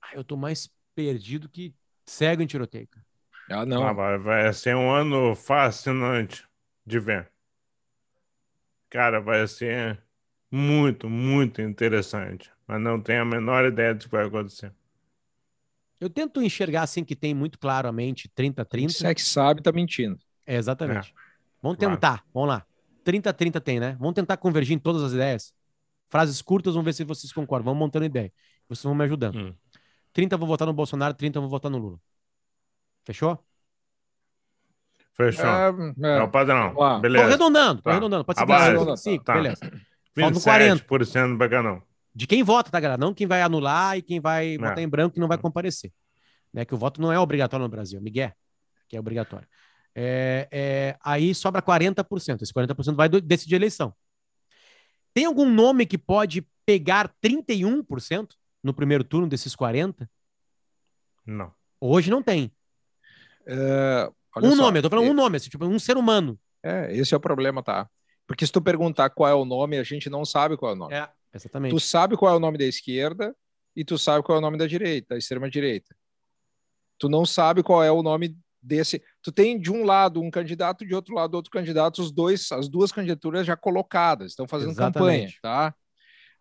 Ah, 0.01 0.11
eu 0.13 0.23
tô 0.23 0.37
mais 0.37 0.69
perdido 0.95 1.49
que 1.49 1.73
cego 2.05 2.41
em 2.41 2.47
tiroteio. 2.47 2.87
Ah, 3.49 3.65
não. 3.65 3.83
Ah, 3.83 3.93
vai, 3.93 4.17
vai 4.17 4.53
ser 4.53 4.75
um 4.75 4.91
ano 4.91 5.35
fascinante 5.35 6.47
de 6.85 6.99
ver. 6.99 7.31
Cara, 8.89 9.19
vai 9.19 9.47
ser 9.47 10.01
muito, 10.51 11.09
muito 11.09 11.61
interessante. 11.61 12.51
Mas 12.67 12.81
não 12.81 13.01
tenho 13.01 13.21
a 13.21 13.25
menor 13.25 13.65
ideia 13.65 13.93
do 13.95 14.03
que 14.05 14.09
vai 14.11 14.25
acontecer. 14.25 14.73
Eu 15.99 16.09
tento 16.09 16.41
enxergar 16.41 16.83
assim 16.83 17.03
que 17.03 17.15
tem 17.15 17.33
muito 17.33 17.59
claramente 17.59 18.29
30-30. 18.29 18.89
Se 18.89 19.05
é 19.05 19.13
que 19.13 19.21
sabe, 19.21 19.61
tá 19.61 19.71
mentindo. 19.71 20.17
É, 20.45 20.55
exatamente. 20.55 21.11
É. 21.11 21.13
Vamos 21.61 21.77
tentar, 21.77 22.19
claro. 22.19 22.23
vamos 22.33 22.49
lá. 22.49 22.65
30-30 23.05 23.59
tem, 23.59 23.79
né? 23.79 23.97
Vamos 23.99 24.13
tentar 24.13 24.37
convergir 24.37 24.75
em 24.75 24.79
todas 24.79 25.03
as 25.03 25.11
ideias. 25.11 25.53
Frases 26.07 26.41
curtas, 26.41 26.73
vamos 26.73 26.85
ver 26.85 26.93
se 26.93 27.03
vocês 27.03 27.33
concordam. 27.33 27.65
Vamos 27.65 27.79
montando 27.79 28.05
ideia. 28.05 28.31
Vocês 28.67 28.83
vão 28.83 28.95
me 28.95 29.03
ajudando. 29.03 29.37
Hum. 29.37 29.53
30 30.13 30.37
vou 30.37 30.47
votar 30.47 30.67
no 30.67 30.73
Bolsonaro, 30.73 31.13
30 31.13 31.39
vou 31.39 31.49
votar 31.49 31.69
no 31.69 31.77
Lula. 31.77 31.99
Fechou? 33.03 33.37
Fechou. 35.13 35.45
É, 35.45 35.69
é. 36.01 36.17
é 36.17 36.23
o 36.23 36.29
padrão. 36.29 36.73
Beleza. 37.01 37.23
Tô 37.23 37.27
arredondando, 37.27 37.81
tô 37.81 37.83
tá. 37.83 37.91
arredondando. 37.91 38.25
Pode 38.25 38.39
ser 38.39 38.97
5, 38.97 39.23
tá. 39.23 39.33
beleza. 39.33 39.59
Faltam 40.15 40.41
40%. 40.41 41.37
Bacana 41.37 41.83
de 42.19 42.27
quem 42.27 42.43
vota, 42.43 42.69
tá, 42.69 42.81
galera? 42.81 42.99
Não 42.99 43.13
quem 43.13 43.25
vai 43.25 43.41
anular 43.41 43.97
e 43.97 44.01
quem 44.01 44.19
vai 44.19 44.57
não. 44.57 44.67
votar 44.67 44.83
em 44.83 44.89
branco 44.89 45.17
e 45.17 45.21
não 45.21 45.27
vai 45.29 45.37
comparecer. 45.37 45.89
Né? 46.53 46.65
Que 46.65 46.75
o 46.75 46.77
voto 46.77 47.01
não 47.01 47.13
é 47.13 47.17
obrigatório 47.17 47.63
no 47.63 47.69
Brasil, 47.69 48.01
Miguel, 48.01 48.33
que 48.89 48.97
é 48.97 48.99
obrigatório. 48.99 49.47
É, 49.95 50.45
é, 50.51 50.97
aí 51.01 51.33
sobra 51.33 51.61
40%. 51.61 52.41
Esse 52.41 52.51
40% 52.51 52.93
vai 52.93 53.07
do, 53.07 53.21
decidir 53.21 53.55
a 53.55 53.59
eleição. 53.59 53.95
Tem 55.13 55.23
algum 55.23 55.49
nome 55.49 55.85
que 55.85 55.97
pode 55.97 56.45
pegar 56.65 57.09
31% 57.23 58.27
no 58.61 58.73
primeiro 58.73 59.05
turno 59.05 59.25
desses 59.25 59.55
40%? 59.55 60.05
Não. 61.25 61.53
Hoje 61.79 62.11
não 62.11 62.21
tem. 62.21 62.51
É, 63.47 64.11
um 64.35 64.49
só, 64.49 64.63
nome, 64.63 64.79
eu 64.79 64.83
tô 64.83 64.89
falando 64.89 65.09
um 65.09 65.13
nome, 65.13 65.37
assim, 65.37 65.49
tipo, 65.49 65.65
um 65.65 65.79
ser 65.79 65.95
humano. 65.95 66.37
É, 66.61 66.93
esse 66.93 67.13
é 67.13 67.17
o 67.17 67.21
problema, 67.21 67.63
tá? 67.63 67.89
Porque 68.27 68.45
se 68.45 68.51
tu 68.51 68.61
perguntar 68.61 69.09
qual 69.09 69.29
é 69.29 69.33
o 69.33 69.45
nome, 69.45 69.77
a 69.77 69.83
gente 69.83 70.09
não 70.09 70.25
sabe 70.25 70.57
qual 70.57 70.73
é 70.73 70.75
o 70.75 70.77
nome. 70.77 70.93
É. 70.93 71.09
Exatamente. 71.33 71.71
Tu 71.71 71.79
sabe 71.79 72.17
qual 72.17 72.33
é 72.33 72.37
o 72.37 72.39
nome 72.39 72.57
da 72.57 72.65
esquerda 72.65 73.35
e 73.75 73.83
tu 73.83 73.97
sabe 73.97 74.23
qual 74.23 74.35
é 74.37 74.39
o 74.39 74.41
nome 74.41 74.57
da 74.57 74.67
direita, 74.67 75.09
da 75.09 75.17
extrema 75.17 75.49
direita. 75.49 75.95
Tu 76.97 77.07
não 77.07 77.25
sabe 77.25 77.63
qual 77.63 77.83
é 77.83 77.91
o 77.91 78.03
nome 78.03 78.37
desse. 78.61 79.01
Tu 79.21 79.31
tem 79.31 79.59
de 79.59 79.71
um 79.71 79.83
lado 79.83 80.21
um 80.21 80.29
candidato, 80.29 80.85
de 80.85 80.93
outro 80.93 81.15
lado 81.15 81.35
outro 81.35 81.51
candidato, 81.51 82.01
os 82.01 82.11
dois, 82.11 82.51
as 82.51 82.67
duas 82.67 82.91
candidaturas 82.91 83.45
já 83.45 83.55
colocadas, 83.55 84.31
estão 84.31 84.47
fazendo 84.47 84.71
Exatamente. 84.71 84.95
campanha, 84.99 85.33
tá? 85.41 85.75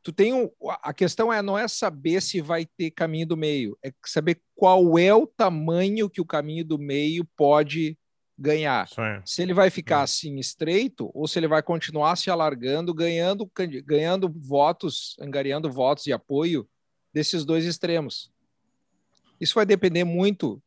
Tu 0.02 0.12
tem 0.12 0.32
um, 0.32 0.48
a 0.82 0.94
questão 0.94 1.32
é 1.32 1.42
não 1.42 1.58
é 1.58 1.68
saber 1.68 2.22
se 2.22 2.40
vai 2.40 2.64
ter 2.64 2.90
caminho 2.90 3.26
do 3.26 3.36
meio, 3.36 3.76
é 3.84 3.92
saber 4.06 4.40
qual 4.54 4.98
é 4.98 5.12
o 5.12 5.26
tamanho 5.26 6.08
que 6.08 6.20
o 6.20 6.26
caminho 6.26 6.64
do 6.64 6.78
meio 6.78 7.24
pode 7.36 7.98
ganhar. 8.38 8.88
Se 9.24 9.42
ele 9.42 9.52
vai 9.52 9.68
ficar 9.68 10.02
assim 10.02 10.36
estreito 10.36 11.10
ou 11.12 11.26
se 11.26 11.38
ele 11.38 11.48
vai 11.48 11.62
continuar 11.62 12.14
se 12.16 12.30
alargando, 12.30 12.94
ganhando, 12.94 13.50
ganhando 13.84 14.28
votos, 14.28 15.16
angariando 15.20 15.70
votos 15.70 16.06
e 16.06 16.12
apoio 16.12 16.68
desses 17.12 17.44
dois 17.44 17.64
extremos. 17.64 18.30
Isso 19.40 19.54
vai 19.54 19.66
depender 19.66 20.04
muito 20.04 20.62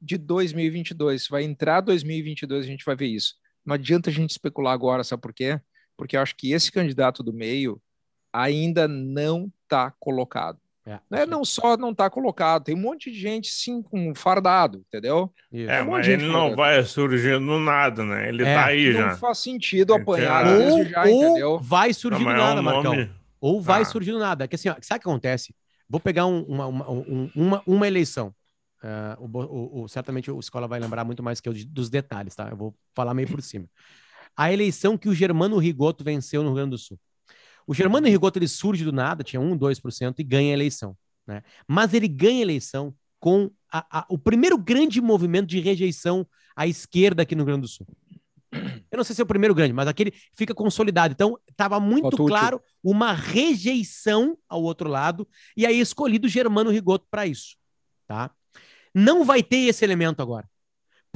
de 0.00 0.16
2022. 0.16 1.26
Vai 1.28 1.42
entrar 1.42 1.80
2022, 1.80 2.64
a 2.64 2.68
gente 2.68 2.84
vai 2.84 2.94
ver 2.94 3.06
isso. 3.06 3.34
Não 3.64 3.74
adianta 3.74 4.10
a 4.10 4.12
gente 4.12 4.30
especular 4.30 4.72
agora, 4.72 5.02
sabe 5.02 5.20
por 5.22 5.32
quê? 5.32 5.60
Porque 5.96 6.16
eu 6.16 6.20
acho 6.20 6.36
que 6.36 6.52
esse 6.52 6.70
candidato 6.70 7.22
do 7.22 7.32
meio 7.32 7.82
ainda 8.32 8.86
não 8.86 9.52
está 9.64 9.90
colocado. 9.98 10.60
É, 10.86 11.00
né? 11.10 11.26
Não 11.26 11.44
só 11.44 11.76
não 11.76 11.90
está 11.90 12.08
colocado, 12.08 12.62
tem 12.62 12.74
um 12.76 12.80
monte 12.80 13.10
de 13.10 13.18
gente 13.18 13.48
sim 13.48 13.82
com 13.82 14.14
fardado, 14.14 14.84
entendeu? 14.86 15.34
É, 15.52 15.82
um 15.82 15.90
mas 15.90 16.06
ele 16.06 16.28
não 16.28 16.54
vai 16.54 16.80
surgir 16.84 17.40
no 17.40 17.58
nada, 17.58 18.04
né? 18.04 18.28
Ele 18.28 18.44
é, 18.44 18.54
tá 18.54 18.66
aí 18.66 18.92
não 18.92 19.00
já. 19.00 19.06
Não 19.08 19.16
faz 19.16 19.38
sentido 19.38 19.92
apanhar 19.92 20.46
ou, 20.46 20.84
já, 20.84 21.02
ou 21.02 21.08
entendeu? 21.08 21.58
vai 21.58 21.92
surgir 21.92 22.22
do 22.22 22.30
nada, 22.30 22.58
é 22.58 22.60
um 22.60 22.62
Marcão. 22.62 22.94
Nome... 22.94 23.10
Ou 23.40 23.60
vai 23.60 23.82
ah. 23.82 23.84
surgir 23.84 24.12
do 24.12 24.20
nada. 24.20 24.44
É 24.44 24.48
que 24.48 24.54
assim, 24.54 24.68
ó, 24.68 24.76
sabe 24.80 24.98
o 24.98 25.02
que 25.02 25.08
acontece? 25.08 25.52
Vou 25.88 25.98
pegar 25.98 26.26
um, 26.26 26.42
uma, 26.42 26.66
uma, 26.66 26.88
uma, 27.34 27.62
uma, 27.66 27.86
eleição. 27.88 28.32
Uh, 28.80 29.24
o, 29.24 29.38
o, 29.38 29.82
o, 29.82 29.88
certamente 29.88 30.30
o 30.30 30.38
Escola 30.38 30.68
vai 30.68 30.78
lembrar 30.78 31.04
muito 31.04 31.20
mais 31.20 31.40
que 31.40 31.48
eu 31.48 31.54
dos 31.66 31.90
detalhes, 31.90 32.36
tá? 32.36 32.48
Eu 32.48 32.56
vou 32.56 32.76
falar 32.94 33.12
meio 33.12 33.26
por 33.26 33.42
cima. 33.42 33.68
A 34.36 34.52
eleição 34.52 34.96
que 34.96 35.08
o 35.08 35.14
Germano 35.14 35.58
Rigoto 35.58 36.04
venceu 36.04 36.42
no 36.42 36.50
Rio 36.50 36.56
Grande 36.56 36.70
do 36.70 36.78
Sul. 36.78 36.98
O 37.66 37.74
Germano 37.74 38.06
Rigoto 38.06 38.38
ele 38.38 38.48
surge 38.48 38.84
do 38.84 38.92
nada, 38.92 39.24
tinha 39.24 39.40
1, 39.40 39.58
2% 39.58 40.14
e 40.18 40.24
ganha 40.24 40.50
a 40.50 40.54
eleição. 40.54 40.96
Né? 41.26 41.42
Mas 41.66 41.92
ele 41.92 42.06
ganha 42.06 42.38
a 42.38 42.42
eleição 42.42 42.94
com 43.18 43.50
a, 43.72 44.00
a, 44.00 44.06
o 44.08 44.18
primeiro 44.18 44.56
grande 44.56 45.00
movimento 45.00 45.48
de 45.48 45.58
rejeição 45.58 46.26
à 46.54 46.66
esquerda 46.66 47.22
aqui 47.22 47.34
no 47.34 47.42
Rio 47.42 47.46
Grande 47.46 47.62
do 47.62 47.68
Sul. 47.68 47.86
Eu 48.90 48.96
não 48.96 49.04
sei 49.04 49.14
se 49.14 49.20
é 49.20 49.24
o 49.24 49.26
primeiro 49.26 49.54
grande, 49.54 49.72
mas 49.72 49.88
aquele 49.88 50.14
fica 50.34 50.54
consolidado. 50.54 51.12
Então, 51.12 51.38
estava 51.50 51.80
muito 51.80 52.16
claro 52.16 52.62
uma 52.82 53.12
rejeição 53.12 54.38
ao 54.48 54.62
outro 54.62 54.88
lado, 54.88 55.28
e 55.56 55.66
aí 55.66 55.80
escolhido 55.80 56.28
Germano 56.28 56.70
Rigoto 56.70 57.06
para 57.10 57.26
isso. 57.26 57.56
Tá? 58.06 58.30
Não 58.94 59.24
vai 59.24 59.42
ter 59.42 59.68
esse 59.68 59.84
elemento 59.84 60.22
agora. 60.22 60.48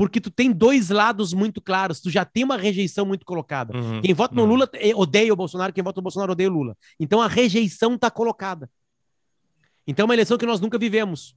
Porque 0.00 0.18
tu 0.18 0.30
tem 0.30 0.50
dois 0.50 0.88
lados 0.88 1.34
muito 1.34 1.60
claros, 1.60 2.00
tu 2.00 2.08
já 2.08 2.24
tem 2.24 2.42
uma 2.42 2.56
rejeição 2.56 3.04
muito 3.04 3.26
colocada. 3.26 3.76
Uhum, 3.76 4.00
quem 4.00 4.14
vota 4.14 4.34
no 4.34 4.44
uhum. 4.44 4.48
Lula 4.48 4.70
eh, 4.72 4.94
odeia 4.94 5.30
o 5.30 5.36
Bolsonaro, 5.36 5.74
quem 5.74 5.84
vota 5.84 6.00
no 6.00 6.02
Bolsonaro 6.02 6.32
odeia 6.32 6.48
o 6.48 6.52
Lula. 6.54 6.74
Então 6.98 7.20
a 7.20 7.28
rejeição 7.28 7.96
está 7.96 8.10
colocada. 8.10 8.70
Então 9.86 10.04
é 10.04 10.06
uma 10.06 10.14
eleição 10.14 10.38
que 10.38 10.46
nós 10.46 10.58
nunca 10.58 10.78
vivemos. 10.78 11.36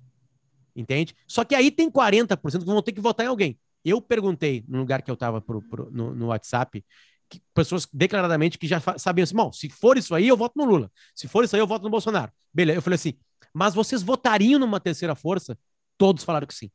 Entende? 0.74 1.14
Só 1.28 1.44
que 1.44 1.54
aí 1.54 1.72
tem 1.72 1.92
40% 1.92 2.60
que 2.60 2.66
vão 2.66 2.82
ter 2.82 2.94
que 2.94 3.02
votar 3.02 3.26
em 3.26 3.30
alguém. 3.30 3.60
Eu 3.84 4.02
perguntei 4.02 4.64
no 4.66 4.78
lugar 4.80 5.02
que 5.02 5.12
eu 5.12 5.16
estava 5.16 5.44
no, 5.92 6.16
no 6.16 6.28
WhatsApp, 6.28 6.86
que, 7.30 7.42
pessoas 7.54 7.86
declaradamente 7.92 8.58
que 8.58 8.66
já 8.66 8.80
sabiam 8.98 9.24
assim: 9.24 9.36
bom, 9.36 9.52
se 9.52 9.68
for 9.68 9.98
isso 9.98 10.16
aí, 10.16 10.30
eu 10.30 10.38
voto 10.38 10.54
no 10.56 10.64
Lula. 10.64 10.90
Se 11.14 11.28
for 11.28 11.44
isso 11.44 11.54
aí, 11.54 11.60
eu 11.62 11.68
voto 11.68 11.84
no 11.84 11.90
Bolsonaro. 11.90 12.32
Beleza. 12.54 12.78
Eu 12.78 12.82
falei 12.82 12.96
assim: 12.96 13.16
mas 13.54 13.76
vocês 13.76 14.02
votariam 14.02 14.58
numa 14.58 14.80
terceira 14.80 15.16
força? 15.16 15.60
Todos 15.98 16.24
falaram 16.24 16.48
que 16.48 16.56
sim. 16.56 16.72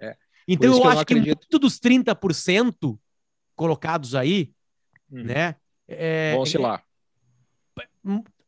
É. 0.00 0.16
Então 0.46 0.72
eu, 0.72 0.78
eu 0.78 0.88
acho 0.88 1.04
que 1.04 1.14
muito 1.14 1.58
dos 1.58 1.78
30% 1.78 2.98
colocados 3.54 4.14
aí, 4.14 4.52
hum. 5.10 5.24
né? 5.24 5.56
É, 5.86 6.32
Vão 6.32 6.42
oscilar. 6.42 6.84
É, 7.76 7.84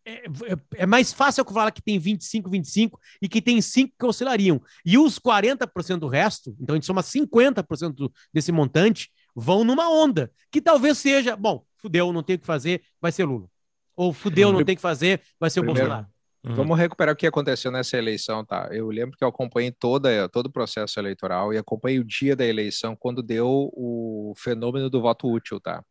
é, 0.05 0.24
é, 0.24 0.57
é, 0.76 0.86
mais 0.86 1.12
fácil 1.12 1.43
eu 1.43 1.53
falar 1.53 1.70
que 1.70 1.82
tem 1.82 1.99
25, 1.99 2.51
25 2.51 3.01
e 3.20 3.28
que 3.28 3.40
tem 3.40 3.61
5 3.61 3.95
que 3.99 4.07
oscilariam. 4.07 4.61
E 4.84 4.99
os 4.99 5.18
40% 5.18 5.99
do 5.99 6.09
resto, 6.09 6.57
então 6.61 6.74
a 6.74 6.76
gente 6.76 6.86
soma 6.86 7.03
50% 7.03 8.11
desse 8.32 8.51
montante, 8.51 9.11
vão 9.34 9.64
numa 9.64 9.88
onda, 9.88 10.32
que 10.51 10.61
talvez 10.61 10.99
seja, 10.99 11.36
bom, 11.36 11.64
fudeu, 11.76 12.12
não 12.12 12.22
tem 12.22 12.36
o 12.36 12.38
que 12.38 12.47
fazer, 12.47 12.82
vai 13.01 13.12
ser 13.12 13.24
Lula. 13.24 13.49
Ou 13.95 14.12
fudeu, 14.12 14.53
não 14.53 14.64
tem 14.64 14.72
o 14.72 14.76
que 14.76 14.82
fazer, 14.82 15.20
vai 15.38 15.51
ser 15.51 15.61
o 15.61 15.62
Primeiro, 15.62 15.88
Bolsonaro. 15.88 16.12
Uhum. 16.45 16.55
Vamos 16.55 16.76
recuperar 16.76 17.14
o 17.14 17.16
que 17.16 17.26
aconteceu 17.26 17.70
nessa 17.70 17.97
eleição, 17.97 18.45
tá? 18.45 18.68
Eu 18.72 18.88
lembro 18.88 19.16
que 19.16 19.22
eu 19.22 19.28
acompanhei 19.28 19.70
toda, 19.70 20.28
todo 20.28 20.47
o 20.47 20.53
processo 20.53 20.99
eleitoral 20.99 21.55
e 21.55 21.59
acompanhei 21.59 22.01
o 22.01 22.05
dia 22.05 22.34
da 22.34 22.45
eleição 22.45 22.97
quando 22.97 23.22
deu 23.22 23.70
o 23.72 24.34
fenômeno 24.36 24.90
do 24.90 25.01
voto 25.01 25.30
útil, 25.30 25.61
tá? 25.61 25.84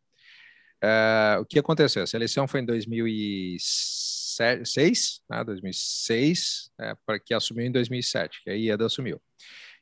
É, 0.82 1.38
o 1.40 1.46
que 1.46 1.58
aconteceu? 1.58 2.02
Essa 2.02 2.16
eleição 2.16 2.46
foi 2.46 2.60
em 2.60 2.66
2006, 2.66 5.22
né, 5.30 5.42
2006, 5.44 6.70
é, 6.80 6.94
para 7.06 7.18
que 7.18 7.32
assumiu 7.32 7.64
em 7.64 7.72
2007, 7.72 8.42
que 8.42 8.50
a 8.50 8.54
IEDA 8.54 8.84
assumiu. 8.86 9.22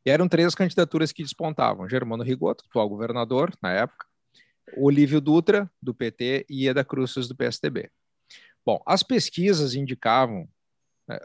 E 0.04 0.10
eram 0.10 0.28
três 0.28 0.54
candidaturas 0.54 1.10
que 1.10 1.22
despontavam: 1.22 1.88
Germano 1.88 2.22
Rigoto, 2.22 2.64
atual 2.68 2.86
governador 2.88 3.52
na 3.62 3.72
época, 3.72 4.06
Olívio 4.76 5.20
Dutra, 5.20 5.68
do 5.82 5.94
PT, 5.94 6.46
e 6.48 6.66
Ieda 6.66 6.84
Cruzes, 6.84 7.26
do 7.26 7.34
PSDB. 7.34 7.90
Bom, 8.64 8.80
as 8.86 9.02
pesquisas 9.02 9.74
indicavam, 9.74 10.48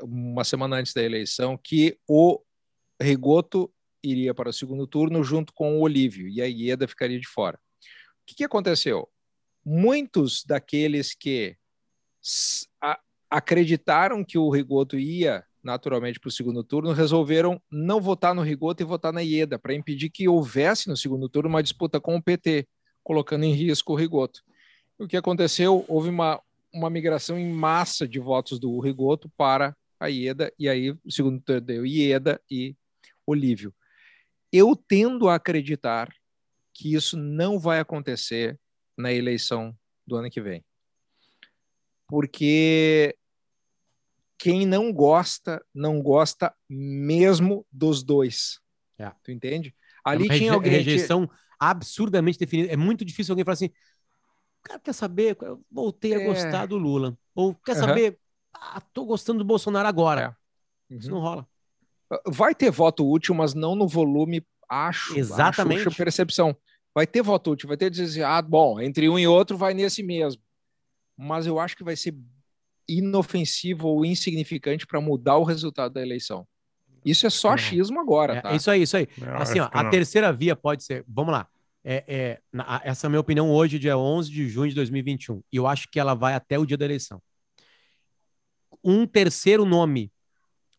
uma 0.01 0.43
semana 0.43 0.77
antes 0.77 0.93
da 0.93 1.03
eleição, 1.03 1.57
que 1.57 1.97
o 2.07 2.41
Rigoto 3.01 3.71
iria 4.03 4.33
para 4.33 4.49
o 4.49 4.53
segundo 4.53 4.86
turno 4.86 5.23
junto 5.23 5.53
com 5.53 5.77
o 5.77 5.81
Olívio, 5.81 6.27
e 6.27 6.41
a 6.41 6.45
Ieda 6.45 6.88
ficaria 6.88 7.19
de 7.19 7.27
fora. 7.27 7.57
O 7.57 8.25
que, 8.25 8.36
que 8.36 8.43
aconteceu? 8.43 9.09
muitos 9.65 10.43
daqueles 10.45 11.15
que 11.15 11.57
acreditaram 13.29 14.23
que 14.23 14.38
o 14.38 14.49
Rigoto 14.49 14.97
ia 14.97 15.43
naturalmente 15.63 16.19
para 16.19 16.27
o 16.27 16.31
segundo 16.31 16.63
turno, 16.63 16.91
resolveram 16.91 17.59
não 17.71 17.99
votar 17.99 18.36
no 18.36 18.43
Rigoto 18.43 18.83
e 18.83 18.86
votar 18.86 19.11
na 19.11 19.21
Ieda, 19.21 19.57
para 19.57 19.73
impedir 19.73 20.11
que 20.11 20.29
houvesse 20.29 20.88
no 20.88 20.95
segundo 20.95 21.27
turno 21.27 21.49
uma 21.49 21.63
disputa 21.63 21.99
com 21.99 22.15
o 22.15 22.21
PT, 22.21 22.67
colocando 23.03 23.45
em 23.45 23.51
risco 23.51 23.93
o 23.93 23.95
Rigoto. 23.95 24.41
O 24.99 25.07
que 25.07 25.17
aconteceu? 25.17 25.83
Houve 25.88 26.09
uma, 26.09 26.39
uma 26.76 26.89
migração 26.89 27.39
em 27.39 27.49
massa 27.49 28.07
de 28.07 28.19
votos 28.19 28.59
do 28.59 28.80
Rigoto 28.80 29.32
para 29.38 29.76
a 29.99 30.07
Ieda, 30.07 30.53
e 30.59 30.67
aí 30.67 30.95
segundo 31.09 31.41
turno 31.41 31.61
deu 31.61 31.86
Ieda 31.86 32.41
e 32.51 32.76
Olívio. 33.26 33.73
Eu 34.51 34.76
tendo 34.76 35.30
a 35.30 35.36
acreditar 35.36 36.13
que 36.73 36.93
isso 36.93 37.17
não 37.17 37.57
vai 37.57 37.80
acontecer 37.80 38.59
na 38.97 39.11
eleição 39.11 39.76
do 40.05 40.17
ano 40.17 40.30
que 40.30 40.41
vem. 40.41 40.63
Porque 42.07 43.17
quem 44.38 44.65
não 44.65 44.93
gosta, 44.93 45.65
não 45.73 46.01
gosta 46.01 46.53
mesmo 46.69 47.65
dos 47.71 48.03
dois. 48.03 48.59
É. 48.97 49.11
Tu 49.23 49.32
entende? 49.32 49.73
Ali 50.03 50.28
é 50.30 50.38
tinha 50.38 50.53
alguém. 50.53 50.71
Rejeição 50.71 51.30
absurdamente 51.59 52.38
definida. 52.38 52.71
É 52.71 52.78
muito 52.78 53.03
difícil 53.03 53.32
alguém 53.32 53.45
falar 53.45 53.53
assim. 53.53 53.71
Cara, 54.66 54.80
quer 54.80 54.93
saber? 54.93 55.38
Eu 55.41 55.61
voltei 55.72 56.13
é... 56.13 56.16
a 56.18 56.26
gostar 56.26 56.66
do 56.66 56.78
Lula. 56.78 57.18
Ou 57.34 57.55
quer 57.55 57.78
uhum. 57.78 57.80
saber? 57.80 58.20
Ah, 58.53 58.82
tô 58.93 59.05
gostando 59.05 59.39
do 59.39 59.45
Bolsonaro 59.45 59.88
agora. 59.88 60.22
É. 60.89 60.93
Uhum. 60.93 60.99
Isso 60.99 61.09
não 61.09 61.20
rola. 61.20 61.47
Vai 62.28 62.53
ter 62.53 62.70
voto 62.70 63.09
útil, 63.09 63.34
mas 63.34 63.53
não 63.53 63.76
no 63.76 63.88
volume, 63.88 64.45
acho. 64.70 65.18
Exatamente. 65.18 65.88
Acho 65.88 65.97
percepção 65.97 66.55
vai 66.95 67.05
ter 67.05 67.22
voto 67.22 67.51
útil, 67.51 67.68
vai 67.68 67.76
ter 67.76 67.89
dizer 67.89 68.05
assim, 68.05 68.22
ah, 68.22 68.41
bom, 68.41 68.80
entre 68.80 69.09
um 69.09 69.20
e 69.20 69.28
outro 69.28 69.57
vai 69.57 69.74
nesse 69.74 70.01
mesmo. 70.01 70.41
Mas 71.18 71.45
eu 71.45 71.59
acho 71.59 71.76
que 71.76 71.84
vai 71.84 71.97
ser 71.97 72.16
inofensivo 72.88 73.89
ou 73.89 74.05
insignificante 74.05 74.88
para 74.88 75.01
mudar 75.01 75.38
o 75.38 75.43
resultado 75.43 75.93
da 75.93 76.01
eleição. 76.01 76.47
Isso 77.03 77.28
é 77.28 77.30
só 77.30 77.49
achismo 77.49 77.99
agora, 77.99 78.38
é, 78.38 78.41
tá? 78.41 78.53
isso 78.53 78.72
aí, 78.72 78.82
isso 78.82 78.97
aí. 78.97 79.07
assim, 79.36 79.59
ó, 79.59 79.70
a 79.72 79.89
terceira 79.89 80.32
via 80.32 80.55
pode 80.55 80.84
ser, 80.84 81.03
vamos 81.07 81.34
lá, 81.34 81.47
é, 81.88 82.03
é, 82.07 82.41
na, 82.51 82.81
essa 82.83 83.05
é 83.05 83.07
a 83.07 83.09
minha 83.11 83.19
opinião 83.19 83.51
hoje, 83.51 83.77
dia 83.77 83.95
11 83.95 84.31
de 84.31 84.49
junho 84.49 84.69
de 84.69 84.75
2021, 84.75 85.43
e 85.53 85.57
eu 85.57 85.67
acho 85.67 85.88
que 85.88 85.99
ela 85.99 86.15
vai 86.15 86.33
até 86.33 86.57
o 86.57 86.65
dia 86.65 86.75
da 86.75 86.83
eleição. 86.83 87.21
Um 88.83 89.05
terceiro 89.05 89.65
nome 89.65 90.11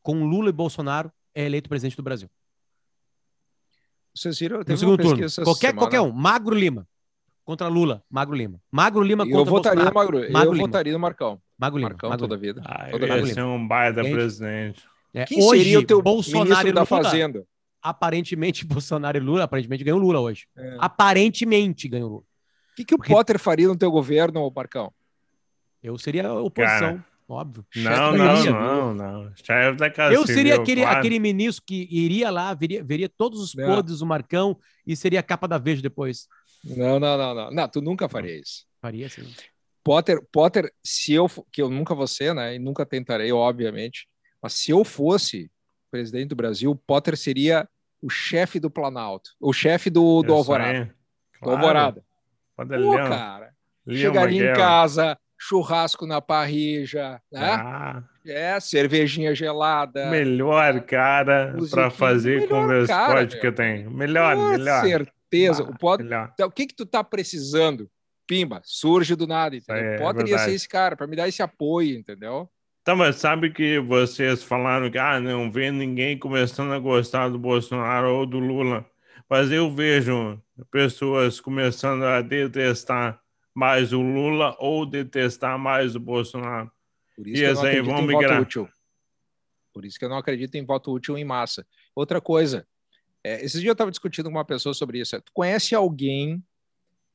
com 0.03 0.25
Lula 0.25 0.51
e 0.51 0.53
Bolsonaro 0.53 1.13
é 1.33 1.45
eleito 1.45 1.69
presidente 1.69 1.97
do 1.97 2.03
Brasil. 2.03 2.29
Vocês 4.13 4.39
viram? 4.39 4.61
no 4.67 4.77
segundo 4.77 5.01
turno. 5.01 5.27
Qualquer, 5.45 5.75
qualquer 5.75 6.01
um. 6.01 6.11
Magro 6.11 6.55
Lima 6.55 6.89
contra 7.45 7.69
Lula. 7.69 8.03
Magro 8.11 8.35
Lima. 8.35 8.61
Magro 8.73 9.03
Lima 9.03 9.25
contra 9.25 9.39
eu 9.39 9.45
votaria 9.45 9.85
No 9.85 9.95
Magro, 9.95 10.33
Magro 10.33 10.51
eu 10.51 10.55
Lima. 10.55 10.67
votaria 10.67 10.93
no 10.93 10.99
Marcão. 10.99 11.41
Magro 11.57 11.79
Lima. 11.79 11.91
Marcão 11.91 12.11
Magro 12.11 12.25
toda 12.25 12.35
a 12.35 12.39
vida. 12.39 12.63
Ah, 12.65 12.89
toda 12.91 13.07
ia 13.07 13.27
ser 13.27 13.43
um 13.43 13.67
baita 13.67 14.03
presidente. 14.03 14.83
É, 15.15 15.25
Quem 15.25 15.43
hoje, 15.43 15.63
seria 15.63 15.79
o 15.79 15.85
teu 15.85 16.03
Bolsonaro 16.03 16.73
da 16.73 16.85
Fazenda? 16.85 17.47
Aparentemente, 17.89 18.65
Bolsonaro 18.67 19.17
e 19.17 19.21
Lula, 19.21 19.45
aparentemente 19.45 19.85
ganhou 19.85 19.99
Lula 19.99 20.21
hoje. 20.21 20.47
É. 20.57 20.77
Aparentemente 20.79 21.89
ganhou 21.89 22.09
Lula. 22.09 22.23
O 22.23 22.77
que, 22.77 22.85
que 22.85 22.95
o 22.95 22.99
Porque... 22.99 23.13
Potter 23.13 23.39
faria 23.39 23.69
no 23.69 23.77
teu 23.77 23.91
governo, 23.91 24.53
Marcão? 24.55 24.93
Eu 25.83 25.97
seria 25.97 26.33
oposição. 26.33 26.97
Cara, 26.97 27.17
Óbvio. 27.29 27.67
Não, 27.75 28.17
não, 28.17 28.45
não, 28.45 28.95
não. 28.95 29.33
Chefe 29.37 29.77
da 29.77 29.91
casa 29.91 30.15
Eu 30.15 30.25
seria 30.25 30.53
civil, 30.53 30.63
aquele, 30.63 30.81
claro. 30.83 30.99
aquele 30.99 31.19
ministro 31.19 31.65
que 31.67 31.89
iria 31.91 32.31
lá, 32.31 32.55
veria, 32.55 32.85
veria 32.85 33.09
todos 33.09 33.41
os 33.41 33.53
não. 33.53 33.67
podres 33.67 33.99
do 33.99 34.07
Marcão 34.07 34.57
e 34.87 34.95
seria 34.95 35.19
a 35.19 35.25
capa 35.25 35.49
da 35.49 35.59
Veja 35.59 35.83
depois. 35.83 36.29
Não, 36.65 37.01
não, 37.01 37.19
não, 37.19 37.35
não. 37.35 37.51
Não, 37.51 37.69
tu 37.69 37.81
nunca 37.81 38.09
faria 38.09 38.39
isso. 38.39 38.65
Faria 38.81 39.09
sim. 39.09 39.29
Potter, 39.83 40.25
Potter, 40.31 40.73
se 40.85 41.15
eu, 41.15 41.29
que 41.51 41.61
eu 41.61 41.69
nunca 41.69 41.97
vou 41.97 42.07
ser, 42.07 42.33
né, 42.33 42.55
e 42.55 42.59
nunca 42.61 42.87
tentarei, 42.87 43.33
obviamente, 43.33 44.09
mas 44.41 44.53
se 44.53 44.71
eu 44.71 44.85
fosse 44.85 45.51
presidente 45.91 46.29
do 46.29 46.37
Brasil, 46.37 46.75
Potter 46.87 47.17
seria 47.17 47.69
o 48.03 48.09
chefe 48.11 48.61
do 48.61 48.71
Planalto, 48.71 49.31
o 49.41 49.53
chefe 49.53 49.91
do, 49.91 50.23
do 50.23 50.33
Alvorada. 50.33 50.95
Claro. 51.41 51.43
Do 51.43 51.51
Alvorada. 51.51 52.05
Pô, 52.57 52.97
cara, 52.97 53.53
chegaria 53.89 54.51
em 54.51 54.55
casa, 54.55 55.19
churrasco 55.39 56.07
na 56.07 56.21
parrilla, 56.21 57.21
né? 57.31 57.51
Ah. 57.53 58.03
É, 58.25 58.59
cervejinha 58.59 59.35
gelada. 59.35 60.11
Melhor 60.11 60.81
cara 60.81 61.55
para 61.71 61.91
fazer 61.91 62.49
com 62.49 62.63
meus 62.63 62.89
códigos 62.89 63.35
que 63.41 63.47
eu 63.47 63.55
tenho. 63.55 63.91
Melhor, 63.91 64.35
com 64.35 64.49
melhor. 64.49 64.85
certeza. 64.85 65.63
Ah, 65.63 65.71
o, 65.71 65.79
pode... 65.79 66.05
Então, 66.05 66.49
o 66.49 66.51
que 66.51 66.67
que 66.67 66.75
tu 66.75 66.85
tá 66.85 67.05
precisando? 67.05 67.89
Pimba, 68.27 68.61
surge 68.65 69.15
do 69.15 69.27
nada, 69.27 69.55
entendeu? 69.55 69.85
É, 69.85 69.99
Potter 69.99 70.35
é 70.35 70.39
ser 70.39 70.53
esse 70.53 70.69
cara 70.69 70.97
para 70.97 71.07
me 71.07 71.15
dar 71.15 71.29
esse 71.29 71.41
apoio, 71.41 71.97
entendeu? 71.97 72.51
Tá, 72.87 72.95
mas 72.95 73.17
sabe 73.17 73.51
que 73.51 73.81
vocês 73.81 74.45
falaram 74.45 74.89
que 74.89 74.97
ah, 74.97 75.19
não 75.19 75.51
vê 75.51 75.73
ninguém 75.73 76.17
começando 76.17 76.73
a 76.73 76.79
gostar 76.79 77.29
do 77.29 77.37
Bolsonaro 77.37 78.15
ou 78.15 78.25
do 78.25 78.39
Lula. 78.39 78.89
Mas 79.29 79.51
eu 79.51 79.69
vejo 79.69 80.41
pessoas 80.71 81.41
começando 81.41 82.05
a 82.05 82.23
detestar 82.23 83.21
mais 83.53 83.93
o 83.93 84.01
Lula 84.01 84.55
ou 84.61 84.87
detestar 84.87 85.59
mais 85.59 85.97
o 85.97 86.01
Bolsonaro. 86.01 86.71
Por 87.17 87.27
isso 87.27 87.43
e 87.43 87.61
que 87.61 87.67
aí 87.67 87.81
vão 87.81 88.03
migrar. 88.03 88.43
Útil. 88.43 88.69
Por 89.73 89.85
isso 89.85 89.99
que 89.99 90.05
eu 90.05 90.09
não 90.09 90.19
acredito 90.19 90.55
em 90.55 90.65
voto 90.65 90.93
útil 90.93 91.19
em 91.19 91.25
massa. 91.25 91.67
Outra 91.93 92.21
coisa, 92.21 92.65
é, 93.25 93.45
esses 93.45 93.61
dias 93.61 93.67
eu 93.67 93.73
estava 93.73 93.91
discutindo 93.91 94.27
com 94.27 94.37
uma 94.37 94.45
pessoa 94.45 94.73
sobre 94.73 95.01
isso. 95.01 95.21
Tu 95.21 95.33
conhece 95.35 95.75
alguém 95.75 96.41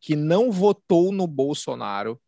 que 0.01 0.17
não 0.17 0.51
votou 0.51 1.13
no 1.13 1.25
Bolsonaro? 1.25 2.19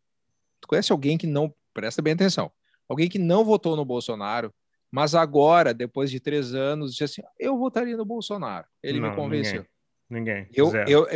tu 0.62 0.68
conhece 0.68 0.90
alguém 0.90 1.18
que 1.18 1.26
não, 1.26 1.54
presta 1.74 2.00
bem 2.00 2.14
atenção, 2.14 2.50
alguém 2.88 3.08
que 3.08 3.18
não 3.18 3.44
votou 3.44 3.76
no 3.76 3.84
Bolsonaro, 3.84 4.52
mas 4.90 5.14
agora, 5.14 5.74
depois 5.74 6.10
de 6.10 6.20
três 6.20 6.54
anos, 6.54 6.92
disse 6.92 7.04
assim, 7.04 7.22
eu 7.38 7.58
votaria 7.58 7.96
no 7.96 8.04
Bolsonaro. 8.04 8.66
Ele 8.82 9.00
não, 9.00 9.10
me 9.10 9.16
convenceu. 9.16 9.64
Ninguém. 10.08 10.46
Ninguém. 10.46 10.48
Eu, 10.54 10.72
eu, 10.86 11.06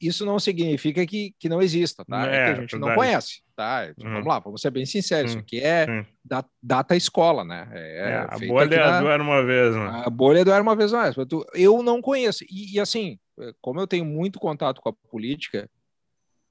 isso 0.00 0.24
não 0.24 0.38
significa 0.38 1.04
que, 1.06 1.34
que 1.38 1.48
não 1.48 1.60
exista, 1.60 2.04
tá? 2.04 2.30
É, 2.30 2.36
é 2.36 2.44
que 2.44 2.50
a 2.50 2.60
gente 2.60 2.76
não 2.76 2.94
conhece, 2.94 3.42
tá? 3.56 3.92
Uhum. 3.98 4.12
Vamos 4.12 4.26
lá, 4.26 4.38
vamos 4.38 4.60
ser 4.60 4.70
bem 4.70 4.86
sinceros. 4.86 5.32
Isso 5.32 5.38
uhum. 5.38 5.42
aqui 5.42 5.60
é 5.60 6.06
da, 6.24 6.44
data 6.62 6.94
escola, 6.94 7.44
né? 7.44 7.68
É, 7.72 8.10
é 8.10 8.16
a 8.28 8.38
bolha 8.46 8.78
na... 8.78 9.00
do 9.00 9.08
Era 9.08 9.22
Uma 9.22 9.42
Vez, 9.42 9.74
né? 9.74 10.02
A 10.04 10.10
bolha 10.10 10.44
do 10.44 10.52
Era 10.52 10.62
Uma 10.62 10.76
Vez 10.76 10.92
mais. 10.92 11.16
Eu 11.54 11.82
não 11.82 12.00
conheço. 12.00 12.44
E, 12.44 12.76
e, 12.76 12.80
assim, 12.80 13.18
como 13.60 13.80
eu 13.80 13.86
tenho 13.86 14.04
muito 14.04 14.38
contato 14.38 14.80
com 14.80 14.90
a 14.90 14.94
política, 15.10 15.68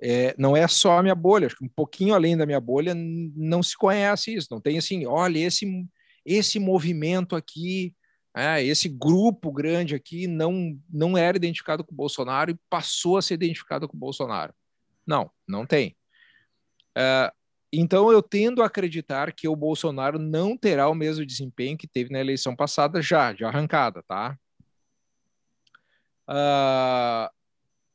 é, 0.04 0.36
não 0.38 0.56
é 0.56 0.68
só 0.68 0.98
a 0.98 1.02
minha 1.02 1.16
bolha, 1.16 1.48
acho 1.48 1.56
que 1.56 1.64
um 1.64 1.70
pouquinho 1.70 2.14
além 2.14 2.36
da 2.36 2.46
minha 2.46 2.60
bolha 2.60 2.94
não 2.94 3.64
se 3.64 3.78
conhece 3.78 4.36
isso. 4.36 4.50
Não 4.52 4.60
tem 4.60 4.78
assim, 4.78 5.06
olha, 5.06 5.40
esse, 5.40 5.66
esse 6.26 6.60
movimento 6.60 7.36
aqui 7.36 7.96
é, 8.36 8.64
esse 8.64 8.90
grupo 8.90 9.52
grande 9.52 9.94
aqui 9.94 10.26
não, 10.26 10.78
não 10.90 11.16
era 11.16 11.38
identificado 11.38 11.84
com 11.84 11.94
o 11.94 11.96
Bolsonaro 11.96 12.50
e 12.50 12.60
passou 12.68 13.18
a 13.18 13.22
ser 13.22 13.36
identificado 13.36 13.88
com 13.88 13.96
o 13.96 14.00
Bolsonaro. 14.00 14.54
Não, 15.06 15.30
não 15.48 15.68
tem. 15.68 15.96
É, 16.98 17.32
então 17.72 18.12
eu 18.12 18.24
tendo 18.24 18.64
a 18.64 18.66
acreditar 18.66 19.32
que 19.34 19.48
o 19.48 19.56
Bolsonaro 19.56 20.18
não 20.18 20.58
terá 20.58 20.90
o 20.90 20.96
mesmo 20.96 21.26
desempenho 21.26 21.78
que 21.78 21.88
teve 21.88 22.12
na 22.12 22.20
eleição 22.20 22.56
passada 22.56 23.02
já, 23.02 23.34
de 23.34 23.46
arrancada, 23.46 24.04
tá? 24.08 24.38
Uh, 26.28 27.30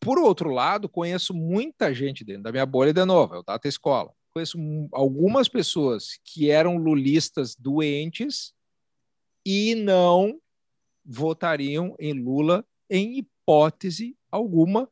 por 0.08 0.18
outro 0.18 0.48
lado, 0.48 0.88
conheço 0.88 1.34
muita 1.34 1.92
gente 1.92 2.24
dentro 2.24 2.44
da 2.44 2.50
minha 2.50 2.64
bolha 2.64 2.94
de 2.94 3.04
novo, 3.04 3.34
é 3.34 3.38
o 3.40 3.42
Data 3.42 3.68
Escola. 3.68 4.10
Conheço 4.32 4.56
algumas 4.90 5.50
pessoas 5.50 6.18
que 6.24 6.50
eram 6.50 6.78
lulistas 6.78 7.54
doentes 7.54 8.54
e 9.44 9.74
não 9.74 10.40
votariam 11.04 11.94
em 12.00 12.14
Lula 12.14 12.64
em 12.88 13.18
hipótese 13.18 14.16
alguma 14.32 14.88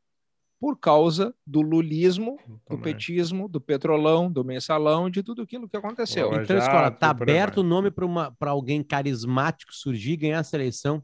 por 0.61 0.79
causa 0.79 1.35
do 1.47 1.63
lulismo, 1.63 2.39
do 2.69 2.77
petismo, 2.77 3.49
do 3.49 3.59
petrolão, 3.59 4.31
do 4.31 4.45
mensalão, 4.45 5.09
de 5.09 5.23
tudo 5.23 5.41
aquilo 5.41 5.67
que 5.67 5.79
aconteceu. 5.79 6.31
Então, 6.35 6.59
escola, 6.59 6.91
tá 6.91 7.09
aberto 7.09 7.59
o 7.59 7.63
nome 7.63 7.91
para 7.91 8.51
alguém 8.51 8.83
carismático 8.83 9.75
surgir 9.75 10.13
e 10.13 10.17
ganhar 10.19 10.41
a 10.41 10.45
seleção. 10.45 11.03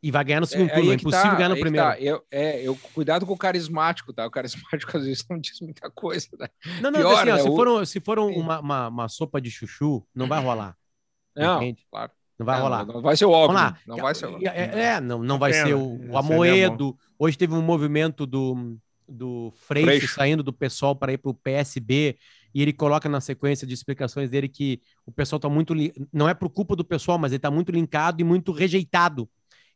E 0.00 0.10
vai 0.10 0.24
ganhar 0.24 0.40
no 0.40 0.46
segundo 0.46 0.70
é, 0.70 0.74
turno, 0.74 0.92
é 0.92 0.94
impossível 0.94 1.30
tá, 1.30 1.34
ganhar 1.34 1.48
no 1.48 1.58
primeiro. 1.58 1.86
Tá. 1.86 2.00
Eu, 2.00 2.24
é, 2.30 2.62
eu, 2.62 2.76
cuidado 2.94 3.26
com 3.26 3.32
o 3.32 3.36
carismático, 3.38 4.12
tá? 4.12 4.26
O 4.26 4.30
carismático 4.30 4.94
às 4.96 5.04
vezes 5.04 5.24
não 5.28 5.38
diz 5.38 5.60
muita 5.60 5.90
coisa. 5.90 6.28
Né? 6.38 6.46
Não, 6.80 6.90
não, 6.90 7.00
Pior, 7.00 7.14
assim, 7.14 7.30
ó, 7.30 7.34
né? 7.34 7.42
se, 7.42 7.48
for, 7.48 7.86
se 7.86 8.00
for 8.00 8.18
uma, 8.20 8.60
uma, 8.60 8.88
uma 8.88 9.08
sopa 9.08 9.40
de 9.40 9.50
chuchu, 9.50 10.06
não 10.14 10.28
vai 10.28 10.40
rolar. 10.42 10.76
Não, 11.36 11.76
claro. 11.90 12.12
Não 12.38 12.46
vai 12.46 12.60
rolar. 12.60 12.86
Não, 12.86 13.02
vai 13.02 13.16
ser 13.16 13.24
o 13.24 13.30
óbvio. 13.30 13.76
Não 13.86 13.96
vai 13.96 14.14
ser 14.14 14.26
o... 14.26 14.38
É, 14.46 14.80
é, 14.82 15.00
não, 15.00 15.22
não 15.22 15.38
vai 15.38 15.52
ser 15.52 15.74
o, 15.74 16.10
o 16.10 16.16
Amoedo. 16.16 16.96
Hoje 17.18 17.36
teve 17.36 17.52
um 17.52 17.62
movimento 17.62 18.24
do, 18.24 18.78
do 19.08 19.52
Freixo, 19.56 19.86
Freixo. 19.86 20.14
saindo 20.14 20.42
do 20.44 20.52
pessoal 20.52 20.94
para 20.94 21.12
ir 21.12 21.18
para 21.18 21.30
o 21.30 21.34
PSB 21.34 22.16
e 22.54 22.62
ele 22.62 22.72
coloca 22.72 23.08
na 23.08 23.20
sequência 23.20 23.66
de 23.66 23.74
explicações 23.74 24.30
dele 24.30 24.48
que 24.48 24.80
o 25.04 25.12
pessoal 25.12 25.38
está 25.38 25.48
muito. 25.48 25.74
Não 26.12 26.28
é 26.28 26.34
por 26.34 26.48
culpa 26.48 26.76
do 26.76 26.84
pessoal, 26.84 27.18
mas 27.18 27.32
ele 27.32 27.38
está 27.38 27.50
muito 27.50 27.72
linkado 27.72 28.20
e 28.20 28.24
muito 28.24 28.52
rejeitado. 28.52 29.28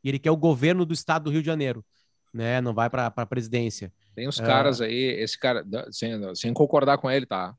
E 0.03 0.09
ele 0.09 0.19
quer 0.19 0.31
o 0.31 0.37
governo 0.37 0.85
do 0.85 0.95
estado 0.95 1.25
do 1.25 1.31
Rio 1.31 1.41
de 1.41 1.47
Janeiro. 1.47 1.85
Né? 2.33 2.61
Não 2.61 2.73
vai 2.73 2.89
para 2.89 3.13
a 3.15 3.27
presidência. 3.27 3.93
Tem 4.15 4.29
uns 4.29 4.41
caras 4.41 4.81
aí, 4.81 4.95
esse 5.21 5.39
cara, 5.39 5.65
sem, 5.91 6.35
sem 6.35 6.53
concordar 6.53 6.99
com 6.99 7.11
ele, 7.11 7.27
tá? 7.27 7.55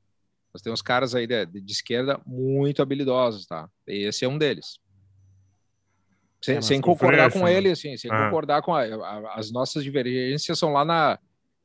Mas 0.54 0.62
tem 0.62 0.72
uns 0.72 0.82
caras 0.82 1.16
aí 1.16 1.26
de, 1.26 1.46
de 1.46 1.72
esquerda 1.72 2.20
muito 2.26 2.82
habilidosos, 2.82 3.48
tá? 3.48 3.68
Esse 3.88 4.26
é 4.26 4.28
um 4.28 4.38
deles. 4.38 4.80
Sem, 6.44 6.58
é, 6.58 6.62
sem 6.62 6.82
concordar 6.82 7.32
com 7.32 7.48
ele, 7.48 7.72
assim, 7.72 7.96
sem 7.98 8.12
ah. 8.12 8.26
concordar 8.26 8.62
com 8.62 8.76
a, 8.76 8.84
a, 8.84 9.40
as 9.40 9.52
nossas 9.52 9.84
divergências 9.84 10.60
são 10.60 10.72
lá 10.72 10.84
na, 10.84 11.18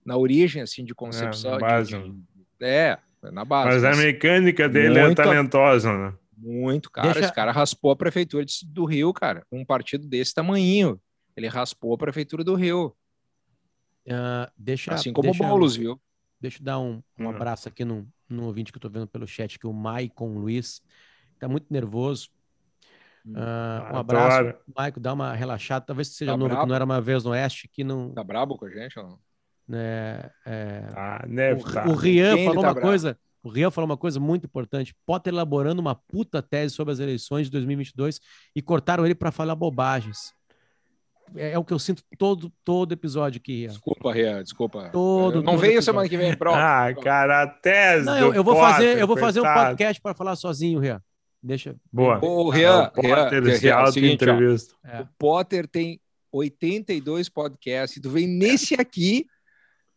na 0.06 0.16
origem, 0.16 0.62
assim, 0.62 0.84
de 0.84 0.94
concepção. 0.94 1.56
É, 1.56 1.58
base. 1.58 1.98
De, 1.98 2.10
de, 2.10 2.16
é, 2.60 2.98
na 3.24 3.44
base. 3.44 3.74
Mas, 3.74 3.82
mas 3.82 3.98
a 3.98 4.02
mecânica 4.02 4.68
dele 4.68 4.98
é 4.98 5.04
muito, 5.04 5.20
é 5.20 5.24
talentosa, 5.24 5.92
né? 5.92 6.14
Muito, 6.38 6.90
cara. 6.90 7.08
Deixa... 7.08 7.26
Esse 7.26 7.34
cara 7.34 7.52
raspou 7.52 7.90
a 7.90 7.96
prefeitura 7.96 8.44
do 8.66 8.84
Rio, 8.84 9.12
cara. 9.12 9.44
Um 9.50 9.64
partido 9.64 10.06
desse 10.06 10.34
tamanho. 10.34 11.00
Ele 11.36 11.48
raspou 11.48 11.94
a 11.94 11.98
prefeitura 11.98 12.44
do 12.44 12.54
Rio. 12.54 12.96
Uh, 14.06 14.50
deixa, 14.56 14.94
assim 14.94 15.12
como 15.12 15.28
deixa, 15.28 15.44
o 15.44 15.46
Boulos, 15.46 15.76
viu? 15.76 16.00
Deixa 16.40 16.60
eu 16.60 16.64
dar 16.64 16.78
um, 16.78 17.02
um 17.18 17.24
uhum. 17.24 17.30
abraço 17.30 17.68
aqui 17.68 17.84
no, 17.84 18.08
no 18.28 18.46
ouvinte 18.46 18.72
que 18.72 18.78
eu 18.78 18.80
tô 18.80 18.88
vendo 18.88 19.06
pelo 19.06 19.26
chat, 19.26 19.58
que 19.58 19.66
é 19.66 19.68
o 19.68 19.72
Maicon 19.72 20.38
Luiz. 20.38 20.80
Tá 21.38 21.46
muito 21.48 21.66
nervoso 21.70 22.30
Uh, 23.26 23.94
um 23.94 23.98
abraço, 23.98 24.54
Maico, 24.74 25.00
dá 25.00 25.12
uma 25.12 25.34
relaxada. 25.34 25.84
Talvez 25.84 26.08
seja 26.08 26.32
tá 26.32 26.36
novo, 26.36 26.48
brabo? 26.48 26.62
que 26.62 26.68
não 26.68 26.74
era 26.74 26.84
uma 26.84 27.00
vez 27.00 27.24
no 27.24 27.30
Oeste, 27.30 27.68
que 27.68 27.84
não. 27.84 28.12
Tá 28.12 28.24
brabo 28.24 28.56
com 28.56 28.64
a 28.64 28.70
gente 28.70 28.98
ou 28.98 29.06
não? 29.06 29.18
É, 29.70 30.30
é... 30.46 30.84
Ah, 30.96 31.24
deve 31.26 31.60
o, 31.60 31.72
tá. 31.72 31.86
o 31.86 31.94
Rian 31.94 32.36
Quem 32.36 32.46
falou 32.46 32.62
tá 32.62 32.68
uma 32.68 32.74
bravo? 32.74 32.88
coisa. 32.88 33.18
O 33.48 33.50
Rian 33.50 33.70
falou 33.70 33.88
uma 33.88 33.96
coisa 33.96 34.20
muito 34.20 34.44
importante. 34.44 34.94
Potter 35.06 35.32
elaborando 35.32 35.80
uma 35.80 35.94
puta 35.94 36.42
tese 36.42 36.74
sobre 36.74 36.92
as 36.92 37.00
eleições 37.00 37.46
de 37.46 37.52
2022 37.52 38.20
e 38.54 38.60
cortaram 38.60 39.06
ele 39.06 39.14
para 39.14 39.32
falar 39.32 39.54
bobagens. 39.54 40.34
É, 41.34 41.52
é, 41.52 41.58
o 41.58 41.64
que 41.64 41.72
eu 41.72 41.78
sinto 41.78 42.02
todo 42.18 42.52
todo 42.62 42.92
episódio 42.92 43.38
aqui. 43.38 43.60
Rian. 43.60 43.68
Desculpa, 43.68 44.12
Rian, 44.12 44.42
desculpa. 44.42 44.90
Todo, 44.90 45.42
não 45.42 45.56
veio 45.56 45.82
semana 45.82 46.06
que 46.06 46.16
vem, 46.18 46.36
pronto. 46.36 46.56
Ah, 46.60 46.92
cara, 47.02 47.42
a 47.42 47.46
tese. 47.46 48.04
Não, 48.04 48.18
eu, 48.18 48.34
eu, 48.34 48.44
vou 48.44 48.54
Potter, 48.54 48.70
fazer, 48.70 48.98
eu 48.98 49.06
vou 49.06 49.16
fazer 49.16 49.40
um 49.40 49.44
podcast 49.44 50.02
para 50.02 50.14
falar 50.14 50.36
sozinho, 50.36 50.78
Rian. 50.78 51.02
Deixa. 51.42 51.74
Boa. 51.90 52.22
O 52.22 52.50
Rian, 52.50 52.82
o 52.82 52.90
Potter, 52.90 53.42
Rian, 53.42 53.56
Rian, 53.56 53.80
é 53.80 53.92
seguinte, 53.92 54.14
entrevista. 54.14 54.74
Ó, 54.86 55.02
o 55.02 55.08
Potter 55.18 55.66
tem 55.66 55.98
82 56.30 57.30
podcasts. 57.30 57.98
Tu 58.02 58.10
vem 58.10 58.26
nesse 58.26 58.74
aqui. 58.74 59.24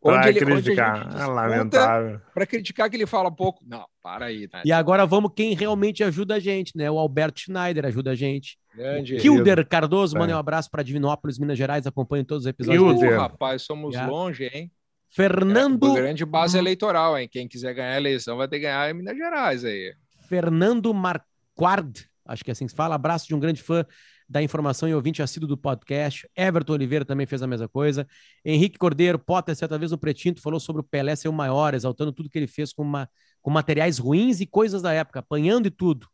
Onde 0.04 0.30
ele, 0.30 0.40
criticar. 0.40 1.08
Onde 1.08 1.22
é 1.22 1.26
lamentável. 1.26 2.22
Para 2.34 2.46
criticar 2.48 2.90
que 2.90 2.96
ele 2.96 3.06
fala 3.06 3.32
pouco. 3.32 3.64
Não, 3.68 3.86
para 4.02 4.26
aí. 4.26 4.50
Né? 4.52 4.64
E 4.66 4.72
agora 4.72 5.06
vamos 5.06 5.32
quem 5.36 5.54
realmente 5.54 6.04
ajuda 6.04 6.36
a 6.36 6.40
gente, 6.40 6.76
né? 6.76 6.90
O 6.90 6.98
Alberto 6.98 7.42
Schneider 7.42 7.86
ajuda 7.86 8.12
a 8.12 8.16
gente. 8.16 8.58
Grande. 8.76 9.18
Kilder 9.18 9.68
Cardoso, 9.68 10.18
manda 10.18 10.36
um 10.36 10.40
abraço 10.40 10.72
para 10.72 10.82
Divinópolis, 10.82 11.38
Minas 11.38 11.58
Gerais, 11.58 11.86
acompanha 11.86 12.26
todos 12.26 12.46
os 12.46 12.50
episódios. 12.50 13.00
Kilder. 13.00 13.20
rapaz, 13.20 13.62
somos 13.62 13.94
yeah. 13.94 14.12
longe, 14.12 14.46
hein? 14.46 14.72
Fernando. 15.10 15.98
É, 15.98 16.02
grande 16.02 16.26
base 16.26 16.58
eleitoral, 16.58 17.18
hein? 17.18 17.30
Quem 17.30 17.48
quiser 17.48 17.74
ganhar 17.74 17.94
a 17.94 17.98
eleição 17.98 18.38
vai 18.38 18.48
ter 18.48 18.56
que 18.56 18.64
ganhar 18.64 18.90
em 18.90 18.94
Minas 18.94 19.16
Gerais 19.16 19.64
aí. 19.64 19.94
Fernando 20.28 20.94
Mar 20.94 21.24
Quard, 21.54 22.08
acho 22.26 22.44
que 22.44 22.50
é 22.50 22.54
assim 22.54 22.66
que 22.66 22.72
se 22.72 22.78
fala. 22.78 22.96
Abraço 22.96 23.28
de 23.28 23.36
um 23.36 23.40
grande 23.40 23.62
fã 23.62 23.86
da 24.32 24.42
informação 24.42 24.88
e 24.88 24.96
ouvinte 24.96 25.22
assíduo 25.22 25.46
do 25.46 25.58
podcast. 25.58 26.26
Everton 26.34 26.72
Oliveira 26.72 27.04
também 27.04 27.26
fez 27.26 27.42
a 27.42 27.48
mesma 27.48 27.68
coisa. 27.68 28.08
Henrique 28.46 28.80
Cordeiro, 28.80 29.20
Potter, 29.20 29.54
certa 29.54 29.78
vez 29.78 29.92
no 29.92 29.98
Pretinto, 29.98 30.42
falou 30.42 30.58
sobre 30.58 30.80
o 30.80 30.84
Pelé 30.84 31.18
ser 31.18 31.28
o 31.28 31.34
maior, 31.34 31.74
exaltando 31.74 32.14
tudo 32.14 32.30
que 32.30 32.40
ele 32.40 32.48
fez 32.48 32.72
com, 32.72 32.82
uma, 32.82 33.10
com 33.42 33.52
materiais 33.52 33.98
ruins 33.98 34.40
e 34.40 34.48
coisas 34.48 34.82
da 34.82 34.94
época, 34.94 35.20
apanhando 35.20 35.66
e 35.66 35.70
tudo. 35.70 36.08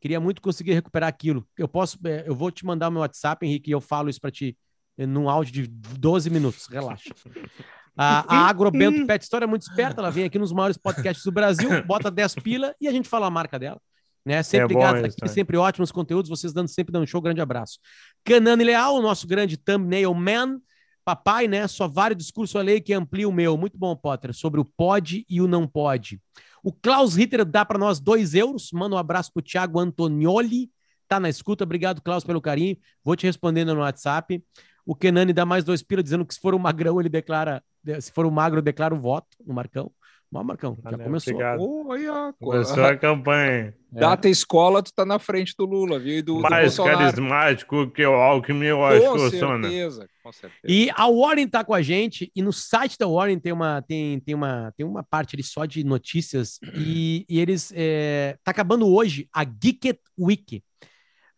Queria 0.00 0.20
muito 0.20 0.40
conseguir 0.40 0.72
recuperar 0.72 1.08
aquilo. 1.08 1.44
Eu 1.58 1.66
posso, 1.66 1.98
é, 2.04 2.22
eu 2.28 2.34
vou 2.36 2.52
te 2.52 2.64
mandar 2.64 2.86
o 2.86 2.92
meu 2.92 3.00
WhatsApp, 3.00 3.44
Henrique, 3.44 3.70
e 3.70 3.72
eu 3.72 3.80
falo 3.80 4.08
isso 4.08 4.20
para 4.20 4.30
ti 4.30 4.56
num 4.96 5.28
áudio 5.28 5.52
de 5.52 5.66
12 5.66 6.30
minutos. 6.30 6.68
Relaxa. 6.68 7.12
A, 7.96 8.36
a 8.36 8.48
Agrobento 8.48 9.04
Pet 9.04 9.24
Story 9.24 9.42
é 9.42 9.48
muito 9.48 9.62
esperta, 9.62 10.00
ela 10.00 10.12
vem 10.12 10.22
aqui 10.22 10.38
nos 10.38 10.52
maiores 10.52 10.76
podcasts 10.76 11.24
do 11.24 11.32
Brasil, 11.32 11.82
bota 11.84 12.08
10 12.08 12.36
pila 12.36 12.72
e 12.80 12.86
a 12.86 12.92
gente 12.92 13.08
fala 13.08 13.26
a 13.26 13.30
marca 13.30 13.58
dela. 13.58 13.80
Né? 14.28 14.42
Sempre 14.42 14.74
é 14.74 14.78
ligados 14.78 15.04
aqui, 15.04 15.26
sempre 15.26 15.56
ótimos 15.56 15.90
conteúdos, 15.90 16.28
vocês 16.28 16.52
dando 16.52 16.68
sempre 16.68 16.92
dando 16.92 17.06
show, 17.06 17.18
grande 17.18 17.40
abraço. 17.40 17.78
Canane 18.22 18.62
Leal, 18.62 18.96
o 18.96 19.00
nosso 19.00 19.26
grande 19.26 19.56
thumbnail 19.56 20.12
man, 20.12 20.60
papai, 21.02 21.48
né? 21.48 21.66
Só 21.66 21.88
vários 21.88 22.18
discurso 22.18 22.58
a 22.58 22.62
lei 22.62 22.78
que 22.78 22.92
amplia 22.92 23.26
o 23.26 23.32
meu. 23.32 23.56
Muito 23.56 23.78
bom, 23.78 23.96
Potter, 23.96 24.34
sobre 24.34 24.60
o 24.60 24.66
pode 24.66 25.24
e 25.30 25.40
o 25.40 25.48
não 25.48 25.66
pode. 25.66 26.20
O 26.62 26.70
Klaus 26.70 27.14
Ritter 27.14 27.42
dá 27.42 27.64
para 27.64 27.78
nós 27.78 28.00
dois 28.00 28.34
euros. 28.34 28.70
Manda 28.70 28.96
um 28.96 28.98
abraço 28.98 29.32
pro 29.32 29.42
Thiago 29.42 29.80
Antonioli, 29.80 30.70
tá 31.08 31.18
na 31.18 31.30
escuta. 31.30 31.64
Obrigado, 31.64 32.02
Klaus, 32.02 32.22
pelo 32.22 32.42
carinho. 32.42 32.76
Vou 33.02 33.16
te 33.16 33.24
respondendo 33.24 33.74
no 33.74 33.80
WhatsApp. 33.80 34.44
O 34.84 34.94
Kenani 34.94 35.32
dá 35.32 35.46
mais 35.46 35.64
dois 35.64 35.82
pila, 35.82 36.02
dizendo 36.02 36.26
que 36.26 36.34
se 36.34 36.40
for 36.40 36.54
o 36.54 36.58
magrão, 36.58 37.00
ele 37.00 37.08
declara. 37.08 37.64
Se 37.98 38.12
for 38.12 38.26
o 38.26 38.30
magro, 38.30 38.60
declara 38.60 38.94
o 38.94 39.00
voto 39.00 39.38
no 39.46 39.54
Marcão. 39.54 39.90
Bom, 40.30 40.44
Marcão, 40.44 40.76
Valeu, 40.82 40.98
já 40.98 41.04
começou. 41.04 41.32
Obrigado. 41.32 41.60
Oh, 41.62 41.92
aí, 41.92 42.08
ó, 42.08 42.32
começou 42.34 42.84
a 42.84 42.96
campanha. 42.96 43.74
Data 43.90 44.28
é. 44.28 44.30
escola, 44.30 44.82
tu 44.82 44.92
tá 44.92 45.06
na 45.06 45.18
frente 45.18 45.54
do 45.58 45.64
Lula, 45.64 45.98
viu? 45.98 46.18
E 46.18 46.22
do, 46.22 46.40
Mais 46.40 46.76
do 46.76 46.84
carismático 46.84 47.90
que 47.90 48.04
o 48.04 48.12
Alckmin, 48.12 48.66
eu 48.66 48.84
acho 48.84 49.00
com 49.00 49.30
que 49.30 49.36
eu 49.36 49.58
né? 49.58 49.68
Com 50.22 50.30
certeza. 50.30 50.62
E 50.66 50.90
a 50.94 51.10
Warren 51.10 51.48
tá 51.48 51.64
com 51.64 51.72
a 51.72 51.80
gente, 51.80 52.30
e 52.36 52.42
no 52.42 52.52
site 52.52 52.98
da 52.98 53.06
Warren 53.06 53.38
tem 53.38 53.52
uma, 53.52 53.80
tem, 53.80 54.20
tem 54.20 54.34
uma, 54.34 54.70
tem 54.76 54.84
uma 54.84 55.02
parte 55.02 55.34
ali 55.34 55.42
só 55.42 55.64
de 55.64 55.82
notícias, 55.82 56.58
e, 56.74 57.24
e 57.28 57.40
eles... 57.40 57.72
É, 57.74 58.36
tá 58.44 58.50
acabando 58.50 58.86
hoje 58.86 59.26
a 59.34 59.44
Geeket 59.44 60.00
Week. 60.18 60.62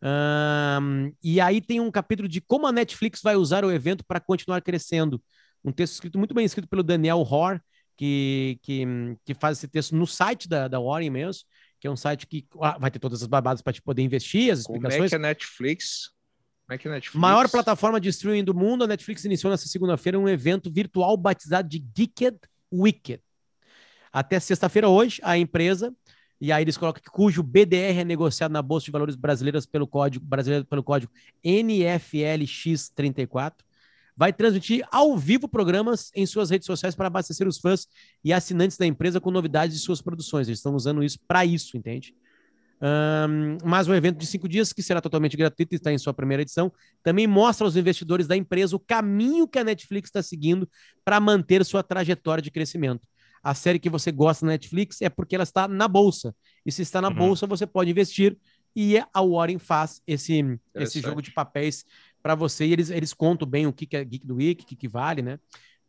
Um, 0.03 1.13
e 1.23 1.39
aí 1.39 1.61
tem 1.61 1.79
um 1.79 1.91
capítulo 1.91 2.27
de 2.27 2.41
como 2.41 2.65
a 2.65 2.71
Netflix 2.71 3.21
vai 3.21 3.35
usar 3.35 3.63
o 3.63 3.71
evento 3.71 4.03
para 4.05 4.19
continuar 4.19 4.61
crescendo. 4.61 5.21
Um 5.63 5.71
texto 5.71 5.93
escrito 5.93 6.17
muito 6.17 6.33
bem 6.33 6.43
escrito 6.43 6.67
pelo 6.67 6.81
Daniel 6.81 7.19
Hoare, 7.19 7.61
que, 8.01 8.57
que, 8.63 8.83
que 9.23 9.35
faz 9.35 9.59
esse 9.59 9.67
texto 9.67 9.95
no 9.95 10.07
site 10.07 10.49
da, 10.49 10.67
da 10.67 10.79
Warren 10.79 11.11
mesmo, 11.11 11.43
que 11.79 11.85
é 11.85 11.91
um 11.91 11.95
site 11.95 12.25
que 12.25 12.47
ah, 12.59 12.75
vai 12.79 12.89
ter 12.89 12.97
todas 12.97 13.21
as 13.21 13.27
babadas 13.27 13.61
para 13.61 13.73
te 13.73 13.79
poder 13.79 14.01
investir, 14.01 14.51
as 14.51 14.61
explicações. 14.61 14.95
Como 14.95 15.05
é 15.05 15.09
que 15.09 15.15
a 15.15 15.19
Netflix 15.19 16.09
como 16.65 16.73
é 16.73 16.77
Netflix... 16.95 17.21
Maior 17.21 17.47
plataforma 17.47 18.01
de 18.01 18.09
streaming 18.09 18.43
do 18.43 18.55
mundo, 18.55 18.85
a 18.85 18.87
Netflix 18.87 19.23
iniciou 19.23 19.51
nessa 19.51 19.67
segunda-feira 19.67 20.17
um 20.17 20.27
evento 20.27 20.71
virtual 20.71 21.15
batizado 21.15 21.69
de 21.69 21.77
Geeked 21.77 22.39
Wicked. 22.73 23.21
Até 24.11 24.39
sexta-feira 24.39 24.89
hoje, 24.89 25.21
a 25.21 25.37
empresa, 25.37 25.95
e 26.39 26.51
aí 26.51 26.63
eles 26.63 26.77
colocam 26.77 27.03
que 27.03 27.11
cujo 27.11 27.43
BDR 27.43 27.99
é 27.99 28.03
negociado 28.03 28.51
na 28.51 28.63
Bolsa 28.63 28.85
de 28.85 28.91
Valores 28.91 29.15
Brasileiras 29.15 29.67
pelo 29.67 29.85
código 29.85 30.25
brasileiro 30.25 30.65
pelo 30.65 30.83
código 30.83 31.11
NFLX34, 31.45 33.53
vai 34.15 34.33
transmitir 34.33 34.85
ao 34.91 35.17
vivo 35.17 35.47
programas 35.47 36.11
em 36.15 36.25
suas 36.25 36.49
redes 36.49 36.65
sociais 36.65 36.95
para 36.95 37.07
abastecer 37.07 37.47
os 37.47 37.59
fãs 37.59 37.87
e 38.23 38.31
assinantes 38.31 38.77
da 38.77 38.85
empresa 38.85 39.19
com 39.19 39.31
novidades 39.31 39.75
de 39.75 39.83
suas 39.83 40.01
produções. 40.01 40.47
Eles 40.47 40.59
estão 40.59 40.75
usando 40.75 41.03
isso 41.03 41.17
para 41.27 41.45
isso, 41.45 41.77
entende? 41.77 42.13
Um, 42.81 43.57
mas 43.63 43.87
o 43.87 43.93
evento 43.93 44.17
de 44.17 44.25
cinco 44.25 44.49
dias, 44.49 44.73
que 44.73 44.81
será 44.81 44.99
totalmente 44.99 45.37
gratuito 45.37 45.75
e 45.75 45.77
está 45.77 45.93
em 45.93 45.97
sua 45.99 46.13
primeira 46.13 46.41
edição, 46.41 46.71
também 47.03 47.27
mostra 47.27 47.65
aos 47.65 47.75
investidores 47.75 48.27
da 48.27 48.35
empresa 48.35 48.75
o 48.75 48.79
caminho 48.79 49.47
que 49.47 49.59
a 49.59 49.63
Netflix 49.63 50.07
está 50.07 50.23
seguindo 50.23 50.67
para 51.05 51.19
manter 51.19 51.63
sua 51.63 51.83
trajetória 51.83 52.41
de 52.41 52.49
crescimento. 52.49 53.07
A 53.43 53.53
série 53.53 53.79
que 53.79 53.89
você 53.89 54.11
gosta 54.11 54.45
na 54.45 54.53
Netflix 54.53 55.01
é 55.01 55.09
porque 55.09 55.35
ela 55.35 55.43
está 55.43 55.67
na 55.67 55.87
bolsa. 55.87 56.35
E 56.65 56.71
se 56.71 56.81
está 56.81 57.01
na 57.01 57.09
uhum. 57.09 57.15
bolsa, 57.15 57.47
você 57.47 57.65
pode 57.65 57.89
investir. 57.89 58.37
E 58.75 58.97
a 58.97 59.21
Warren 59.21 59.59
faz 59.59 60.01
esse, 60.07 60.59
esse 60.75 61.01
jogo 61.01 61.21
de 61.21 61.31
papéis 61.31 61.83
para 62.21 62.35
você. 62.35 62.65
E 62.65 62.73
eles, 62.73 62.89
eles 62.89 63.13
contam 63.13 63.47
bem 63.47 63.67
o 63.67 63.73
que, 63.73 63.85
que 63.85 63.97
é 63.97 64.03
Geek 64.03 64.25
do 64.25 64.35
Week, 64.35 64.63
o 64.63 64.67
que, 64.67 64.75
que 64.75 64.87
vale, 64.87 65.21
né? 65.21 65.39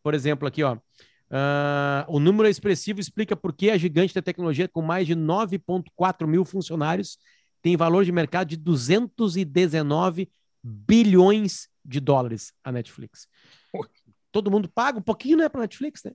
Por 0.03 0.15
exemplo, 0.15 0.47
aqui, 0.47 0.63
ó. 0.63 0.75
Uh, 0.75 2.05
o 2.09 2.21
número 2.21 2.49
expressivo 2.49 3.01
explica 3.01 3.35
por 3.35 3.55
que 3.55 3.71
a 3.71 3.79
gigante 3.79 4.15
da 4.15 4.21
tecnologia, 4.21 4.69
com 4.69 4.83
mais 4.83 5.07
de 5.07 5.15
9,4 5.15 6.27
mil 6.27 6.45
funcionários, 6.45 7.17
tem 7.63 7.77
valor 7.77 8.05
de 8.05 8.13
mercado 8.13 8.49
de 8.49 8.57
219 8.57 10.31
bilhões 10.63 11.69
de 11.85 12.01
dólares 12.01 12.53
a 12.63 12.71
Netflix. 12.71 13.27
Todo 14.31 14.51
mundo 14.51 14.69
paga 14.69 14.99
um 14.99 15.03
pouquinho, 15.03 15.39
né, 15.39 15.49
para 15.49 15.63
Netflix, 15.63 16.03
né? 16.05 16.13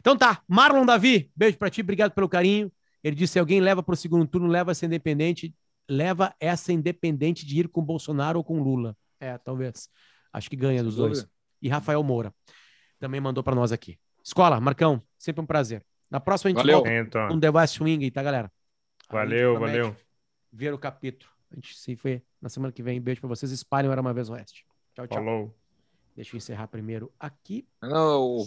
Então 0.00 0.16
tá, 0.16 0.42
Marlon 0.46 0.84
Davi, 0.84 1.30
beijo 1.34 1.56
para 1.58 1.70
ti, 1.70 1.80
obrigado 1.80 2.12
pelo 2.12 2.28
carinho. 2.28 2.70
Ele 3.02 3.16
disse: 3.16 3.38
alguém 3.38 3.60
leva 3.60 3.82
para 3.82 3.94
o 3.94 3.96
segundo 3.96 4.26
turno, 4.26 4.46
leva 4.48 4.70
essa 4.70 4.86
independente, 4.86 5.54
leva 5.88 6.34
essa 6.38 6.72
independente 6.72 7.46
de 7.46 7.60
ir 7.60 7.68
com 7.68 7.82
Bolsonaro 7.82 8.38
ou 8.38 8.44
com 8.44 8.60
Lula. 8.60 8.96
É, 9.20 9.36
talvez. 9.38 9.88
Acho 10.32 10.50
que 10.50 10.56
ganha 10.56 10.82
dos 10.82 10.96
dois. 10.96 11.26
E 11.60 11.68
Rafael 11.68 12.02
Moura 12.02 12.34
também 12.98 13.20
mandou 13.20 13.42
para 13.42 13.54
nós 13.54 13.72
aqui. 13.72 13.98
Escola, 14.22 14.60
Marcão, 14.60 15.02
sempre 15.18 15.42
um 15.42 15.46
prazer. 15.46 15.84
Na 16.10 16.20
próxima 16.20 16.48
a 16.48 16.50
gente 16.50 16.58
valeu. 16.58 16.76
volta 16.78 16.92
então. 16.92 17.28
com 17.28 17.40
The 17.40 17.50
West 17.50 17.80
Wing, 17.80 18.10
tá, 18.10 18.22
galera? 18.22 18.52
Valeu, 19.10 19.58
valeu. 19.58 19.96
Ver 20.52 20.72
o 20.72 20.78
capítulo. 20.78 21.30
A 21.50 21.54
gente 21.54 21.76
se 21.76 21.94
vê 21.94 22.22
na 22.40 22.48
semana 22.48 22.72
que 22.72 22.82
vem. 22.82 23.00
Beijo 23.00 23.20
pra 23.20 23.28
vocês. 23.28 23.52
Espalhem 23.52 23.90
Era 23.90 24.00
Uma 24.00 24.12
Vez 24.12 24.28
Oeste. 24.28 24.66
Tchau, 24.94 25.06
tchau. 25.06 25.18
Falou. 25.18 25.54
Deixa 26.14 26.34
eu 26.34 26.38
encerrar 26.38 26.66
primeiro 26.68 27.12
aqui. 27.20 27.68
Não, 27.82 28.38